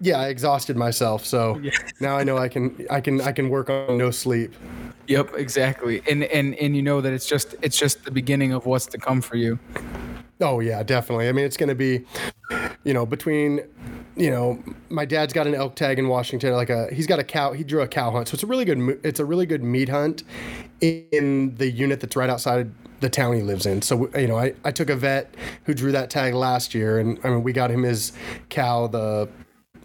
[0.00, 1.24] Yeah, I exhausted myself.
[1.24, 1.60] So
[2.00, 4.54] now I know I can, I can, I can work on no sleep.
[5.06, 6.02] Yep, exactly.
[6.08, 8.98] And and and you know that it's just it's just the beginning of what's to
[8.98, 9.58] come for you.
[10.40, 11.28] Oh yeah, definitely.
[11.28, 12.04] I mean, it's going to be,
[12.84, 13.60] you know, between,
[14.16, 16.54] you know, my dad's got an elk tag in Washington.
[16.54, 17.52] Like a, he's got a cow.
[17.52, 19.00] He drew a cow hunt, so it's a really good.
[19.04, 20.22] It's a really good meat hunt
[20.80, 23.82] in the unit that's right outside the town he lives in.
[23.82, 27.18] So you know, I I took a vet who drew that tag last year, and
[27.24, 28.12] I mean, we got him his
[28.48, 29.28] cow the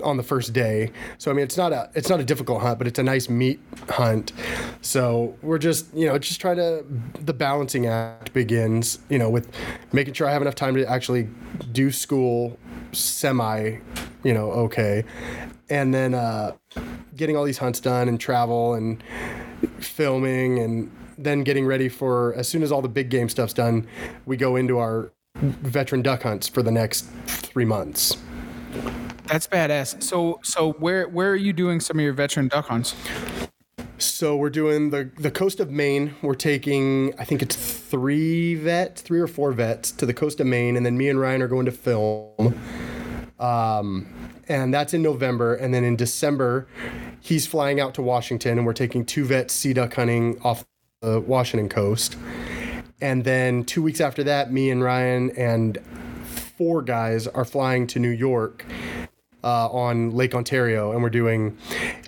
[0.03, 0.91] on the first day.
[1.17, 3.29] So I mean, it's not a it's not a difficult hunt, but it's a nice
[3.29, 3.59] meat
[3.89, 4.33] hunt.
[4.81, 6.85] So we're just you know just trying to
[7.19, 9.49] the balancing act begins you know with
[9.93, 11.29] making sure I have enough time to actually
[11.71, 12.57] do school
[12.91, 13.77] semi
[14.23, 15.03] you know okay,
[15.69, 16.53] and then uh,
[17.15, 19.01] getting all these hunts done and travel and
[19.79, 23.87] filming and then getting ready for as soon as all the big game stuff's done,
[24.25, 28.17] we go into our veteran duck hunts for the next three months.
[29.27, 30.03] That's badass.
[30.03, 32.95] So so where where are you doing some of your veteran duck hunts?
[33.97, 36.13] So we're doing the the coast of Maine.
[36.21, 40.47] We're taking I think it's three vets, three or four vets to the coast of
[40.47, 42.59] Maine, and then me and Ryan are going to film.
[43.39, 44.07] Um,
[44.47, 46.67] and that's in November, and then in December,
[47.19, 50.65] he's flying out to Washington, and we're taking two vets sea duck hunting off
[51.01, 52.15] the Washington coast.
[53.01, 55.79] And then two weeks after that, me and Ryan and
[56.57, 58.65] four guys are flying to New York
[59.45, 61.57] uh, on Lake Ontario, and we're doing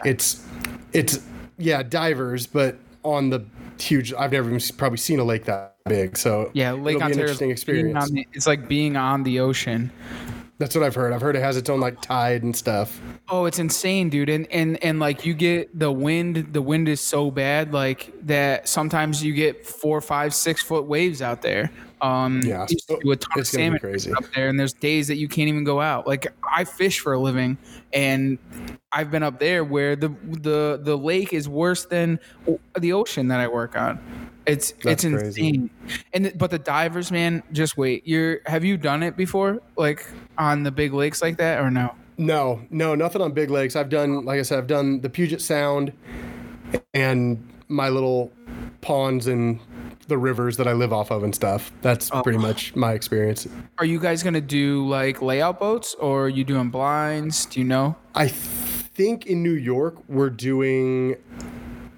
[0.04, 0.44] it's
[0.92, 1.20] it's
[1.58, 3.46] yeah divers, but on the
[3.80, 4.14] huge.
[4.14, 7.02] I've never even probably seen a lake that big, so Yeah, Lake it'll be an
[7.04, 7.22] Ontario.
[7.22, 8.12] interesting experience.
[8.34, 9.92] it's like being on the ocean.
[10.60, 11.14] That's what I've heard.
[11.14, 13.00] I've heard it has its own like tide and stuff.
[13.30, 14.28] Oh, it's insane, dude.
[14.30, 16.52] And and and like you get the wind.
[16.52, 18.68] The wind is so bad, like that.
[18.68, 21.72] Sometimes you get four, five, six foot waves out there.
[22.02, 24.12] Um, Yeah, used do a ton of salmon crazy.
[24.14, 26.08] up there, and there's days that you can't even go out.
[26.08, 27.58] Like I fish for a living,
[27.94, 28.40] and
[28.92, 32.20] I've been up there where the the the lake is worse than
[32.80, 34.00] the ocean that I work on.
[34.48, 35.48] It's That's it's crazy.
[35.50, 35.70] insane.
[36.14, 38.08] And but the divers, man, just wait.
[38.08, 40.08] You're have you done it before, like
[40.38, 41.94] on the big lakes like that, or no?
[42.18, 43.76] No, no, nothing on big lakes.
[43.76, 45.92] I've done, like I said, I've done the Puget Sound
[46.94, 48.32] and my little
[48.82, 49.60] ponds and
[50.08, 51.72] the rivers that I live off of and stuff.
[51.82, 52.22] That's Oh.
[52.24, 53.48] pretty much my experience.
[53.78, 57.46] Are you guys gonna do like layout boats or are you doing blinds?
[57.46, 57.98] Do you know?
[58.16, 61.18] I think in New York we're doing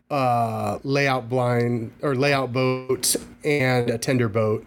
[0.10, 4.65] uh, layout blind or layout boat and a tender boat.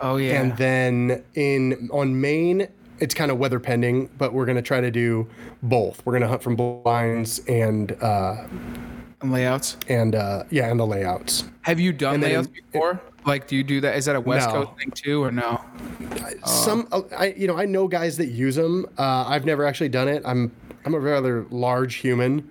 [0.00, 0.40] Oh yeah.
[0.40, 2.68] And then in on Maine,
[3.00, 5.26] it's kind of weather pending, but we're gonna try to do
[5.62, 6.04] both.
[6.04, 8.44] We're gonna hunt from blinds and uh,
[9.22, 9.76] And layouts.
[9.88, 11.44] and uh, yeah, and the layouts.
[11.62, 13.00] Have you done And layouts in- before?
[13.24, 13.96] like, do you do that?
[13.96, 14.64] Is that a West No.
[14.64, 15.60] Coast thing too, or no?
[16.44, 18.86] Some uh, I you know I know guys that use them.
[18.98, 20.22] Uh, I've never actually done it.
[20.26, 20.52] I'm
[20.84, 22.48] I'm a rather large human,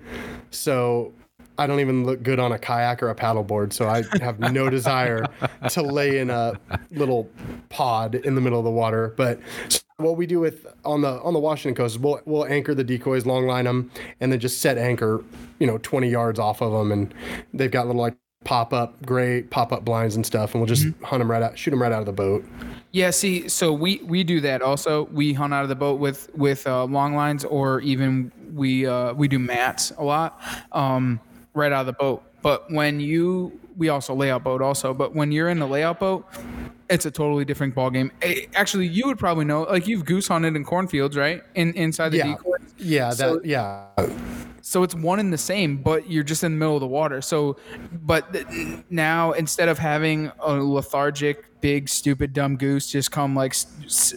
[0.50, 1.14] so
[1.62, 3.72] I don't even look good on a kayak or a paddleboard.
[3.72, 5.28] So I have no desire
[5.70, 6.60] to lay in a
[6.90, 7.30] little
[7.70, 9.14] pod in the middle of the water.
[9.16, 9.40] But
[9.98, 12.84] what we do with on the on the Washington coast is we'll we'll anchor the
[12.84, 15.24] decoys, long line them, and then just set anchor,
[15.60, 17.14] you know, 20 yards off of them, and
[17.54, 20.88] they've got little like pop up gray pop up blinds and stuff, and we'll just
[21.04, 22.44] hunt them right out, shoot them right out of the boat.
[22.92, 25.04] Yeah, see, so we we do that also.
[25.14, 29.14] We hunt out of the boat with with uh, long lines, or even we uh,
[29.14, 31.20] we do mats a lot, um,
[31.54, 32.24] right out of the boat.
[32.42, 34.94] But when you we also layout boat also.
[34.94, 36.26] But when you're in the layout boat,
[36.90, 38.12] it's a totally different ball game.
[38.22, 39.64] Eh, Actually, you would probably know.
[39.64, 41.42] Like you've goose hunted in cornfields, right?
[41.56, 42.28] In inside the Yeah.
[42.36, 42.60] decoys.
[42.78, 43.86] Yeah, that yeah.
[44.62, 47.22] So it's one and the same, but you're just in the middle of the water.
[47.22, 47.58] So,
[48.04, 48.46] but th-
[48.90, 53.56] now instead of having a lethargic, big, stupid, dumb goose just come like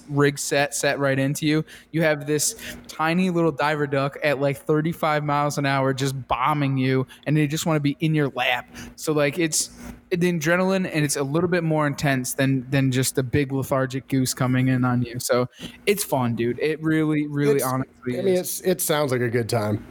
[0.08, 2.56] rig set, set right into you, you have this
[2.88, 7.46] tiny little diver duck at like 35 miles an hour just bombing you, and they
[7.46, 8.68] just want to be in your lap.
[8.96, 9.70] So like it's
[10.10, 14.08] the adrenaline, and it's a little bit more intense than than just a big lethargic
[14.08, 15.18] goose coming in on you.
[15.18, 15.48] So
[15.86, 16.58] it's fun, dude.
[16.60, 19.84] It really, really, It's- honestly, I mean, it's it sounds like a good time.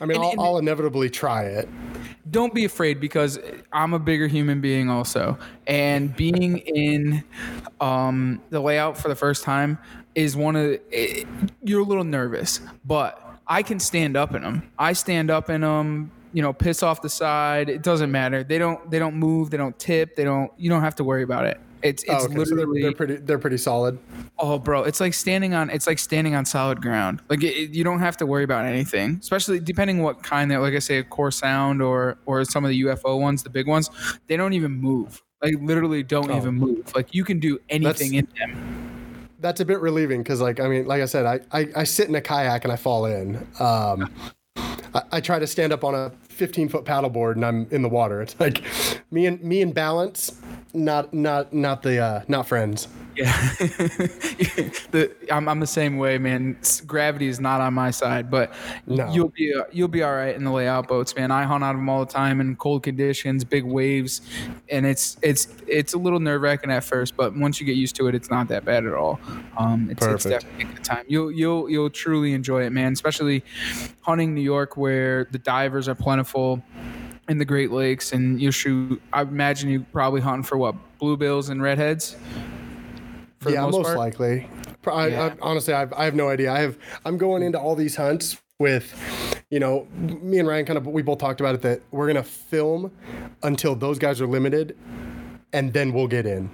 [0.00, 1.68] I mean, And- I'll, and- I'll inevitably try it.
[2.30, 3.38] don't be afraid because
[3.72, 7.24] I'm a bigger human being also, and being in
[7.80, 9.78] um, the layout for the first time
[10.14, 11.26] is one of it,
[11.62, 14.62] you're a little nervous, but I can stand up in them.
[14.78, 16.10] I stand up in them.
[16.34, 17.70] You know, piss off the side.
[17.70, 18.44] It doesn't matter.
[18.44, 18.90] They don't.
[18.90, 19.48] They don't move.
[19.48, 20.14] They don't tip.
[20.14, 20.52] They don't.
[20.58, 21.58] You don't have to worry about it.
[21.82, 22.82] It's it's Oh, okay, so they're, literally.
[22.82, 23.98] they're pretty they're pretty solid.
[24.38, 27.20] Oh, bro, it's like standing on it's like standing on solid ground.
[27.28, 30.60] Like it, it- you don't have to worry about anything, especially depending what kind that,
[30.60, 33.66] like I say, a core sound or or some of the UFO ones, the big
[33.66, 33.90] ones.
[34.26, 35.22] They don't even move.
[35.42, 36.92] Like literally, don't even move.
[36.96, 39.28] Like you can do anything in them.
[39.40, 42.08] That's a bit relieving because, like, I mean, like I said, I, I I sit
[42.08, 43.36] in a kayak and I fall in.
[43.60, 44.10] Um,
[44.56, 47.88] I, I try to stand up on a 15 foot paddleboard and I'm in the
[47.88, 48.20] water.
[48.22, 48.64] It's like
[49.12, 50.32] me and me and balance
[50.74, 52.88] not not not the uh, not friends.
[53.16, 56.56] Yeah, the, I'm, I'm the same way, man.
[56.86, 58.52] Gravity is not on my side, but
[58.86, 59.10] No.
[59.12, 61.32] you'll be uh, you'll be all right in the layout boats, man.
[61.32, 64.20] I hunt out of them all the time in cold conditions, big waves,
[64.70, 67.96] and it's it's it's a little nerve wracking at first, but once you get used
[67.96, 69.18] to it, it's not that bad at all.
[69.56, 71.04] Um, it's, it's definitely a good time.
[71.08, 72.92] You'll you'll you'll truly enjoy it, man.
[72.92, 73.42] Especially
[74.02, 76.62] hunting New York, where the divers are plentiful
[77.28, 79.00] in the Great Lakes, and you shoot.
[79.12, 82.16] I imagine you probably hunting for what bluebills and redheads.
[83.40, 84.48] For the yeah, most most, likely.
[84.86, 85.26] I, Yeah.
[85.26, 86.52] I, honestly, I've, I have no idea.
[86.52, 86.78] I have.
[87.04, 88.94] I'm going into all these hunts with,
[89.50, 90.86] you know, me and Ryan kind of.
[90.86, 92.90] We both talked about it that we're gonna film
[93.42, 94.76] until those guys are limited,
[95.52, 96.50] and then we'll get in.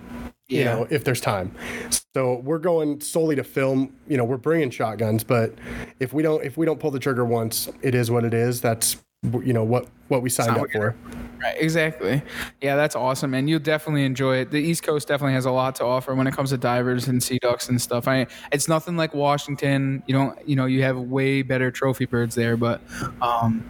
[0.48, 0.64] You Yeah.
[0.74, 1.54] know, if there's time.
[2.14, 3.94] So we're going solely to film.
[4.06, 5.54] You know, we're bringing shotguns, but
[6.00, 8.60] if we don't, if we don't pull the trigger once, it is what it is.
[8.60, 8.96] That's
[9.44, 10.94] you know what what we signed up for.
[11.40, 12.22] Right, exactly.
[12.60, 14.50] Yeah, that's awesome, and you'll definitely enjoy it.
[14.50, 17.22] The East Coast definitely has a lot to offer when it comes to divers and
[17.22, 18.08] sea ducks and stuff.
[18.08, 20.02] I, it's nothing like Washington.
[20.06, 22.80] You don't, you know, you have way better trophy birds there, but
[23.20, 23.62] um,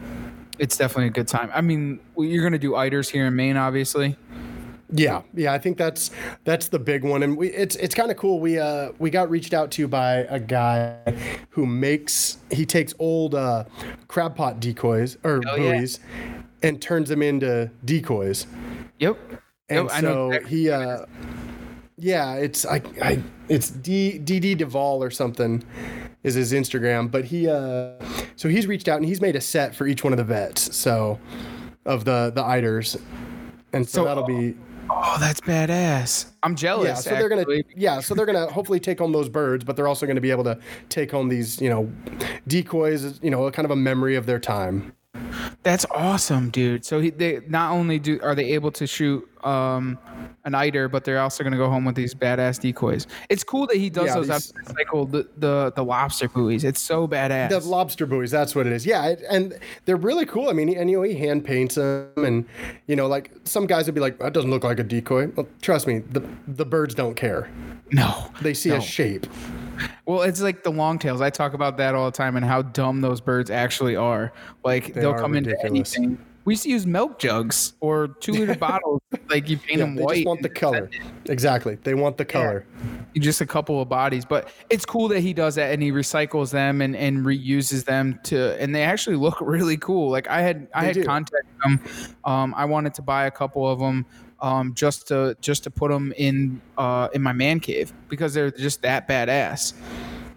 [0.58, 1.50] it's definitely a good time.
[1.52, 4.16] I mean, you're gonna do eiders here in Maine, obviously.
[4.96, 6.12] Yeah, yeah, I think that's
[6.44, 8.38] that's the big one, and we it's it's kind of cool.
[8.38, 10.98] We uh we got reached out to by a guy
[11.50, 13.64] who makes he takes old uh,
[14.06, 15.72] crab pot decoys or Oh, yeah.
[15.78, 15.98] buoys
[16.62, 18.46] and turns them into decoys,
[19.00, 19.18] Yep.
[19.68, 21.06] and Yep, I know so he uh
[21.96, 25.64] yeah, it's I, I it's D D D Duvall or something
[26.22, 27.94] is his Instagram, but he uh
[28.36, 30.76] so he's reached out and he's made a set for each one of the vets,
[30.76, 31.18] so
[31.84, 32.96] of the the eiders,
[33.72, 34.54] and so, So- that'll be
[34.90, 36.26] Oh, that's badass.
[36.42, 36.86] I'm jealous.
[36.86, 37.44] yeah, so they're gonna
[37.76, 40.44] yeah, so they're gonna hopefully take home those birds, but they're also gonna be able
[40.44, 40.58] to
[40.88, 41.90] take home these you know
[42.46, 44.94] decoys, you know, kind of a memory of their time.
[45.62, 46.84] That's awesome, dude.
[46.84, 49.98] So he, they not only do are they able to shoot um,
[50.44, 53.06] an eider, but they're also gonna go home with these badass decoys.
[53.30, 56.64] It's cool that he does Yeah, those these- the cycle, the, the the lobster buoys.
[56.64, 57.48] It's so badass.
[57.50, 58.84] The lobster buoys, that's what it is.
[58.84, 60.48] Yeah, it, and they're really cool.
[60.50, 62.44] I mean, and you know, he hand paints them, and
[62.86, 65.48] you know, like some guys would be like, "That doesn't look like a decoy." Well,
[65.62, 67.48] trust me, the the birds don't care.
[67.92, 68.76] no, They see No.
[68.76, 69.26] a shape.
[70.06, 71.20] Well, it's like the longtails.
[71.20, 74.32] I talk about that all the time and how dumb those birds actually are.
[74.64, 75.64] Like they'll are come ridiculous.
[75.64, 76.18] into anything.
[76.46, 79.00] We used to use milk jugs or two liter bottles.
[79.30, 80.14] Like you paint Yeah, them they white.
[80.16, 80.90] just want the color.
[81.26, 82.66] Exactly, they want the color.
[83.16, 86.50] just a couple of bodies but it's cool that he does that and he recycles
[86.50, 90.66] them and, and reuses them to and they actually look really cool like i had
[90.74, 91.04] i They had do.
[91.04, 91.80] contacted them
[92.24, 94.04] um, i wanted to buy a couple of them
[94.44, 98.50] um, just to just to put them in uh, in my man cave because they're
[98.50, 99.72] just that badass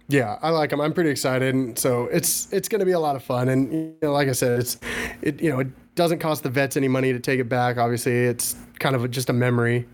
[0.09, 0.79] Yeah, I like them.
[0.79, 3.49] I'm pretty excited, and so it's it's going to be a lot of fun.
[3.49, 4.77] And you know, like I said, it's
[5.21, 7.77] it you know it doesn't cost the vets any money to take it back.
[7.77, 9.85] Obviously, it's kind of a, just a memory.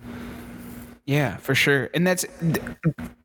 [1.06, 2.26] yeah for sure and that's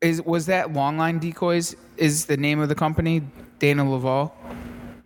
[0.01, 3.21] is was that longline decoys is the name of the company
[3.59, 4.33] dana laval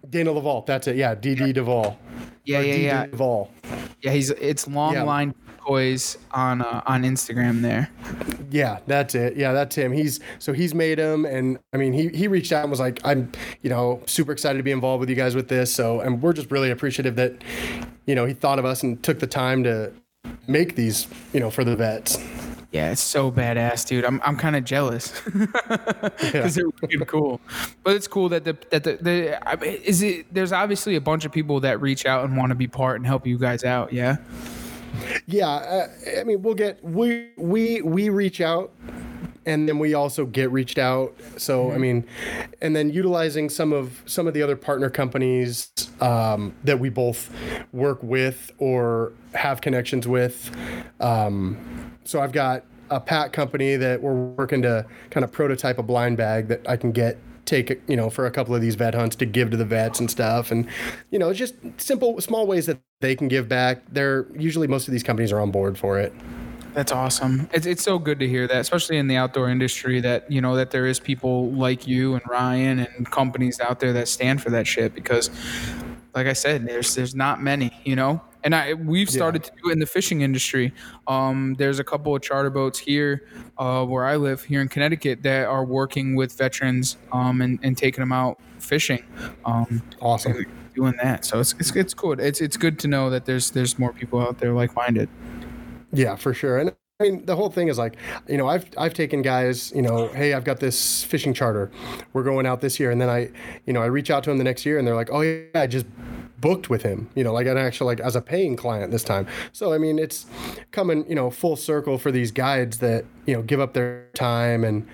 [0.10, 0.96] Dana Laval, that's it.
[0.96, 1.98] Yeah, DD Duvall.
[2.46, 3.50] yeah Or yeah DD yeah Duvall.
[4.02, 5.04] yeah he's it's long Yeah.
[5.64, 7.90] Decoys on uh, on instagram there
[8.54, 9.36] Yeah, that's it.
[9.36, 9.92] Yeah, that's him.
[9.92, 13.00] He's so he's made him, and I mean, he he reached out and was like,
[13.04, 13.32] "I'm,
[13.64, 16.34] you know, super excited to be involved with you guys with this." So, and we're
[16.34, 17.34] just really appreciative that,
[18.06, 19.92] you know, he thought of us and took the time to
[20.48, 22.20] make these, you know, for the vets.
[22.72, 24.06] Yeah, it's so badass, dude.
[24.06, 25.20] I'm I'm kind of jealous
[26.22, 27.42] because they're wicked cool.
[27.84, 30.32] But it's cool that the that the, the I mean, is it.
[30.32, 33.06] There's obviously a bunch of people that reach out and want to be part and
[33.08, 33.94] help you guys out.
[33.94, 34.18] Yeah.
[35.26, 35.88] Yeah, uh,
[36.20, 38.72] I mean, we'll get we we we reach out,
[39.46, 41.16] and then we also get reached out.
[41.38, 42.06] So I mean,
[42.62, 45.72] and then utilizing some of some of the other partner companies
[46.02, 47.30] um, that we both
[47.72, 50.52] work with or have connections with.
[51.00, 55.84] Um, so I've got a pat company that we're working to kind of prototype a
[55.84, 58.96] blind bag that I can get take you know for a couple of these vet
[58.96, 60.68] hunts to give to the vets and stuff and
[61.12, 64.92] you know just simple small ways that they can give back they're usually most of
[64.92, 66.14] these companies are on board for it
[66.74, 67.48] That's awesome.
[67.54, 70.56] It's it's so good to hear that, especially in the outdoor industry, that you know
[70.56, 74.50] that there is people like you and Ryan and companies out there that stand for
[74.50, 74.96] that shit.
[74.96, 75.30] Because,
[76.16, 78.22] like I said, there's there's not many, you know.
[78.44, 80.74] And I we've started to do it in the fishing industry.
[81.08, 85.24] Um, there's a couple of charter boats here, uh, where I live here in Connecticut
[85.24, 89.04] that are working with veterans um, and and taking them out fishing.
[89.46, 90.46] Um, awesome
[90.76, 92.20] doing that, so it's, it's it's cool.
[92.20, 95.10] It's it's good to know that there's there's more people out there like minded.
[95.94, 97.96] yeah for sure and I mean, the whole thing is like,
[98.30, 101.72] you know, I've I've taken guys, you know, hey, I've got this fishing charter,
[102.14, 103.32] we're going out this year, and then I,
[103.66, 105.44] you know, I reach out to them the next year, and they're like, oh yeah,
[105.56, 105.88] I just
[106.44, 109.26] booked with him, you know, like an actual like as a paying client this time.
[109.54, 110.26] So I mean, it's
[110.72, 114.66] coming, you know, full circle for these guides that you know give up their time
[114.66, 114.86] and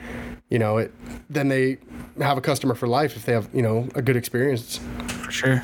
[0.49, 0.93] you know it.
[1.27, 1.79] Then they
[2.21, 4.79] have a customer for life if they have you know a good experience.
[5.07, 5.63] For sure.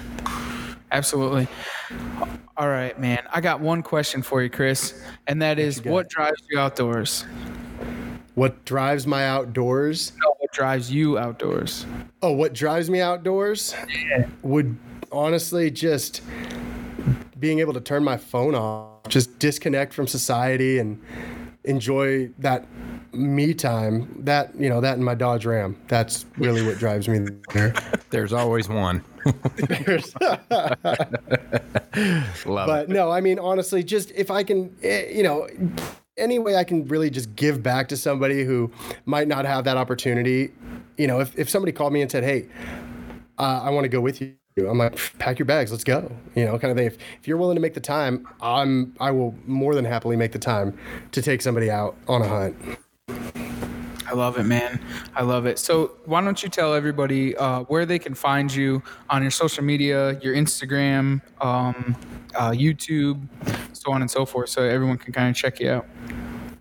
[0.92, 1.48] Absolutely.
[2.58, 3.22] All right, man.
[3.32, 5.94] I got one question for you, Chris, and that is got?
[5.94, 7.26] what drives you outdoors?
[8.34, 10.14] What drives my outdoors?
[10.24, 11.86] No, what drives you outdoors?
[12.22, 13.76] Oh, what drives me outdoors
[14.10, 14.28] yeah.
[14.42, 14.76] would
[15.12, 16.22] honestly just
[17.40, 21.02] being able to turn my phone off, just disconnect from society and
[21.64, 22.66] enjoy that
[23.14, 24.24] me time.
[24.24, 25.80] That, you know, that and my Dodge Ram.
[25.88, 27.74] That's really what drives me there.
[28.10, 29.04] There's always one.
[32.46, 35.48] Love but no, I mean, honestly, just if I can, eh, you know,
[36.18, 38.72] any way I can really just give back to somebody who
[39.06, 40.52] might not have that opportunity.
[40.98, 42.48] You know, if, if somebody called me and said, hey,
[43.38, 44.36] uh, I want to go with you.
[44.58, 46.10] I'm like, pack your bags, let's go.
[46.34, 46.88] You know, kind of thing.
[46.88, 50.32] If, if you're willing to make the time, I'm I will more than happily make
[50.32, 50.78] the time
[51.12, 52.56] to take somebody out on a hunt.
[54.08, 54.80] I love it, man.
[55.14, 55.60] I love it.
[55.60, 59.62] So, why don't you tell everybody uh, where they can find you on your social
[59.62, 61.98] media, your Instagram, um,
[62.36, 63.28] uh, YouTube,
[63.74, 65.86] so on and so forth, so everyone can kind of check you out.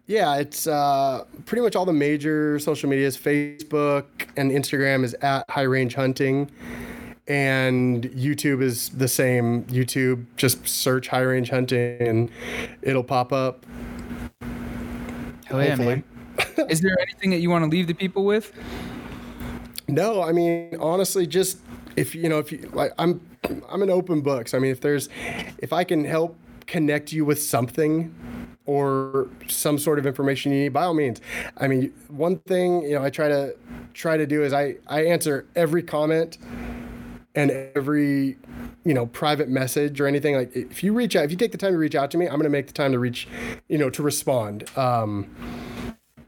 [0.06, 3.16] Yeah, it's uh, pretty much all the major social medias.
[3.16, 4.06] Facebook
[4.36, 6.50] and Instagram is at High Range Hunting,
[7.26, 9.64] and YouTube is the same.
[9.64, 12.30] YouTube, just search High Range Hunting, and
[12.82, 13.64] it'll pop up.
[15.46, 15.86] Hell yeah, Hopefully.
[15.86, 16.04] man.
[16.68, 18.52] Is there anything that you want to leave the people with?
[19.86, 21.58] No, I mean honestly, just
[21.96, 23.20] if you know, if you like, I'm
[23.68, 24.48] I'm an open book.
[24.48, 25.08] So I mean, if there's,
[25.58, 26.36] if I can help
[26.66, 28.14] connect you with something
[28.66, 31.20] or some sort of information you need, by all means.
[31.58, 33.54] I mean, one thing you know, I try to
[33.92, 36.38] try to do is I I answer every comment
[37.34, 38.36] and every
[38.84, 41.58] you know private message or anything like if you reach out if you take the
[41.58, 43.26] time to reach out to me i'm going to make the time to reach
[43.68, 44.68] you know to respond.
[44.76, 45.28] Um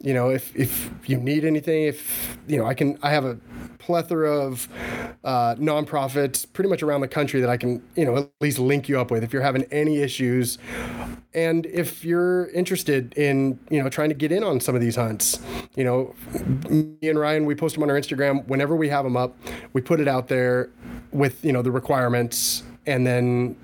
[0.01, 3.39] you know if if you need anything if you know i can i have a
[3.79, 4.69] plethora of
[5.23, 8.89] uh, nonprofits pretty much around the country that i can you know at least link
[8.89, 10.59] you up with if you're having any issues.
[11.35, 14.97] And if you're interested in you know trying to get in on some of these
[14.97, 15.39] hunts
[15.77, 16.15] you know
[16.69, 18.47] me and ryan we post them on our instagram.
[18.49, 19.37] Whenever we have them up
[19.73, 20.71] we put it out there
[21.13, 23.57] with you know the requirements and then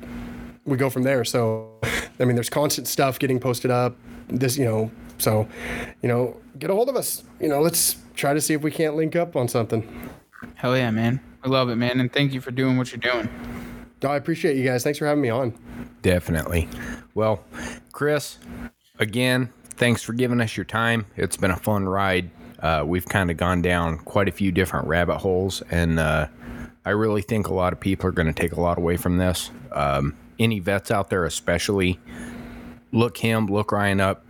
[0.64, 1.24] we go from there.
[1.24, 1.80] So
[2.20, 3.96] i mean there's constant stuff getting posted up.
[4.28, 4.90] This you know
[5.22, 5.46] so
[6.02, 8.70] you know get a hold of us you know let's try to see if we
[8.70, 9.86] can't link up on something
[10.54, 11.20] Hell yeah, man.
[11.44, 12.00] I love it, man.
[12.00, 13.28] And thank you for doing what you're doing.
[14.04, 15.54] Oh, i appreciate you guys thanks for having me on
[16.02, 16.68] Definitely.
[17.14, 17.44] Well,
[17.92, 18.38] Chris,
[18.98, 21.06] again, thanks for giving us your time.
[21.16, 22.30] It's been a fun ride.
[22.58, 26.26] Uh, we've kind of gone down quite a few different rabbit holes, and uh,
[26.84, 29.18] I really think a lot of people are going to take a lot away from
[29.18, 29.52] this.
[29.70, 32.00] Um, any vets out there, especially,
[32.90, 34.24] look him, look Ryan up,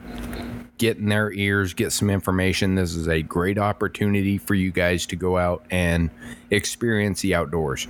[0.82, 2.74] get in their ears, get some information.
[2.74, 6.10] This is a great opportunity for you guys to go out and
[6.50, 7.86] experience the outdoors.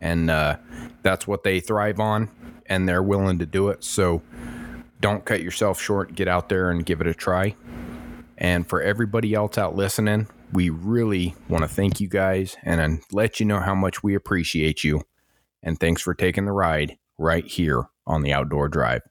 [0.00, 0.56] And uh,
[1.04, 2.28] that's what they thrive on,
[2.66, 3.84] and they're willing to do it.
[3.84, 4.20] So
[5.00, 6.16] don't cut yourself short.
[6.16, 7.54] Get out there and give it a try.
[8.36, 13.02] And for everybody else out listening, we really want to thank you guys and uh,
[13.12, 15.02] let you know how much we appreciate you.
[15.62, 19.02] And thanks for taking the ride right here on the Outdoor Drive.